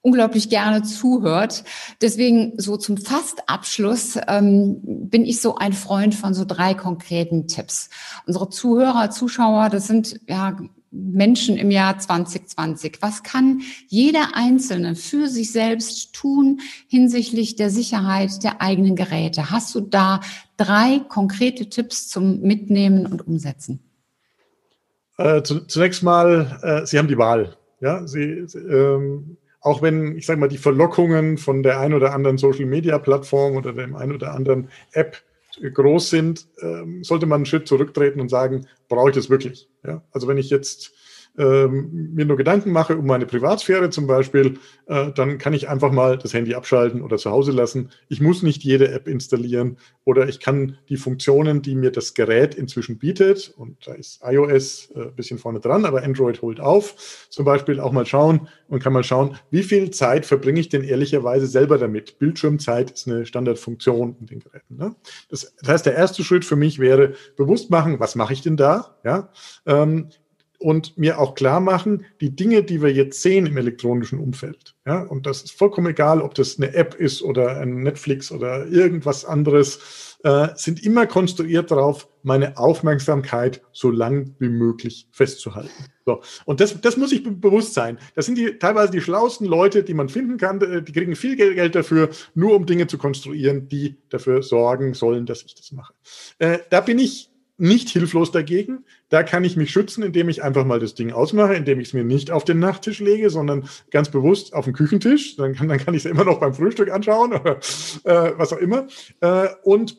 unglaublich 0.02 0.48
gerne 0.48 0.82
zuhört. 0.82 1.64
Deswegen 2.00 2.54
so 2.56 2.76
zum 2.76 2.96
Fastabschluss 2.96 4.18
ähm, 4.26 4.80
bin 4.82 5.24
ich 5.24 5.40
so 5.40 5.56
ein 5.56 5.72
Freund 5.72 6.14
von 6.14 6.34
so 6.34 6.44
drei 6.44 6.74
konkreten 6.74 7.46
Tipps. 7.46 7.88
Unsere 8.26 8.50
Zuhörer, 8.50 9.10
Zuschauer, 9.10 9.68
das 9.68 9.86
sind 9.86 10.20
ja 10.28 10.56
Menschen 10.92 11.56
im 11.56 11.70
Jahr 11.70 11.98
2020? 11.98 12.98
Was 13.00 13.22
kann 13.22 13.62
jeder 13.88 14.34
Einzelne 14.34 14.94
für 14.94 15.26
sich 15.26 15.50
selbst 15.50 16.14
tun 16.14 16.60
hinsichtlich 16.86 17.56
der 17.56 17.70
Sicherheit 17.70 18.44
der 18.44 18.60
eigenen 18.60 18.94
Geräte? 18.94 19.50
Hast 19.50 19.74
du 19.74 19.80
da 19.80 20.20
drei 20.56 21.00
konkrete 21.08 21.68
Tipps 21.68 22.08
zum 22.08 22.40
Mitnehmen 22.40 23.06
und 23.06 23.26
Umsetzen? 23.26 23.80
Äh, 25.16 25.42
zunächst 25.42 26.02
mal, 26.02 26.58
äh, 26.62 26.86
Sie 26.86 26.98
haben 26.98 27.08
die 27.08 27.18
Wahl. 27.18 27.56
Ja, 27.80 28.06
Sie, 28.06 28.46
ähm, 28.54 29.36
auch 29.60 29.80
wenn, 29.80 30.16
ich 30.16 30.26
sage 30.26 30.40
mal, 30.40 30.48
die 30.48 30.58
Verlockungen 30.58 31.38
von 31.38 31.62
der 31.62 31.80
ein 31.80 31.94
oder 31.94 32.12
anderen 32.12 32.38
Social-Media-Plattform 32.38 33.56
oder 33.56 33.72
dem 33.72 33.94
ein 33.94 34.12
oder 34.12 34.34
anderen 34.34 34.68
App 34.92 35.22
groß 35.60 36.10
sind, 36.10 36.46
ähm, 36.60 37.04
sollte 37.04 37.26
man 37.26 37.36
einen 37.36 37.46
Schritt 37.46 37.68
zurücktreten 37.68 38.20
und 38.20 38.28
sagen, 38.28 38.66
brauche 38.88 39.10
ich 39.10 39.16
das 39.16 39.30
wirklich? 39.30 39.68
Ja? 39.84 40.02
Also 40.12 40.28
wenn 40.28 40.38
ich 40.38 40.50
jetzt 40.50 40.92
ähm, 41.38 42.10
mir 42.14 42.26
nur 42.26 42.36
Gedanken 42.36 42.72
mache 42.72 42.96
um 42.96 43.06
meine 43.06 43.26
Privatsphäre 43.26 43.90
zum 43.90 44.06
Beispiel, 44.06 44.58
äh, 44.86 45.12
dann 45.12 45.38
kann 45.38 45.54
ich 45.54 45.68
einfach 45.68 45.90
mal 45.90 46.18
das 46.18 46.34
Handy 46.34 46.54
abschalten 46.54 47.02
oder 47.02 47.16
zu 47.16 47.30
Hause 47.30 47.52
lassen. 47.52 47.90
Ich 48.08 48.20
muss 48.20 48.42
nicht 48.42 48.62
jede 48.64 48.90
App 48.92 49.08
installieren 49.08 49.78
oder 50.04 50.28
ich 50.28 50.40
kann 50.40 50.76
die 50.88 50.96
Funktionen, 50.96 51.62
die 51.62 51.74
mir 51.74 51.90
das 51.90 52.14
Gerät 52.14 52.54
inzwischen 52.54 52.98
bietet, 52.98 53.54
und 53.56 53.86
da 53.86 53.94
ist 53.94 54.20
iOS 54.24 54.90
äh, 54.94 55.02
ein 55.02 55.14
bisschen 55.14 55.38
vorne 55.38 55.60
dran, 55.60 55.84
aber 55.84 56.02
Android 56.02 56.42
holt 56.42 56.60
auf, 56.60 57.26
zum 57.30 57.44
Beispiel 57.44 57.80
auch 57.80 57.92
mal 57.92 58.06
schauen 58.06 58.48
und 58.68 58.82
kann 58.82 58.92
mal 58.92 59.04
schauen, 59.04 59.36
wie 59.50 59.62
viel 59.62 59.90
Zeit 59.90 60.26
verbringe 60.26 60.60
ich 60.60 60.68
denn 60.68 60.84
ehrlicherweise 60.84 61.46
selber 61.46 61.78
damit? 61.78 62.18
Bildschirmzeit 62.18 62.90
ist 62.90 63.08
eine 63.08 63.26
Standardfunktion 63.26 64.16
in 64.20 64.26
den 64.26 64.40
Geräten. 64.40 64.76
Ne? 64.76 64.94
Das, 65.30 65.54
das 65.60 65.68
heißt, 65.68 65.86
der 65.86 65.94
erste 65.94 66.24
Schritt 66.24 66.44
für 66.44 66.56
mich 66.56 66.78
wäre 66.78 67.14
bewusst 67.36 67.70
machen, 67.70 68.00
was 68.00 68.14
mache 68.14 68.32
ich 68.32 68.42
denn 68.42 68.56
da? 68.56 68.96
Ja? 69.04 69.30
Ähm, 69.66 70.08
und 70.62 70.96
mir 70.96 71.18
auch 71.18 71.34
klar 71.34 71.60
machen, 71.60 72.04
die 72.20 72.34
Dinge, 72.34 72.62
die 72.62 72.82
wir 72.82 72.92
jetzt 72.92 73.22
sehen 73.22 73.46
im 73.46 73.56
elektronischen 73.56 74.18
Umfeld, 74.18 74.74
ja, 74.86 75.02
und 75.02 75.26
das 75.26 75.42
ist 75.42 75.52
vollkommen 75.52 75.88
egal, 75.88 76.20
ob 76.20 76.34
das 76.34 76.58
eine 76.58 76.74
App 76.74 76.94
ist 76.94 77.22
oder 77.22 77.58
ein 77.58 77.82
Netflix 77.82 78.32
oder 78.32 78.66
irgendwas 78.66 79.24
anderes, 79.24 80.12
äh, 80.24 80.48
sind 80.54 80.84
immer 80.84 81.06
konstruiert 81.06 81.70
darauf, 81.70 82.08
meine 82.22 82.56
Aufmerksamkeit 82.56 83.62
so 83.72 83.90
lang 83.90 84.34
wie 84.38 84.48
möglich 84.48 85.08
festzuhalten. 85.10 85.70
So. 86.06 86.22
Und 86.44 86.60
das, 86.60 86.80
das 86.80 86.96
muss 86.96 87.12
ich 87.12 87.24
bewusst 87.24 87.74
sein. 87.74 87.98
Das 88.14 88.26
sind 88.26 88.38
die, 88.38 88.58
teilweise 88.58 88.92
die 88.92 89.00
schlauesten 89.00 89.46
Leute, 89.46 89.82
die 89.82 89.94
man 89.94 90.08
finden 90.08 90.36
kann. 90.36 90.60
Äh, 90.60 90.82
die 90.82 90.92
kriegen 90.92 91.16
viel 91.16 91.36
Geld 91.36 91.74
dafür, 91.74 92.10
nur 92.34 92.54
um 92.54 92.66
Dinge 92.66 92.86
zu 92.86 92.98
konstruieren, 92.98 93.68
die 93.68 93.96
dafür 94.08 94.42
sorgen 94.42 94.94
sollen, 94.94 95.26
dass 95.26 95.42
ich 95.42 95.54
das 95.54 95.72
mache. 95.72 95.92
Äh, 96.38 96.58
da 96.70 96.80
bin 96.80 96.98
ich 96.98 97.31
nicht 97.62 97.90
hilflos 97.90 98.32
dagegen. 98.32 98.84
Da 99.08 99.22
kann 99.22 99.44
ich 99.44 99.56
mich 99.56 99.70
schützen, 99.70 100.02
indem 100.02 100.28
ich 100.28 100.42
einfach 100.42 100.64
mal 100.64 100.80
das 100.80 100.94
Ding 100.94 101.12
ausmache, 101.12 101.54
indem 101.54 101.78
ich 101.78 101.88
es 101.88 101.94
mir 101.94 102.02
nicht 102.02 102.32
auf 102.32 102.44
den 102.44 102.58
Nachttisch 102.58 102.98
lege, 102.98 103.30
sondern 103.30 103.68
ganz 103.92 104.10
bewusst 104.10 104.52
auf 104.52 104.64
den 104.64 104.74
Küchentisch. 104.74 105.36
Dann 105.36 105.54
kann, 105.54 105.68
dann 105.68 105.78
kann 105.78 105.94
ich 105.94 106.04
es 106.04 106.10
immer 106.10 106.24
noch 106.24 106.40
beim 106.40 106.54
Frühstück 106.54 106.90
anschauen 106.90 107.32
oder 107.40 107.58
äh, 108.02 108.32
was 108.36 108.52
auch 108.52 108.58
immer. 108.58 108.88
Äh, 109.20 109.48
und 109.62 109.96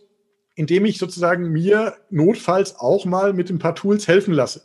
indem 0.55 0.83
ich 0.83 0.97
sozusagen 0.97 1.53
mir 1.53 1.95
notfalls 2.09 2.77
auch 2.77 3.05
mal 3.05 3.31
mit 3.31 3.49
ein 3.49 3.59
paar 3.59 3.75
Tools 3.75 4.09
helfen 4.09 4.33
lasse. 4.33 4.63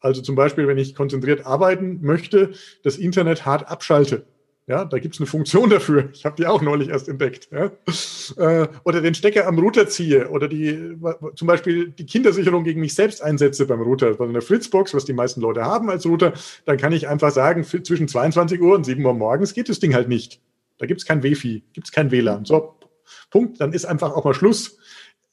Also 0.00 0.22
zum 0.22 0.34
Beispiel, 0.34 0.66
wenn 0.66 0.78
ich 0.78 0.94
konzentriert 0.94 1.44
arbeiten 1.44 1.98
möchte, 2.00 2.52
das 2.82 2.96
Internet 2.96 3.44
hart 3.44 3.68
abschalte. 3.68 4.24
Ja, 4.68 4.84
da 4.84 4.98
gibt's 4.98 5.18
eine 5.18 5.26
Funktion 5.26 5.70
dafür. 5.70 6.10
Ich 6.12 6.26
habe 6.26 6.36
die 6.36 6.46
auch 6.46 6.60
neulich 6.60 6.90
erst 6.90 7.08
entdeckt. 7.08 7.48
Ja. 7.50 7.70
Äh, 8.36 8.68
oder 8.84 9.00
den 9.00 9.14
Stecker 9.14 9.46
am 9.46 9.58
Router 9.58 9.88
ziehe 9.88 10.28
oder 10.28 10.46
die 10.46 10.94
zum 11.36 11.48
Beispiel 11.48 11.88
die 11.88 12.04
Kindersicherung 12.04 12.64
gegen 12.64 12.80
mich 12.80 12.94
selbst 12.94 13.22
einsetze 13.22 13.64
beim 13.64 13.80
Router. 13.80 14.12
Bei 14.12 14.26
einer 14.26 14.42
Fritzbox, 14.42 14.92
was 14.92 15.06
die 15.06 15.14
meisten 15.14 15.40
Leute 15.40 15.64
haben 15.64 15.88
als 15.88 16.04
Router, 16.04 16.34
dann 16.66 16.76
kann 16.76 16.92
ich 16.92 17.08
einfach 17.08 17.30
sagen, 17.30 17.64
zwischen 17.64 18.08
22 18.08 18.60
Uhr 18.60 18.74
und 18.74 18.84
7 18.84 19.02
Uhr 19.02 19.14
morgens 19.14 19.54
geht 19.54 19.70
das 19.70 19.78
Ding 19.78 19.94
halt 19.94 20.08
nicht. 20.08 20.42
Da 20.76 20.84
gibt's 20.84 21.06
kein 21.06 21.22
Wi-Fi, 21.22 21.62
gibt's 21.72 21.90
kein 21.90 22.10
WLAN. 22.10 22.44
So, 22.44 22.74
Punkt. 23.30 23.62
Dann 23.62 23.72
ist 23.72 23.86
einfach 23.86 24.12
auch 24.12 24.24
mal 24.24 24.34
Schluss 24.34 24.78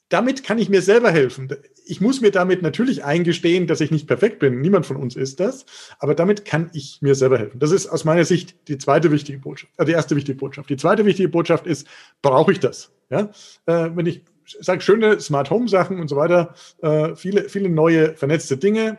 damit 0.08 0.44
kann 0.44 0.58
ich 0.58 0.68
mir 0.68 0.82
selber 0.82 1.10
helfen. 1.10 1.48
Ich 1.84 2.00
muss 2.00 2.20
mir 2.20 2.30
damit 2.30 2.62
natürlich 2.62 3.04
eingestehen, 3.04 3.66
dass 3.66 3.80
ich 3.80 3.90
nicht 3.90 4.06
perfekt 4.06 4.38
bin. 4.38 4.60
Niemand 4.60 4.86
von 4.86 4.96
uns 4.96 5.16
ist 5.16 5.40
das. 5.40 5.66
Aber 5.98 6.14
damit 6.14 6.44
kann 6.44 6.70
ich 6.72 6.98
mir 7.02 7.14
selber 7.14 7.38
helfen. 7.38 7.58
Das 7.58 7.72
ist 7.72 7.88
aus 7.88 8.04
meiner 8.04 8.24
Sicht 8.24 8.68
die 8.68 8.78
zweite 8.78 9.10
wichtige 9.10 9.38
Botschaft, 9.38 9.72
äh, 9.78 9.84
die 9.84 9.92
erste 9.92 10.14
wichtige 10.14 10.38
Botschaft. 10.38 10.70
Die 10.70 10.76
zweite 10.76 11.04
wichtige 11.04 11.28
Botschaft 11.28 11.66
ist, 11.66 11.88
brauche 12.22 12.52
ich 12.52 12.60
das? 12.60 12.92
Ja? 13.10 13.30
Äh, 13.66 13.90
wenn 13.94 14.06
ich 14.06 14.22
sage, 14.60 14.80
schöne 14.80 15.18
Smart 15.20 15.50
Home 15.50 15.68
Sachen 15.68 15.98
und 15.98 16.08
so 16.08 16.16
weiter, 16.16 16.54
äh, 16.82 17.16
viele, 17.16 17.48
viele 17.48 17.68
neue 17.68 18.14
vernetzte 18.14 18.56
Dinge, 18.56 18.98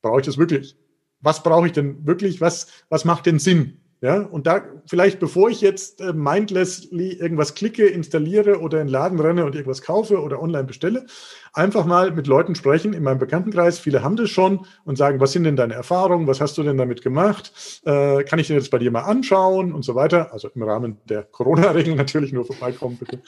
brauche 0.00 0.20
ich 0.20 0.26
das 0.26 0.38
wirklich? 0.38 0.76
Was 1.20 1.42
brauche 1.42 1.66
ich 1.66 1.72
denn 1.72 2.06
wirklich? 2.06 2.40
Was, 2.40 2.68
was 2.88 3.04
macht 3.04 3.26
denn 3.26 3.38
Sinn? 3.38 3.80
Ja, 4.02 4.20
und 4.22 4.46
da 4.46 4.62
vielleicht, 4.86 5.20
bevor 5.20 5.50
ich 5.50 5.60
jetzt 5.60 6.00
äh, 6.00 6.14
mindlessly 6.14 7.12
irgendwas 7.12 7.54
klicke, 7.54 7.86
installiere 7.86 8.60
oder 8.60 8.80
in 8.80 8.86
den 8.86 8.92
Laden 8.92 9.20
renne 9.20 9.44
und 9.44 9.54
irgendwas 9.54 9.82
kaufe 9.82 10.22
oder 10.22 10.40
online 10.40 10.64
bestelle, 10.64 11.04
einfach 11.52 11.84
mal 11.84 12.10
mit 12.10 12.26
Leuten 12.26 12.54
sprechen 12.54 12.94
in 12.94 13.02
meinem 13.02 13.18
Bekanntenkreis. 13.18 13.78
Viele 13.78 14.02
haben 14.02 14.16
das 14.16 14.30
schon 14.30 14.64
und 14.84 14.96
sagen, 14.96 15.20
was 15.20 15.32
sind 15.32 15.44
denn 15.44 15.56
deine 15.56 15.74
Erfahrungen? 15.74 16.26
Was 16.26 16.40
hast 16.40 16.56
du 16.56 16.62
denn 16.62 16.78
damit 16.78 17.02
gemacht? 17.02 17.52
Äh, 17.84 18.24
kann 18.24 18.38
ich 18.38 18.46
dir 18.46 18.56
das 18.56 18.70
bei 18.70 18.78
dir 18.78 18.90
mal 18.90 19.02
anschauen 19.02 19.74
und 19.74 19.84
so 19.84 19.94
weiter? 19.94 20.32
Also 20.32 20.48
im 20.54 20.62
Rahmen 20.62 20.96
der 21.04 21.24
Corona-Regeln 21.24 21.96
natürlich 21.98 22.32
nur 22.32 22.46
vorbeikommen, 22.46 22.96
bitte. 22.96 23.20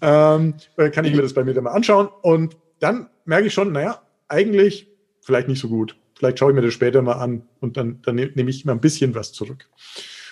Ähm, 0.00 0.54
äh, 0.76 0.90
kann 0.90 1.04
ich 1.04 1.14
mir 1.14 1.22
das 1.22 1.32
bei 1.32 1.44
mir 1.44 1.54
dann 1.54 1.64
mal 1.64 1.70
anschauen? 1.70 2.08
Und 2.22 2.56
dann 2.80 3.08
merke 3.24 3.46
ich 3.46 3.54
schon, 3.54 3.70
naja, 3.70 4.02
eigentlich 4.26 4.88
vielleicht 5.20 5.46
nicht 5.46 5.60
so 5.60 5.68
gut. 5.68 5.96
Vielleicht 6.18 6.40
schaue 6.40 6.50
ich 6.50 6.56
mir 6.56 6.62
das 6.62 6.74
später 6.74 7.00
mal 7.00 7.12
an 7.12 7.42
und 7.60 7.76
dann, 7.76 8.02
dann 8.02 8.16
nehme 8.16 8.50
ich 8.50 8.64
mal 8.64 8.72
ein 8.72 8.80
bisschen 8.80 9.14
was 9.14 9.32
zurück. 9.32 9.68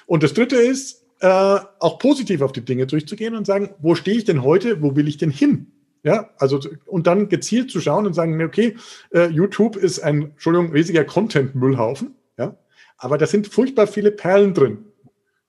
Und 0.07 0.25
das 0.25 0.35
Dritte 0.35 0.57
ist, 0.57 1.05
äh, 1.21 1.59
auch 1.79 1.99
positiv 1.99 2.43
auf 2.43 2.53
die 2.53 2.65
Dinge 2.65 2.87
durchzugehen 2.87 3.37
und 3.37 3.47
sagen, 3.47 3.71
wo 3.79 3.95
stehe 3.95 4.17
ich 4.19 4.25
denn 4.25 4.43
heute, 4.43 4.83
wo 4.83 4.97
will 4.97 5.09
ich 5.09 5.17
denn 5.17 5.31
hin? 5.31 5.69
Ja, 6.03 6.31
also 6.39 6.61
und 6.87 7.07
dann 7.07 7.29
gezielt 7.29 7.71
zu 7.71 7.81
schauen 7.81 8.07
und 8.07 8.15
sagen, 8.15 8.41
okay, 8.43 8.77
äh, 9.13 9.29
YouTube 9.29 9.77
ist 9.77 10.01
ein, 10.01 10.23
Entschuldigung, 10.33 10.73
riesiger 10.73 11.05
Content-Müllhaufen, 11.05 12.15
ja, 12.39 12.57
aber 12.99 13.19
da 13.19 13.27
sind 13.27 13.49
furchtbar 13.49 13.87
viele 13.87 14.11
Perlen 14.13 14.55
drin. 14.55 14.86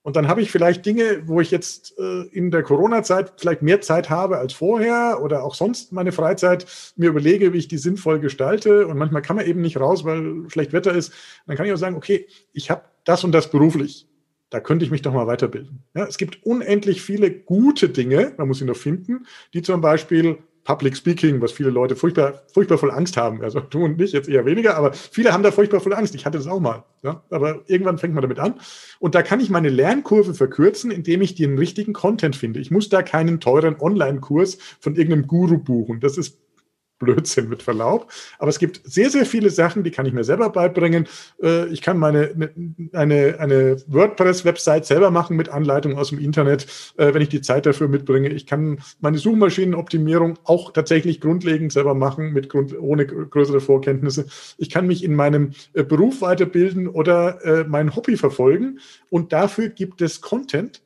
Und 0.08 0.15
dann 0.15 0.30
habe 0.30 0.41
ich 0.41 0.52
vielleicht 0.52 0.86
Dinge, 0.86 1.24
wo 1.26 1.41
ich 1.41 1.52
jetzt 1.52 2.00
äh, 2.00 2.22
in 2.32 2.50
der 2.50 2.63
Corona-Zeit 2.63 3.34
vielleicht 3.36 3.62
mehr 3.62 3.82
Zeit 3.82 4.10
habe 4.10 4.38
als 4.38 4.54
vorher 4.54 5.20
oder 5.22 5.43
auch 5.43 5.54
sonst 5.54 5.91
meine 5.91 6.13
Freizeit 6.13 6.65
mir 6.96 7.10
überlege, 7.10 7.52
wie 7.52 7.58
ich 7.58 7.67
die 7.67 7.78
sinnvoll 7.78 8.22
gestalte. 8.22 8.88
Und 8.88 8.98
manchmal 8.98 9.22
kann 9.22 9.36
man 9.36 9.46
eben 9.46 9.60
nicht 9.60 9.78
raus, 9.78 10.06
weil 10.06 10.50
schlecht 10.50 10.72
Wetter 10.72 10.93
ist. 10.93 11.12
Dann 11.46 11.58
kann 11.58 11.65
ich 11.65 11.74
auch 11.74 11.78
sagen, 11.78 11.98
okay, 11.98 12.26
ich 12.54 12.72
habe 12.72 12.84
das 13.04 13.26
und 13.26 13.34
das 13.34 13.52
beruflich. 13.52 14.08
Da 14.50 14.62
könnte 14.62 14.86
ich 14.86 14.91
mich 14.91 15.02
doch 15.02 15.12
mal 15.12 15.28
weiterbilden. 15.28 15.84
Ja, 15.93 16.06
es 16.06 16.17
gibt 16.17 16.41
unendlich 16.46 17.02
viele 17.02 17.30
gute 17.30 17.89
Dinge, 17.89 18.32
man 18.38 18.48
muss 18.48 18.60
sie 18.60 18.65
nur 18.65 18.76
finden, 18.76 19.26
die 19.54 19.62
zum 19.62 19.82
Beispiel 19.82 20.38
Public 20.67 20.97
Speaking, 20.97 21.39
was 21.41 21.53
viele 21.53 21.69
Leute 21.69 21.95
furchtbar, 21.95 22.41
furchtbar 22.53 22.77
voll 22.77 22.91
Angst 22.91 23.15
haben. 23.15 23.41
Also 23.41 23.62
du 23.62 23.86
und 23.86 24.01
ich 24.01 24.12
jetzt 24.12 24.27
eher 24.27 24.45
weniger, 24.45 24.75
aber 24.75 24.91
viele 24.91 25.32
haben 25.32 25.41
da 25.41 25.51
furchtbar 25.51 25.80
voll 25.80 25.93
Angst. 25.93 26.13
Ich 26.13 26.25
hatte 26.25 26.38
das 26.38 26.45
auch 26.45 26.60
mal. 26.60 26.84
Ja? 27.03 27.23
Aber 27.30 27.62
irgendwann 27.67 27.97
fängt 27.97 28.13
man 28.13 28.21
damit 28.21 28.38
an. 28.38 28.56
Und 28.99 29.15
da 29.15 29.23
kann 29.23 29.39
ich 29.39 29.49
meine 29.49 29.69
Lernkurve 29.69 30.34
verkürzen, 30.34 30.91
indem 30.91 31.21
ich 31.21 31.36
den 31.36 31.58
richtigen 31.58 31.93
Content 31.93 32.36
finde. 32.36 32.60
Ich 32.60 32.69
muss 32.69 32.89
da 32.89 33.01
keinen 33.01 33.39
teuren 33.39 33.80
Online-Kurs 33.80 34.58
von 34.82 34.97
irgendeinem 34.97 35.27
Guru 35.27 35.58
buchen. 35.58 36.01
Das 36.01 36.17
ist 36.17 36.38
Blödsinn 37.00 37.50
mit 37.50 37.64
Verlaub. 37.64 38.12
Aber 38.40 38.50
es 38.50 38.60
gibt 38.60 38.82
sehr, 38.84 39.10
sehr 39.10 39.26
viele 39.26 39.50
Sachen, 39.50 39.84
die 39.84 39.92
kann 39.92 40.06
ich 40.06 40.14
mir 40.14 40.24
selber 40.24 40.50
beibringen. 40.50 41.08
Äh, 41.42 41.68
ich 41.68 41.82
kann 41.82 41.98
meine 41.98 42.32
ne, 42.36 42.50
eine, 42.94 43.40
eine 43.40 43.78
WordPress-Website 43.88 44.86
selber 44.86 45.12
machen 45.12 45.38
mit 45.38 45.50
Anleitung 45.50 45.98
aus 45.98 46.10
dem 46.10 46.20
Internet, 46.20 46.68
äh, 46.98 47.14
wenn 47.14 47.22
ich 47.22 47.30
die 47.30 47.42
Zeit 47.42 47.66
dafür 47.66 47.88
mitbringe. 47.88 48.30
Ich 48.30 48.46
kann 48.46 48.80
meine 49.00 49.18
Suchmaschinenoptimierung 49.18 50.40
auch 50.44 50.72
tatsächlich 50.72 51.22
grundlegend 51.22 51.72
selber 51.72 51.94
machen, 51.94 52.34
mit 52.34 52.50
Grund, 52.50 52.78
ohne 52.80 53.06
größere 53.06 53.62
Vorkenntnisse. 53.62 54.26
Ich 54.58 54.70
kann 54.70 54.88
mich 54.88 55.04
in 55.04 55.16
meinem 55.16 55.52
äh, 55.74 55.84
Beruf 55.84 56.22
weiterbilden 56.22 56.88
oder 56.88 57.66
mein 57.68 57.96
Hobby 57.96 58.18
verfolgen. 58.18 58.80
Und 59.10 59.32
dafür 59.34 59.70
gibt 59.70 60.02
es 60.02 60.22
Content, 60.22 60.82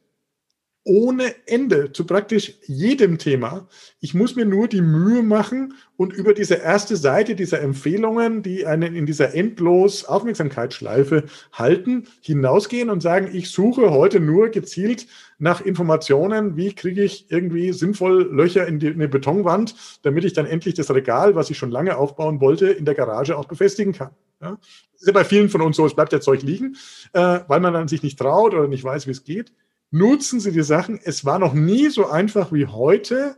ohne 0.83 1.35
Ende 1.45 1.91
zu 1.91 2.05
praktisch 2.05 2.55
jedem 2.65 3.19
Thema. 3.19 3.67
Ich 3.99 4.15
muss 4.15 4.35
mir 4.35 4.45
nur 4.45 4.67
die 4.67 4.81
Mühe 4.81 5.21
machen 5.21 5.75
und 5.95 6.11
über 6.11 6.33
diese 6.33 6.55
erste 6.55 6.95
Seite 6.95 7.35
dieser 7.35 7.61
Empfehlungen, 7.61 8.41
die 8.41 8.65
einen 8.65 8.95
in 8.95 9.05
dieser 9.05 9.35
endlos 9.35 10.05
Aufmerksamkeitsschleife 10.05 11.25
halten, 11.53 12.07
hinausgehen 12.21 12.89
und 12.89 13.01
sagen, 13.01 13.29
ich 13.31 13.51
suche 13.51 13.91
heute 13.91 14.19
nur 14.19 14.49
gezielt 14.49 15.05
nach 15.37 15.61
Informationen, 15.61 16.57
wie 16.57 16.73
kriege 16.73 17.03
ich 17.03 17.27
irgendwie 17.29 17.73
sinnvoll 17.73 18.29
Löcher 18.31 18.67
in, 18.67 18.79
die, 18.79 18.87
in 18.87 18.93
eine 18.93 19.07
Betonwand, 19.07 19.75
damit 20.01 20.25
ich 20.25 20.33
dann 20.33 20.47
endlich 20.47 20.73
das 20.73 20.89
Regal, 20.89 21.35
was 21.35 21.51
ich 21.51 21.57
schon 21.57 21.71
lange 21.71 21.97
aufbauen 21.97 22.41
wollte, 22.41 22.67
in 22.67 22.85
der 22.85 22.95
Garage 22.95 23.37
auch 23.37 23.45
befestigen 23.45 23.93
kann. 23.93 24.11
Ja? 24.41 24.57
Das 24.93 25.01
ist 25.01 25.07
ja 25.07 25.13
bei 25.13 25.25
vielen 25.25 25.49
von 25.49 25.61
uns 25.61 25.77
so, 25.77 25.85
es 25.85 25.93
bleibt 25.93 26.11
ja 26.11 26.21
Zeug 26.21 26.41
liegen, 26.41 26.75
äh, 27.13 27.39
weil 27.47 27.59
man 27.59 27.73
dann 27.73 27.87
sich 27.87 28.01
nicht 28.01 28.17
traut 28.17 28.55
oder 28.55 28.67
nicht 28.67 28.83
weiß, 28.83 29.05
wie 29.05 29.11
es 29.11 29.23
geht 29.23 29.51
nutzen 29.91 30.39
Sie 30.39 30.51
die 30.51 30.63
Sachen. 30.63 30.99
Es 31.03 31.25
war 31.25 31.37
noch 31.37 31.53
nie 31.53 31.89
so 31.89 32.07
einfach 32.07 32.51
wie 32.51 32.65
heute, 32.65 33.35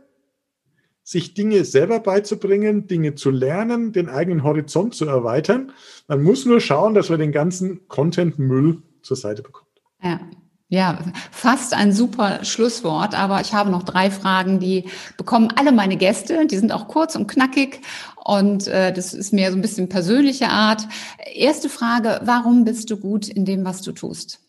sich 1.02 1.34
Dinge 1.34 1.64
selber 1.64 2.00
beizubringen, 2.00 2.86
Dinge 2.86 3.14
zu 3.14 3.30
lernen, 3.30 3.92
den 3.92 4.08
eigenen 4.08 4.42
Horizont 4.42 4.94
zu 4.94 5.04
erweitern. 5.04 5.72
Man 6.08 6.22
muss 6.22 6.46
nur 6.46 6.60
schauen, 6.60 6.94
dass 6.94 7.10
man 7.10 7.18
den 7.18 7.32
ganzen 7.32 7.86
Content-Müll 7.88 8.82
zur 9.02 9.16
Seite 9.16 9.42
bekommt. 9.42 9.68
Ja. 10.02 10.20
Ja, 10.68 10.98
fast 11.30 11.74
ein 11.74 11.92
super 11.92 12.42
Schlusswort, 12.42 13.14
aber 13.16 13.42
ich 13.42 13.52
habe 13.52 13.70
noch 13.70 13.82
drei 13.82 14.10
Fragen, 14.10 14.58
die 14.58 14.86
bekommen 15.16 15.52
alle 15.54 15.72
meine 15.72 15.96
Gäste. 15.96 16.46
Die 16.46 16.56
sind 16.56 16.72
auch 16.72 16.88
kurz 16.88 17.14
und 17.14 17.28
knackig 17.28 17.80
und 18.16 18.66
äh, 18.66 18.92
das 18.92 19.12
ist 19.12 19.32
mehr 19.32 19.52
so 19.52 19.58
ein 19.58 19.62
bisschen 19.62 19.88
persönliche 19.90 20.48
Art. 20.48 20.88
Erste 21.34 21.68
Frage, 21.68 22.22
warum 22.24 22.64
bist 22.64 22.90
du 22.90 22.96
gut 22.96 23.28
in 23.28 23.44
dem, 23.44 23.64
was 23.64 23.82
du 23.82 23.92
tust? 23.92 24.40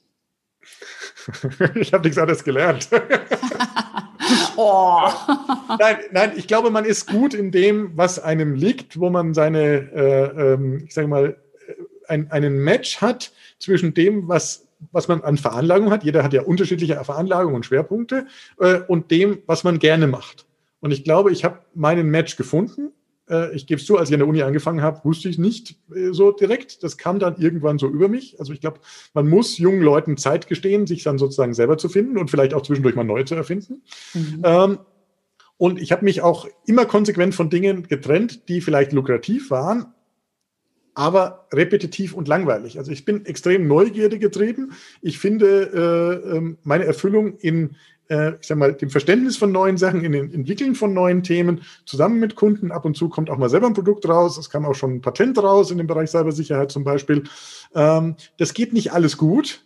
ich 1.75 1.93
habe 1.93 2.03
nichts 2.03 2.17
anderes 2.17 2.43
gelernt. 2.43 2.89
oh. 4.55 5.09
nein, 5.79 5.97
nein, 6.11 6.31
ich 6.35 6.47
glaube, 6.47 6.69
man 6.69 6.85
ist 6.85 7.07
gut 7.07 7.33
in 7.33 7.51
dem, 7.51 7.91
was 7.95 8.19
einem 8.19 8.55
liegt, 8.55 8.99
wo 8.99 9.09
man 9.09 9.33
seine, 9.33 9.91
äh, 9.93 10.53
ähm, 10.53 10.83
ich 10.85 10.93
sage 10.93 11.07
mal, 11.07 11.37
äh, 11.67 11.73
ein, 12.07 12.31
einen 12.31 12.57
Match 12.57 13.01
hat 13.01 13.31
zwischen 13.59 13.93
dem, 13.93 14.27
was, 14.27 14.67
was 14.91 15.07
man 15.07 15.21
an 15.21 15.37
Veranlagung 15.37 15.91
hat. 15.91 16.03
Jeder 16.03 16.23
hat 16.23 16.33
ja 16.33 16.43
unterschiedliche 16.43 17.03
Veranlagungen 17.03 17.55
und 17.55 17.65
Schwerpunkte 17.65 18.27
äh, 18.59 18.81
und 18.87 19.11
dem, 19.11 19.39
was 19.47 19.63
man 19.63 19.79
gerne 19.79 20.07
macht. 20.07 20.45
Und 20.79 20.91
ich 20.91 21.03
glaube, 21.03 21.31
ich 21.31 21.43
habe 21.43 21.59
meinen 21.73 22.09
Match 22.09 22.35
gefunden 22.35 22.91
ich 23.55 23.65
gebe 23.65 23.79
es 23.79 23.87
zu, 23.87 23.97
als 23.97 24.09
ich 24.09 24.13
an 24.13 24.19
der 24.19 24.27
Uni 24.27 24.43
angefangen 24.43 24.81
habe, 24.81 25.03
wusste 25.03 25.29
ich 25.29 25.37
nicht 25.37 25.77
äh, 25.95 26.11
so 26.11 26.31
direkt. 26.31 26.83
Das 26.83 26.97
kam 26.97 27.19
dann 27.19 27.37
irgendwann 27.37 27.79
so 27.79 27.87
über 27.87 28.07
mich. 28.07 28.39
Also 28.39 28.53
ich 28.53 28.61
glaube, 28.61 28.79
man 29.13 29.27
muss 29.27 29.57
jungen 29.57 29.81
Leuten 29.81 30.17
Zeit 30.17 30.47
gestehen, 30.47 30.85
sich 30.85 31.03
dann 31.03 31.17
sozusagen 31.17 31.53
selber 31.53 31.77
zu 31.77 31.89
finden 31.89 32.17
und 32.17 32.29
vielleicht 32.29 32.53
auch 32.53 32.61
zwischendurch 32.61 32.95
mal 32.95 33.03
neu 33.03 33.23
zu 33.23 33.35
erfinden. 33.35 33.81
Mhm. 34.13 34.41
Ähm, 34.43 34.77
und 35.57 35.79
ich 35.79 35.91
habe 35.91 36.05
mich 36.05 36.21
auch 36.21 36.47
immer 36.65 36.85
konsequent 36.85 37.33
von 37.33 37.49
Dingen 37.49 37.87
getrennt, 37.87 38.49
die 38.49 38.61
vielleicht 38.61 38.91
lukrativ 38.91 39.51
waren, 39.51 39.85
aber 40.93 41.47
repetitiv 41.53 42.13
und 42.13 42.27
langweilig. 42.27 42.77
Also 42.77 42.91
ich 42.91 43.05
bin 43.05 43.25
extrem 43.25 43.67
Neugierde 43.67 44.19
getrieben. 44.19 44.73
Ich 45.01 45.17
finde 45.17 46.23
äh, 46.25 46.37
ähm, 46.37 46.57
meine 46.63 46.85
Erfüllung 46.85 47.37
in 47.37 47.75
äh, 48.09 48.33
ich 48.39 48.47
sag 48.47 48.57
mal, 48.57 48.73
dem 48.73 48.89
Verständnis 48.89 49.37
von 49.37 49.51
neuen 49.51 49.77
Sachen, 49.77 50.03
in 50.03 50.11
den 50.11 50.33
Entwickeln 50.33 50.75
von 50.75 50.93
neuen 50.93 51.23
Themen, 51.23 51.61
zusammen 51.85 52.19
mit 52.19 52.35
Kunden. 52.35 52.71
Ab 52.71 52.85
und 52.85 52.95
zu 52.95 53.09
kommt 53.09 53.29
auch 53.29 53.37
mal 53.37 53.49
selber 53.49 53.67
ein 53.67 53.73
Produkt 53.73 54.07
raus. 54.07 54.37
Es 54.37 54.49
kam 54.49 54.65
auch 54.65 54.75
schon 54.75 54.95
ein 54.95 55.01
Patent 55.01 55.37
raus 55.41 55.71
in 55.71 55.77
dem 55.77 55.87
Bereich 55.87 56.09
Cybersicherheit 56.09 56.71
zum 56.71 56.83
Beispiel. 56.83 57.23
Ähm, 57.73 58.15
das 58.37 58.53
geht 58.53 58.73
nicht 58.73 58.93
alles 58.93 59.17
gut, 59.17 59.65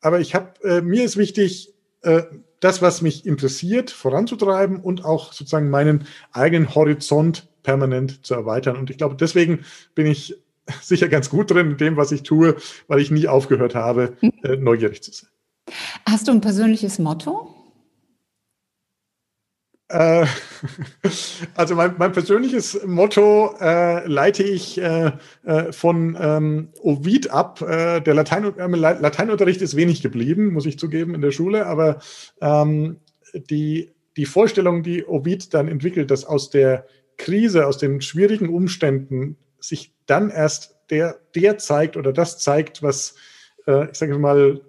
aber 0.00 0.20
ich 0.20 0.34
habe, 0.34 0.52
äh, 0.62 0.80
mir 0.80 1.04
ist 1.04 1.16
wichtig, 1.16 1.74
äh, 2.02 2.22
das, 2.60 2.82
was 2.82 3.02
mich 3.02 3.26
interessiert, 3.26 3.90
voranzutreiben 3.90 4.80
und 4.80 5.04
auch 5.04 5.32
sozusagen 5.32 5.70
meinen 5.70 6.06
eigenen 6.32 6.74
Horizont 6.74 7.48
permanent 7.62 8.24
zu 8.24 8.34
erweitern. 8.34 8.76
Und 8.76 8.90
ich 8.90 8.98
glaube, 8.98 9.16
deswegen 9.16 9.64
bin 9.94 10.06
ich 10.06 10.36
sicher 10.82 11.08
ganz 11.08 11.30
gut 11.30 11.50
drin 11.50 11.72
in 11.72 11.76
dem, 11.76 11.96
was 11.96 12.12
ich 12.12 12.22
tue, 12.22 12.56
weil 12.86 13.00
ich 13.00 13.10
nie 13.10 13.28
aufgehört 13.28 13.74
habe, 13.74 14.16
hm. 14.20 14.32
äh, 14.42 14.56
neugierig 14.56 15.02
zu 15.02 15.12
sein. 15.12 15.30
Hast 16.08 16.28
du 16.28 16.32
ein 16.32 16.40
persönliches 16.40 16.98
Motto? 16.98 17.54
Äh, 19.90 20.24
also 21.56 21.74
mein, 21.74 21.96
mein, 21.98 22.12
persönliches 22.12 22.80
Motto 22.86 23.56
äh, 23.60 24.06
leite 24.06 24.44
ich 24.44 24.80
äh, 24.80 25.10
äh 25.44 25.72
von 25.72 26.16
ähm, 26.20 26.68
Ovid 26.80 27.30
ab. 27.30 27.60
Äh, 27.60 28.00
der 28.00 28.14
Latein, 28.14 28.56
äh, 28.56 28.66
Lateinunterricht 28.66 29.60
ist 29.62 29.74
wenig 29.74 30.00
geblieben, 30.00 30.52
muss 30.52 30.66
ich 30.66 30.78
zugeben, 30.78 31.14
in 31.14 31.20
der 31.20 31.32
Schule, 31.32 31.66
aber 31.66 31.98
ähm, 32.40 32.98
die, 33.34 33.90
die 34.16 34.26
Vorstellung, 34.26 34.84
die 34.84 35.04
Ovid 35.04 35.52
dann 35.54 35.66
entwickelt, 35.66 36.12
dass 36.12 36.24
aus 36.24 36.50
der 36.50 36.86
Krise, 37.18 37.66
aus 37.66 37.78
den 37.78 38.00
schwierigen 38.00 38.48
Umständen 38.48 39.36
sich 39.58 39.92
dann 40.06 40.30
erst 40.30 40.76
der, 40.90 41.18
der 41.34 41.58
zeigt 41.58 41.96
oder 41.96 42.12
das 42.12 42.38
zeigt, 42.38 42.82
was, 42.82 43.14
ich 43.66 43.98
sage 43.98 44.18
mal, 44.18 44.60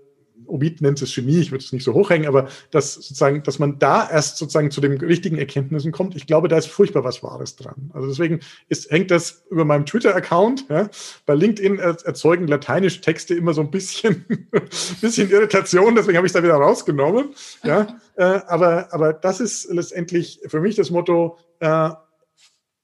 Ovid 0.47 0.81
nennt 0.81 1.01
es 1.01 1.13
Genie, 1.13 1.39
ich 1.39 1.51
würde 1.51 1.63
es 1.63 1.71
nicht 1.71 1.83
so 1.83 1.93
hochhängen, 1.93 2.27
aber 2.27 2.49
dass 2.71 2.95
sozusagen, 2.95 3.43
dass 3.43 3.59
man 3.59 3.79
da 3.79 4.09
erst 4.09 4.37
sozusagen 4.37 4.71
zu 4.71 4.81
den 4.81 4.97
richtigen 4.97 5.37
Erkenntnissen 5.37 5.91
kommt, 5.91 6.15
ich 6.15 6.27
glaube, 6.27 6.47
da 6.47 6.57
ist 6.57 6.67
furchtbar 6.67 7.03
was 7.03 7.23
Wahres 7.23 7.55
dran. 7.55 7.91
Also 7.93 8.07
deswegen 8.07 8.39
ist, 8.69 8.91
hängt 8.91 9.11
das 9.11 9.43
über 9.49 9.65
meinem 9.65 9.85
Twitter-Account. 9.85 10.65
Ja. 10.69 10.89
Bei 11.25 11.35
LinkedIn 11.35 11.79
erzeugen 11.79 12.47
lateinische 12.47 13.01
Texte 13.01 13.35
immer 13.35 13.53
so 13.53 13.61
ein 13.61 13.71
bisschen, 13.71 14.25
bisschen 15.01 15.29
Irritation, 15.29 15.95
deswegen 15.95 16.17
habe 16.17 16.27
ich 16.27 16.31
es 16.31 16.33
da 16.33 16.43
wieder 16.43 16.55
rausgenommen. 16.55 17.29
Ja. 17.63 17.87
Äh, 18.17 18.41
aber, 18.47 18.93
aber 18.93 19.13
das 19.13 19.39
ist 19.39 19.71
letztendlich 19.71 20.41
für 20.45 20.59
mich 20.59 20.75
das 20.75 20.91
Motto, 20.91 21.39
äh, 21.59 21.91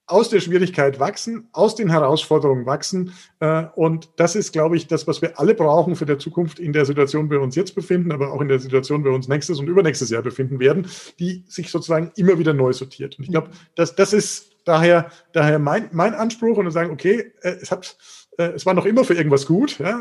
aus 0.08 0.30
der 0.30 0.40
Schwierigkeit 0.40 1.00
wachsen, 1.00 1.50
aus 1.52 1.76
den 1.76 1.90
Herausforderungen 1.90 2.66
wachsen. 2.66 3.14
Äh, 3.40 3.66
und 3.76 4.10
das 4.16 4.36
ist, 4.36 4.54
glaube 4.54 4.78
ich, 4.78 4.88
das, 4.88 5.06
was 5.06 5.22
wir 5.22 5.40
alle 5.40 5.54
brauchen 5.54 5.96
für 5.96 6.06
die 6.06 6.18
Zukunft 6.18 6.60
in 6.60 6.74
der 6.74 6.86
Situation, 6.86 7.30
wir 7.30 7.42
uns 7.42 7.56
jetzt 7.56 7.76
befinden, 7.76 8.12
aber 8.14 8.32
auch 8.32 8.42
in 8.42 8.48
der 8.48 8.60
Situation, 8.60 9.04
wir 9.04 9.12
uns 9.12 9.28
nächstes 9.28 9.60
und 9.60 9.68
übernächstes 9.68 10.10
Jahr 10.10 10.24
befinden 10.24 10.60
werden, 10.60 10.88
die 11.20 11.44
sich 11.48 11.70
sozusagen 11.70 12.12
immer 12.16 12.40
wieder 12.40 12.54
neu 12.54 12.72
sortiert. 12.72 13.18
Und 13.18 13.26
ich 13.26 13.32
glaube, 13.32 13.50
das, 13.76 13.96
das 13.96 14.14
ist 14.14 14.52
daher, 14.64 15.12
daher 15.34 15.60
mein, 15.60 15.90
mein 15.92 16.14
Anspruch 16.14 16.58
und 16.58 16.72
sagen, 16.72 16.92
okay, 16.92 17.32
äh, 17.42 17.58
es 17.62 17.70
hat 17.70 17.98
es 18.38 18.66
war 18.66 18.76
noch 18.76 18.86
immer 18.86 19.04
für 19.04 19.16
irgendwas 19.16 19.48
gut. 19.48 19.80
Äh, 19.80 19.94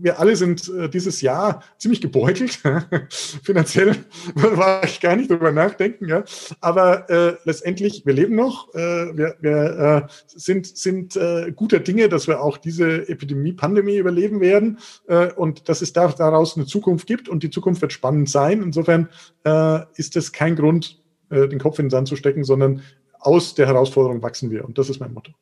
wir 0.00 0.20
alle 0.20 0.36
sind 0.36 0.68
äh, 0.68 0.88
dieses 0.90 1.22
Jahr 1.22 1.62
ziemlich 1.78 2.00
gebeutelt. 2.00 2.60
Finanziell 3.42 3.96
war 4.34 4.84
ich 4.84 5.00
gar 5.00 5.16
nicht 5.16 5.30
drüber 5.30 5.52
nachdenken. 5.52 6.24
Aber 6.60 7.08
äh, 7.08 7.36
letztendlich, 7.44 8.04
wir 8.04 8.12
leben 8.12 8.36
noch. 8.36 8.74
Äh, 8.74 9.16
wir 9.16 10.08
äh, 10.08 10.12
sind, 10.26 10.66
sind 10.66 11.16
äh, 11.16 11.50
guter 11.54 11.80
Dinge, 11.80 12.10
dass 12.10 12.28
wir 12.28 12.42
auch 12.42 12.58
diese 12.58 13.08
Epidemie, 13.08 13.52
Pandemie 13.52 13.96
überleben 13.96 14.40
werden 14.40 14.78
äh, 15.06 15.32
und 15.32 15.68
dass 15.68 15.80
es 15.80 15.94
da, 15.94 16.08
daraus 16.08 16.56
eine 16.56 16.66
Zukunft 16.66 17.06
gibt 17.06 17.28
und 17.28 17.42
die 17.42 17.50
Zukunft 17.50 17.80
wird 17.80 17.94
spannend 17.94 18.28
sein. 18.28 18.62
Insofern 18.62 19.08
äh, 19.44 19.80
ist 19.94 20.14
das 20.14 20.32
kein 20.32 20.56
Grund, 20.56 21.02
äh, 21.30 21.48
den 21.48 21.58
Kopf 21.58 21.78
in 21.78 21.86
den 21.86 21.90
Sand 21.90 22.08
zu 22.08 22.16
stecken, 22.16 22.44
sondern 22.44 22.82
aus 23.18 23.54
der 23.54 23.66
Herausforderung 23.66 24.22
wachsen 24.22 24.50
wir. 24.50 24.64
Und 24.64 24.76
das 24.76 24.90
ist 24.90 25.00
mein 25.00 25.14
Motto. 25.14 25.32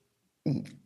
Mhm. 0.45 0.86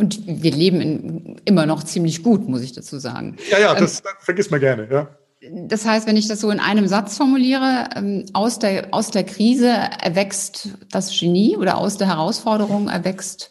Und 0.00 0.26
wir 0.26 0.52
leben 0.52 0.80
in, 0.80 1.40
immer 1.44 1.66
noch 1.66 1.82
ziemlich 1.82 2.22
gut, 2.22 2.48
muss 2.48 2.62
ich 2.62 2.72
dazu 2.72 2.98
sagen. 2.98 3.36
Ja, 3.50 3.58
ja, 3.58 3.74
das, 3.74 3.98
ähm, 3.98 4.04
das 4.04 4.24
vergisst 4.24 4.50
man 4.50 4.60
gerne, 4.60 4.88
ja. 4.90 5.08
Das 5.40 5.84
heißt, 5.84 6.06
wenn 6.06 6.16
ich 6.16 6.28
das 6.28 6.40
so 6.40 6.50
in 6.50 6.60
einem 6.60 6.86
Satz 6.88 7.16
formuliere, 7.16 7.90
ähm, 7.96 8.26
aus 8.32 8.58
der, 8.58 8.88
aus 8.92 9.10
der 9.10 9.24
Krise 9.24 9.68
erwächst 9.68 10.70
das 10.90 11.18
Genie 11.18 11.56
oder 11.56 11.78
aus 11.78 11.96
der 11.96 12.08
Herausforderung 12.08 12.88
erwächst, 12.88 13.50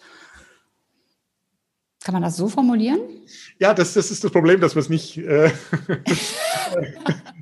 kann 2.03 2.13
man 2.13 2.23
das 2.23 2.37
so 2.37 2.47
formulieren? 2.47 2.99
Ja, 3.59 3.73
das, 3.73 3.93
das 3.93 4.11
ist 4.11 4.23
das 4.23 4.31
Problem, 4.31 4.61
dass 4.61 4.75
wir 4.75 4.81
es 4.81 4.89
nicht 4.89 5.17
äh, 5.17 5.49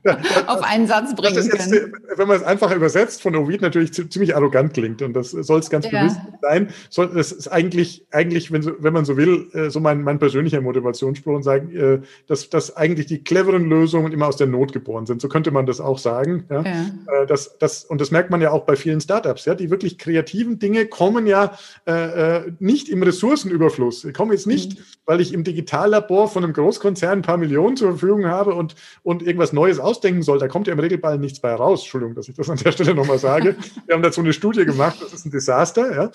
auf 0.47 0.63
einen 0.63 0.87
Satz 0.87 1.15
bringen 1.15 1.35
jetzt, 1.35 1.49
können. 1.49 1.93
Wenn 2.15 2.27
man 2.27 2.37
es 2.37 2.43
einfach 2.43 2.73
übersetzt, 2.75 3.21
von 3.21 3.35
Ovid 3.35 3.61
natürlich 3.61 3.93
ziemlich 3.93 4.35
arrogant 4.35 4.73
klingt 4.73 5.01
und 5.01 5.13
das 5.13 5.31
soll 5.31 5.59
es 5.59 5.69
ganz 5.69 5.85
ja. 5.85 6.01
bewusst 6.01 6.19
sein. 6.41 6.69
Soll, 6.89 7.09
das 7.13 7.31
ist 7.31 7.47
eigentlich, 7.47 8.05
eigentlich 8.11 8.51
wenn, 8.51 8.61
so, 8.61 8.73
wenn 8.79 8.93
man 8.93 9.05
so 9.05 9.17
will, 9.17 9.47
äh, 9.53 9.69
so 9.69 9.79
mein, 9.79 10.03
mein 10.03 10.19
persönlicher 10.19 10.61
Motivationsspruch 10.61 11.35
und 11.35 11.43
sagen, 11.43 11.75
äh, 11.75 11.99
dass, 12.27 12.49
dass 12.49 12.75
eigentlich 12.75 13.07
die 13.07 13.23
cleveren 13.23 13.67
Lösungen 13.69 14.11
immer 14.11 14.27
aus 14.27 14.37
der 14.37 14.47
Not 14.47 14.73
geboren 14.73 15.05
sind. 15.05 15.21
So 15.21 15.29
könnte 15.29 15.51
man 15.51 15.65
das 15.65 15.81
auch 15.81 15.97
sagen. 15.97 16.45
Ja? 16.49 16.63
ja. 16.63 17.23
Äh, 17.23 17.25
das, 17.27 17.57
das, 17.57 17.85
und 17.85 18.01
das 18.01 18.11
merkt 18.11 18.29
man 18.29 18.41
ja 18.41 18.51
auch 18.51 18.65
bei 18.65 18.75
vielen 18.75 19.01
Startups. 19.01 19.45
Ja? 19.45 19.55
Die 19.55 19.71
wirklich 19.71 19.97
kreativen 19.97 20.59
Dinge 20.59 20.85
kommen 20.85 21.27
ja 21.27 21.57
äh, 21.85 22.41
nicht 22.59 22.89
im 22.89 23.01
Ressourcenüberfluss. 23.03 24.01
Die 24.01 24.13
kommen 24.13 24.31
jetzt 24.31 24.47
nicht, 24.47 24.77
mhm. 24.77 24.83
weil 25.05 25.21
ich 25.21 25.33
im 25.33 25.43
Digitallabor 25.43 25.74
Labor 25.83 26.29
von 26.29 26.43
einem 26.43 26.53
Großkonzern 26.53 27.19
ein 27.19 27.21
paar 27.21 27.37
Millionen 27.37 27.75
zur 27.75 27.89
Verfügung 27.89 28.27
habe 28.27 28.55
und, 28.55 28.75
und 29.03 29.21
irgendwas 29.21 29.51
Neues 29.51 29.79
ausdenken 29.79 30.21
soll, 30.21 30.39
da 30.39 30.47
kommt 30.47 30.67
ja 30.67 30.73
im 30.73 30.79
Regelfall 30.79 31.19
nichts 31.19 31.41
bei 31.41 31.53
raus. 31.53 31.81
Entschuldigung, 31.81 32.15
dass 32.15 32.29
ich 32.29 32.35
das 32.35 32.49
an 32.49 32.57
der 32.57 32.71
Stelle 32.71 32.95
nochmal 32.95 33.19
sage. 33.19 33.57
Wir 33.85 33.95
haben 33.95 34.03
dazu 34.03 34.21
eine 34.21 34.31
Studie 34.31 34.65
gemacht, 34.65 34.97
das 35.01 35.13
ist 35.13 35.25
ein 35.25 35.31
Desaster, 35.31 35.93
ja, 35.93 36.05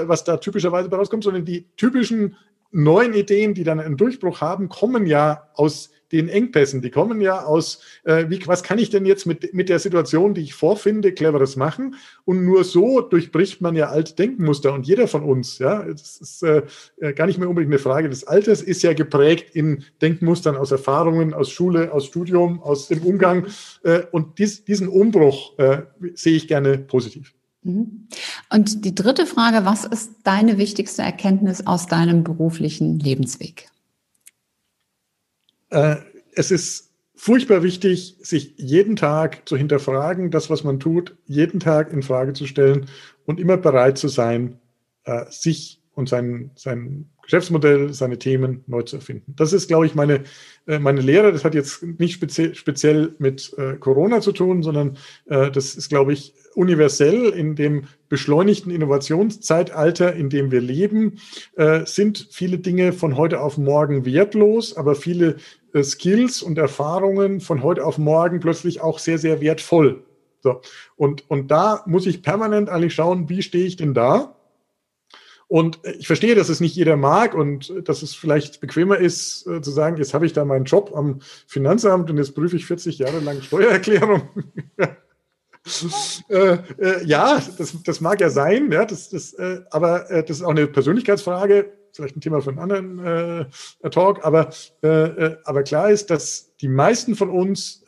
äh, 0.00 0.08
was 0.08 0.24
da 0.24 0.38
typischerweise 0.38 0.88
bei 0.88 0.96
rauskommt, 0.96 1.24
sondern 1.24 1.44
die 1.44 1.66
typischen 1.76 2.36
neuen 2.70 3.12
Ideen, 3.12 3.54
die 3.54 3.64
dann 3.64 3.78
einen 3.78 3.96
Durchbruch 3.96 4.40
haben, 4.40 4.68
kommen 4.68 5.06
ja 5.06 5.48
aus 5.54 5.90
den 6.14 6.28
Engpässen. 6.28 6.80
Die 6.80 6.90
kommen 6.90 7.20
ja 7.20 7.44
aus, 7.44 7.80
äh, 8.04 8.26
wie, 8.28 8.40
was 8.46 8.62
kann 8.62 8.78
ich 8.78 8.88
denn 8.88 9.04
jetzt 9.04 9.26
mit, 9.26 9.52
mit 9.52 9.68
der 9.68 9.80
Situation, 9.80 10.32
die 10.32 10.42
ich 10.42 10.54
vorfinde, 10.54 11.12
cleveres 11.12 11.56
machen? 11.56 11.96
Und 12.24 12.44
nur 12.44 12.62
so 12.64 13.00
durchbricht 13.00 13.60
man 13.60 13.74
ja 13.74 13.88
alte 13.88 14.14
Denkmuster. 14.14 14.72
Und 14.72 14.86
jeder 14.86 15.08
von 15.08 15.24
uns, 15.24 15.58
ja, 15.58 15.82
das 15.82 16.18
ist 16.18 16.42
äh, 16.42 16.62
äh, 16.98 17.12
gar 17.12 17.26
nicht 17.26 17.38
mehr 17.38 17.48
unbedingt 17.48 17.72
eine 17.72 17.80
Frage 17.80 18.08
des 18.08 18.24
Alters, 18.24 18.62
ist 18.62 18.82
ja 18.82 18.92
geprägt 18.92 19.54
in 19.54 19.84
Denkmustern 20.00 20.56
aus 20.56 20.70
Erfahrungen, 20.70 21.34
aus 21.34 21.50
Schule, 21.50 21.92
aus 21.92 22.06
Studium, 22.06 22.62
aus 22.62 22.88
dem 22.88 23.02
Umgang. 23.02 23.46
Äh, 23.82 24.02
und 24.12 24.38
dies, 24.38 24.64
diesen 24.64 24.88
Umbruch 24.88 25.58
äh, 25.58 25.82
sehe 26.14 26.36
ich 26.36 26.46
gerne 26.46 26.78
positiv. 26.78 27.34
Mhm. 27.64 28.06
Und 28.50 28.84
die 28.84 28.94
dritte 28.94 29.26
Frage, 29.26 29.64
was 29.64 29.84
ist 29.84 30.12
deine 30.22 30.58
wichtigste 30.58 31.02
Erkenntnis 31.02 31.66
aus 31.66 31.88
deinem 31.88 32.22
beruflichen 32.22 33.00
Lebensweg? 33.00 33.68
Äh, 35.74 35.96
es 36.36 36.50
ist 36.50 36.92
furchtbar 37.16 37.62
wichtig, 37.62 38.16
sich 38.20 38.54
jeden 38.56 38.96
Tag 38.96 39.48
zu 39.48 39.56
hinterfragen, 39.56 40.30
das, 40.30 40.48
was 40.48 40.64
man 40.64 40.78
tut, 40.78 41.16
jeden 41.26 41.60
Tag 41.60 41.92
in 41.92 42.02
Frage 42.02 42.32
zu 42.32 42.46
stellen 42.46 42.86
und 43.26 43.40
immer 43.40 43.56
bereit 43.56 43.98
zu 43.98 44.08
sein, 44.08 44.60
äh, 45.04 45.24
sich 45.30 45.80
und 45.94 46.08
sein, 46.08 46.50
sein 46.54 47.10
Geschäftsmodell, 47.22 47.92
seine 47.92 48.18
Themen 48.18 48.62
neu 48.66 48.82
zu 48.82 48.96
erfinden. 48.96 49.34
Das 49.36 49.52
ist, 49.52 49.68
glaube 49.68 49.86
ich, 49.86 49.94
meine, 49.94 50.24
äh, 50.66 50.78
meine 50.78 51.00
Lehre. 51.00 51.32
Das 51.32 51.44
hat 51.44 51.54
jetzt 51.54 51.82
nicht 51.82 52.14
speziell, 52.14 52.54
speziell 52.54 53.14
mit 53.18 53.52
äh, 53.58 53.74
Corona 53.74 54.20
zu 54.20 54.32
tun, 54.32 54.62
sondern 54.62 54.96
äh, 55.26 55.50
das 55.50 55.74
ist, 55.74 55.88
glaube 55.88 56.12
ich, 56.12 56.34
universell 56.54 57.30
in 57.30 57.56
dem 57.56 57.84
beschleunigten 58.14 58.70
Innovationszeitalter, 58.70 60.14
in 60.14 60.30
dem 60.30 60.52
wir 60.52 60.60
leben, 60.60 61.18
äh, 61.56 61.84
sind 61.84 62.28
viele 62.30 62.58
Dinge 62.58 62.92
von 62.92 63.16
heute 63.16 63.40
auf 63.40 63.58
morgen 63.58 64.06
wertlos, 64.06 64.76
aber 64.76 64.94
viele 64.94 65.38
äh, 65.72 65.82
Skills 65.82 66.40
und 66.40 66.56
Erfahrungen 66.56 67.40
von 67.40 67.64
heute 67.64 67.84
auf 67.84 67.98
morgen 67.98 68.38
plötzlich 68.38 68.80
auch 68.80 69.00
sehr, 69.00 69.18
sehr 69.18 69.40
wertvoll. 69.40 70.04
So. 70.44 70.60
Und, 70.94 71.28
und 71.28 71.50
da 71.50 71.82
muss 71.86 72.06
ich 72.06 72.22
permanent 72.22 72.68
eigentlich 72.68 72.94
schauen, 72.94 73.28
wie 73.28 73.42
stehe 73.42 73.66
ich 73.66 73.74
denn 73.74 73.94
da? 73.94 74.36
Und 75.48 75.80
ich 75.98 76.06
verstehe, 76.06 76.36
dass 76.36 76.48
es 76.50 76.60
nicht 76.60 76.76
jeder 76.76 76.96
mag 76.96 77.34
und 77.34 77.74
dass 77.82 78.02
es 78.02 78.14
vielleicht 78.14 78.60
bequemer 78.60 78.98
ist, 78.98 79.44
äh, 79.48 79.60
zu 79.60 79.72
sagen, 79.72 79.96
jetzt 79.96 80.14
habe 80.14 80.24
ich 80.24 80.32
da 80.32 80.44
meinen 80.44 80.66
Job 80.66 80.92
am 80.94 81.18
Finanzamt 81.48 82.08
und 82.10 82.18
jetzt 82.18 82.36
prüfe 82.36 82.54
ich 82.54 82.64
40 82.64 82.98
Jahre 82.98 83.18
lang 83.18 83.42
Steuererklärung. 83.42 84.22
äh, 86.28 86.58
äh, 86.78 87.04
ja, 87.04 87.40
das, 87.58 87.74
das 87.82 88.00
mag 88.00 88.20
ja 88.20 88.28
sein, 88.30 88.70
ja, 88.70 88.84
das, 88.84 89.08
das, 89.08 89.32
äh, 89.34 89.60
aber 89.70 90.10
äh, 90.10 90.22
das 90.22 90.38
ist 90.38 90.42
auch 90.42 90.50
eine 90.50 90.66
Persönlichkeitsfrage, 90.66 91.72
vielleicht 91.92 92.16
ein 92.16 92.20
Thema 92.20 92.40
für 92.42 92.50
einen 92.50 92.58
anderen 92.58 93.46
äh, 93.82 93.90
Talk, 93.90 94.24
aber, 94.24 94.50
äh, 94.82 95.36
aber 95.44 95.62
klar 95.62 95.90
ist, 95.90 96.10
dass 96.10 96.54
die 96.60 96.68
meisten 96.68 97.14
von 97.14 97.30
uns 97.30 97.84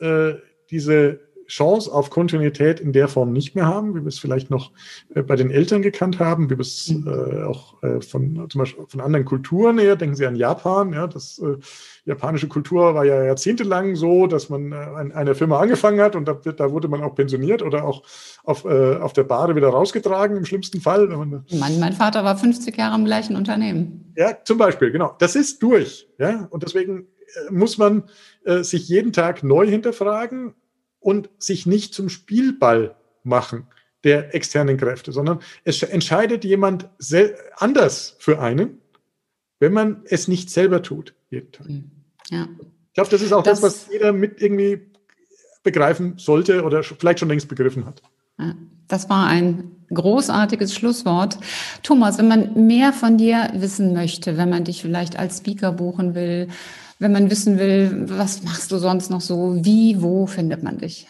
diese 0.69 1.26
Chance 1.47 1.91
auf 1.91 2.09
Kontinuität 2.09 2.79
in 2.79 2.91
der 2.91 3.07
Form 3.07 3.31
nicht 3.31 3.55
mehr 3.55 3.65
haben, 3.65 3.95
wie 3.95 4.01
wir 4.01 4.07
es 4.07 4.19
vielleicht 4.19 4.49
noch 4.49 4.71
äh, 5.15 5.21
bei 5.21 5.35
den 5.35 5.49
Eltern 5.49 5.81
gekannt 5.81 6.19
haben, 6.19 6.49
wie 6.49 6.57
wir 6.57 6.61
es 6.61 6.89
mhm. 6.89 7.07
äh, 7.07 7.43
auch 7.43 7.81
äh, 7.83 8.01
von 8.01 8.47
zum 8.49 8.59
Beispiel 8.59 8.85
von 8.87 9.01
anderen 9.01 9.25
Kulturen 9.25 9.79
her, 9.79 9.95
denken 9.95 10.15
Sie 10.15 10.25
an 10.25 10.35
Japan, 10.35 10.93
ja, 10.93 11.07
das 11.07 11.39
äh, 11.39 11.57
japanische 12.05 12.47
Kultur 12.47 12.93
war 12.93 13.05
ja 13.05 13.23
jahrzehntelang 13.23 13.95
so, 13.95 14.27
dass 14.27 14.49
man 14.49 14.71
äh, 14.71 14.75
an 14.75 15.11
einer 15.11 15.35
Firma 15.35 15.59
angefangen 15.59 16.01
hat 16.01 16.15
und 16.15 16.27
da, 16.27 16.33
da 16.33 16.71
wurde 16.71 16.89
man 16.89 17.01
auch 17.01 17.15
pensioniert 17.15 17.61
oder 17.61 17.85
auch 17.85 18.03
auf, 18.43 18.65
äh, 18.65 18.97
auf 18.97 19.13
der 19.13 19.23
Bade 19.23 19.55
wieder 19.55 19.69
rausgetragen 19.69 20.37
im 20.37 20.45
schlimmsten 20.45 20.81
Fall. 20.81 21.07
Man, 21.07 21.45
mein, 21.51 21.79
mein 21.79 21.93
Vater 21.93 22.23
war 22.23 22.37
50 22.37 22.77
Jahre 22.77 22.95
im 22.95 23.05
gleichen 23.05 23.35
Unternehmen. 23.35 24.13
Ja, 24.17 24.37
zum 24.43 24.57
Beispiel, 24.57 24.91
genau. 24.91 25.15
Das 25.19 25.35
ist 25.35 25.63
durch, 25.63 26.09
ja, 26.17 26.47
und 26.49 26.63
deswegen 26.63 27.07
muss 27.49 27.77
man 27.77 28.03
äh, 28.45 28.63
sich 28.63 28.87
jeden 28.87 29.13
Tag 29.13 29.43
neu 29.43 29.67
hinterfragen 29.67 30.53
und 30.99 31.29
sich 31.39 31.65
nicht 31.65 31.93
zum 31.93 32.09
Spielball 32.09 32.95
machen 33.23 33.67
der 34.03 34.33
externen 34.35 34.77
Kräfte, 34.77 35.11
sondern 35.11 35.39
es 35.63 35.81
entscheidet 35.83 36.45
jemand 36.45 36.89
anders 37.57 38.15
für 38.19 38.39
einen, 38.39 38.79
wenn 39.59 39.73
man 39.73 40.03
es 40.05 40.27
nicht 40.27 40.49
selber 40.49 40.81
tut, 40.81 41.13
jeden 41.29 41.51
Tag. 41.51 41.67
Mhm. 41.67 41.91
Ja. 42.29 42.47
Ich 42.61 42.93
glaube, 42.93 43.09
das 43.09 43.21
ist 43.21 43.33
auch 43.33 43.43
das, 43.43 43.61
das, 43.61 43.85
was 43.87 43.91
jeder 43.91 44.13
mit 44.13 44.41
irgendwie 44.41 44.81
begreifen 45.63 46.17
sollte 46.17 46.63
oder 46.63 46.83
vielleicht 46.83 47.19
schon 47.19 47.29
längst 47.29 47.47
begriffen 47.47 47.85
hat. 47.85 48.01
Das 48.87 49.09
war 49.09 49.27
ein 49.27 49.71
großartiges 49.89 50.73
Schlusswort. 50.73 51.37
Thomas, 51.83 52.17
wenn 52.17 52.27
man 52.27 52.67
mehr 52.67 52.93
von 52.93 53.17
dir 53.17 53.49
wissen 53.53 53.93
möchte, 53.93 54.37
wenn 54.37 54.49
man 54.49 54.63
dich 54.63 54.81
vielleicht 54.81 55.17
als 55.17 55.39
Speaker 55.39 55.71
buchen 55.71 56.15
will, 56.15 56.47
wenn 56.99 57.11
man 57.11 57.29
wissen 57.29 57.57
will, 57.59 58.05
was 58.09 58.43
machst 58.43 58.71
du 58.71 58.77
sonst 58.77 59.09
noch 59.09 59.21
so, 59.21 59.57
wie, 59.63 60.01
wo 60.01 60.27
findet 60.27 60.63
man 60.63 60.77
dich? 60.77 61.07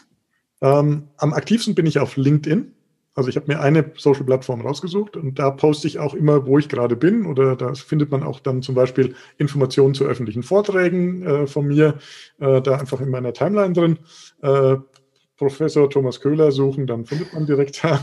Ähm, 0.62 1.04
am 1.18 1.34
aktivsten 1.34 1.76
bin 1.76 1.86
ich 1.86 2.00
auf 2.00 2.18
LinkedIn. 2.18 2.74
Also 3.14 3.30
ich 3.30 3.36
habe 3.36 3.48
mir 3.48 3.60
eine 3.60 3.94
Social-Plattform 3.98 4.62
rausgesucht 4.62 5.18
und 5.18 5.40
da 5.40 5.50
poste 5.50 5.88
ich 5.88 5.98
auch 5.98 6.14
immer, 6.14 6.46
wo 6.46 6.60
ich 6.60 6.70
gerade 6.70 6.96
bin. 6.96 7.26
Oder 7.26 7.56
da 7.56 7.74
findet 7.74 8.12
man 8.12 8.22
auch 8.22 8.40
dann 8.40 8.62
zum 8.62 8.76
Beispiel 8.76 9.16
Informationen 9.40 9.96
zu 9.96 10.06
öffentlichen 10.06 10.44
Vorträgen 10.44 11.24
äh, 11.24 11.48
von 11.48 11.66
mir, 11.68 11.96
äh, 12.40 12.62
da 12.62 12.78
einfach 12.78 13.02
in 13.02 13.10
meiner 13.10 13.34
Timeline 13.34 13.74
drin. 13.74 13.98
Äh, 14.44 14.78
Professor 15.38 15.88
Thomas 15.88 16.20
Köhler 16.20 16.52
suchen, 16.52 16.88
dann 16.88 17.06
findet 17.06 17.32
man 17.34 17.46
direkt 17.46 17.84
ja, 17.84 18.00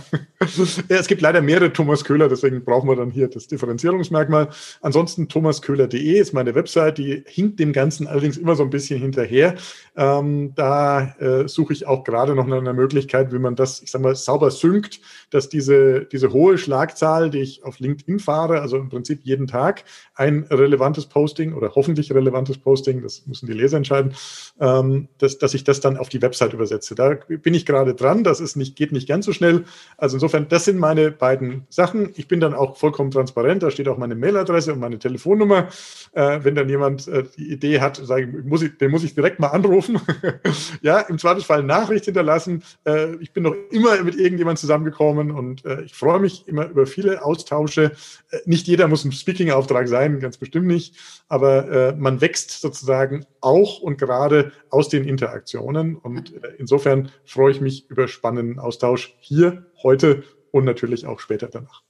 es 0.89 1.07
gibt 1.09 1.21
leider 1.21 1.43
mehrere 1.43 1.73
Thomas 1.73 2.05
Köhler, 2.05 2.29
deswegen 2.29 2.65
brauchen 2.65 2.89
wir 2.89 2.95
dann 2.95 3.11
hier 3.11 3.29
das 3.29 3.49
Differenzierungsmerkmal. 3.49 4.51
Ansonsten 4.83 5.29
thomasköhler.de 5.29 6.19
ist 6.19 6.33
meine 6.33 6.55
Website, 6.55 6.99
die 6.99 7.25
hinkt 7.27 7.59
dem 7.59 7.73
Ganzen 7.73 8.07
allerdings 8.07 8.37
immer 8.37 8.55
so 8.55 8.63
ein 8.63 8.71
bisschen 8.71 9.01
hinterher. 9.01 9.57
Ähm, 9.97 10.53
da 10.55 11.15
äh, 11.19 11.49
suche 11.49 11.73
ich 11.73 11.87
auch 11.87 12.05
gerade 12.05 12.37
noch 12.37 12.47
nach 12.47 12.59
einer 12.59 12.73
Möglichkeit, 12.73 13.33
wie 13.33 13.39
man 13.39 13.57
das, 13.57 13.83
ich 13.83 13.91
sag 13.91 14.01
mal, 14.01 14.15
sauber 14.15 14.53
synkt, 14.53 15.01
dass 15.35 15.49
diese, 15.49 16.05
diese 16.05 16.33
hohe 16.33 16.59
Schlagzahl, 16.59 17.29
die 17.29 17.41
ich 17.41 17.65
auf 17.65 17.81
LinkedIn 17.81 18.21
fahre, 18.21 18.61
also 18.61 18.77
im 18.77 18.89
Prinzip 18.89 19.21
jeden 19.25 19.49
Tag 19.49 19.83
ein 20.15 20.45
relevantes 20.49 21.07
Posting 21.07 21.55
oder 21.55 21.75
hoffentlich 21.75 22.13
relevantes 22.13 22.57
Posting, 22.59 23.03
das 23.03 23.27
müssen 23.27 23.47
die 23.47 23.53
Leser 23.53 23.79
entscheiden, 23.79 24.15
ähm, 24.61 25.09
dass, 25.19 25.39
dass 25.39 25.53
ich 25.55 25.65
das 25.65 25.81
dann 25.81 25.97
auf 25.97 26.09
die 26.09 26.23
Website 26.23 26.53
übersetze. 26.53 26.95
Da 26.95 27.19
bin 27.27 27.53
ich 27.53 27.67
gerade 27.67 27.95
dran. 27.95 28.23
Das 28.23 28.39
ist 28.39 28.55
nicht, 28.55 28.77
geht 28.77 28.93
nicht 28.93 29.09
ganz 29.09 29.27
so 29.27 29.33
schnell. 29.33 29.65
Also 29.99 30.17
insofern, 30.17 30.47
das 30.49 30.67
sind 30.67 30.79
meine 30.79 31.11
beiden 31.11 31.67
Sachen. 31.69 32.11
Ich 32.15 32.29
bin 32.29 32.39
dann 32.39 32.55
auch 32.55 32.77
vollkommen 32.77 33.11
transparent. 33.11 33.65
Da 33.65 33.73
steht 33.73 33.89
auch 33.89 33.99
meine 33.99 34.15
Mailadresse 34.15 34.73
und 34.73 34.79
meine 34.79 35.01
Telefonnummer. 35.01 35.69
Äh, 36.13 36.45
wenn 36.45 36.55
dann 36.55 36.69
jemand 36.69 37.09
äh, 37.09 37.25
die 37.37 37.51
Idee 37.51 37.81
hat, 37.81 37.97
sage 37.97 38.29
ich, 38.39 38.45
muss 38.45 38.63
ich, 38.63 38.79
den 38.79 38.93
muss 38.93 39.03
ich 39.03 39.17
direkt 39.17 39.41
mal 39.41 39.49
anrufen. 39.49 40.01
ja, 40.83 41.01
im 41.01 41.19
Zweifelsfall 41.19 41.65
Nachricht 41.65 42.05
hinterlassen. 42.05 42.63
Äh, 42.85 43.17
ich 43.17 43.33
bin 43.33 43.43
noch 43.43 43.57
immer 43.73 44.01
mit 44.05 44.15
irgendjemandem 44.15 44.61
zusammengekommen 44.61 45.24
und 45.31 45.65
äh, 45.65 45.83
ich 45.83 45.95
freue 45.95 46.21
mich 46.21 46.47
immer 46.49 46.67
über 46.67 46.87
viele 46.87 47.25
Austausche. 47.25 47.93
Äh, 48.31 48.39
nicht 48.47 48.67
jeder 48.67 48.89
muss 48.89 49.05
ein 49.05 49.13
Speaking-Auftrag 49.13 49.89
sein, 49.89 50.21
ganz 50.21 50.39
bestimmt 50.39 50.67
nicht. 50.67 50.97
Aber 51.29 51.69
äh, 51.71 51.97
man 51.97 52.21
wächst 52.21 52.61
sozusagen 52.61 53.25
auch 53.41 53.81
und 53.81 53.99
gerade 53.99 54.53
aus 54.71 54.89
den 54.89 55.05
Interaktionen. 55.05 55.97
Und 55.97 56.35
insofern 56.59 57.11
freue 57.25 57.53
ich 57.53 57.61
mich 57.61 57.89
über 57.91 58.09
spannenden 58.09 58.59
Austausch 58.59 59.15
hier, 59.21 59.67
heute 59.83 60.25
und 60.51 60.65
natürlich 60.65 61.07
auch 61.07 61.21
später 61.21 61.49
danach. 61.49 61.83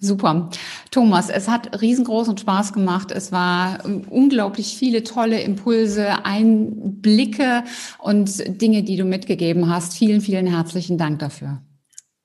Super. 0.00 0.48
Thomas, 0.92 1.28
es 1.28 1.48
hat 1.48 1.80
riesengroßen 1.80 2.38
Spaß 2.38 2.72
gemacht. 2.72 3.10
Es 3.10 3.32
war 3.32 3.84
ähm, 3.84 4.02
unglaublich 4.08 4.76
viele 4.76 5.02
tolle 5.02 5.40
Impulse, 5.42 6.24
Einblicke 6.24 7.64
und 7.98 8.60
Dinge, 8.62 8.84
die 8.84 8.96
du 8.96 9.04
mitgegeben 9.04 9.68
hast. 9.68 9.94
Vielen, 9.94 10.20
vielen 10.20 10.46
herzlichen 10.46 10.98
Dank 10.98 11.18
dafür. 11.18 11.62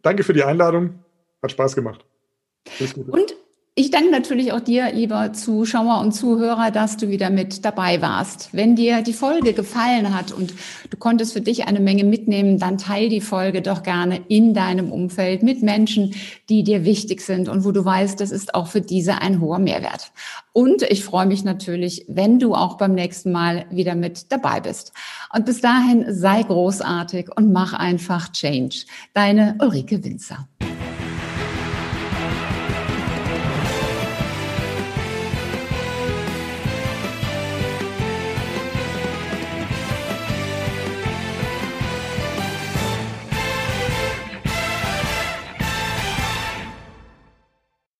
Danke 0.03 0.23
für 0.23 0.33
die 0.33 0.43
Einladung. 0.43 1.03
Hat 1.41 1.51
Spaß 1.51 1.75
gemacht. 1.75 2.05
Und 3.07 3.35
ich 3.75 3.89
danke 3.89 4.11
natürlich 4.11 4.51
auch 4.53 4.59
dir, 4.59 4.91
lieber 4.93 5.33
Zuschauer 5.33 5.99
und 5.99 6.11
Zuhörer, 6.11 6.69
dass 6.69 6.95
du 6.95 7.09
wieder 7.09 7.31
mit 7.31 7.65
dabei 7.65 8.03
warst. 8.03 8.49
Wenn 8.51 8.75
dir 8.75 9.01
die 9.01 9.13
Folge 9.13 9.53
gefallen 9.53 10.15
hat 10.15 10.31
und 10.31 10.53
du 10.91 10.97
konntest 10.97 11.33
für 11.33 11.41
dich 11.41 11.65
eine 11.65 11.79
Menge 11.79 12.03
mitnehmen, 12.03 12.59
dann 12.59 12.77
teil 12.77 13.09
die 13.09 13.19
Folge 13.19 13.63
doch 13.63 13.81
gerne 13.81 14.21
in 14.27 14.53
deinem 14.53 14.91
Umfeld 14.91 15.41
mit 15.41 15.63
Menschen, 15.63 16.13
die 16.49 16.63
dir 16.63 16.85
wichtig 16.85 17.21
sind 17.21 17.49
und 17.49 17.65
wo 17.65 17.71
du 17.71 17.83
weißt, 17.83 18.21
das 18.21 18.29
ist 18.29 18.53
auch 18.53 18.67
für 18.67 18.81
diese 18.81 19.23
ein 19.23 19.41
hoher 19.41 19.57
Mehrwert. 19.57 20.11
Und 20.51 20.83
ich 20.83 21.03
freue 21.03 21.25
mich 21.25 21.43
natürlich, 21.43 22.05
wenn 22.07 22.37
du 22.37 22.53
auch 22.53 22.77
beim 22.77 22.93
nächsten 22.93 23.31
Mal 23.31 23.65
wieder 23.71 23.95
mit 23.95 24.31
dabei 24.31 24.59
bist. 24.59 24.93
Und 25.33 25.45
bis 25.45 25.61
dahin 25.61 26.05
sei 26.09 26.43
großartig 26.43 27.35
und 27.35 27.51
mach 27.51 27.73
einfach 27.73 28.31
Change. 28.31 28.85
Deine 29.15 29.55
Ulrike 29.59 30.03
Winzer. 30.03 30.47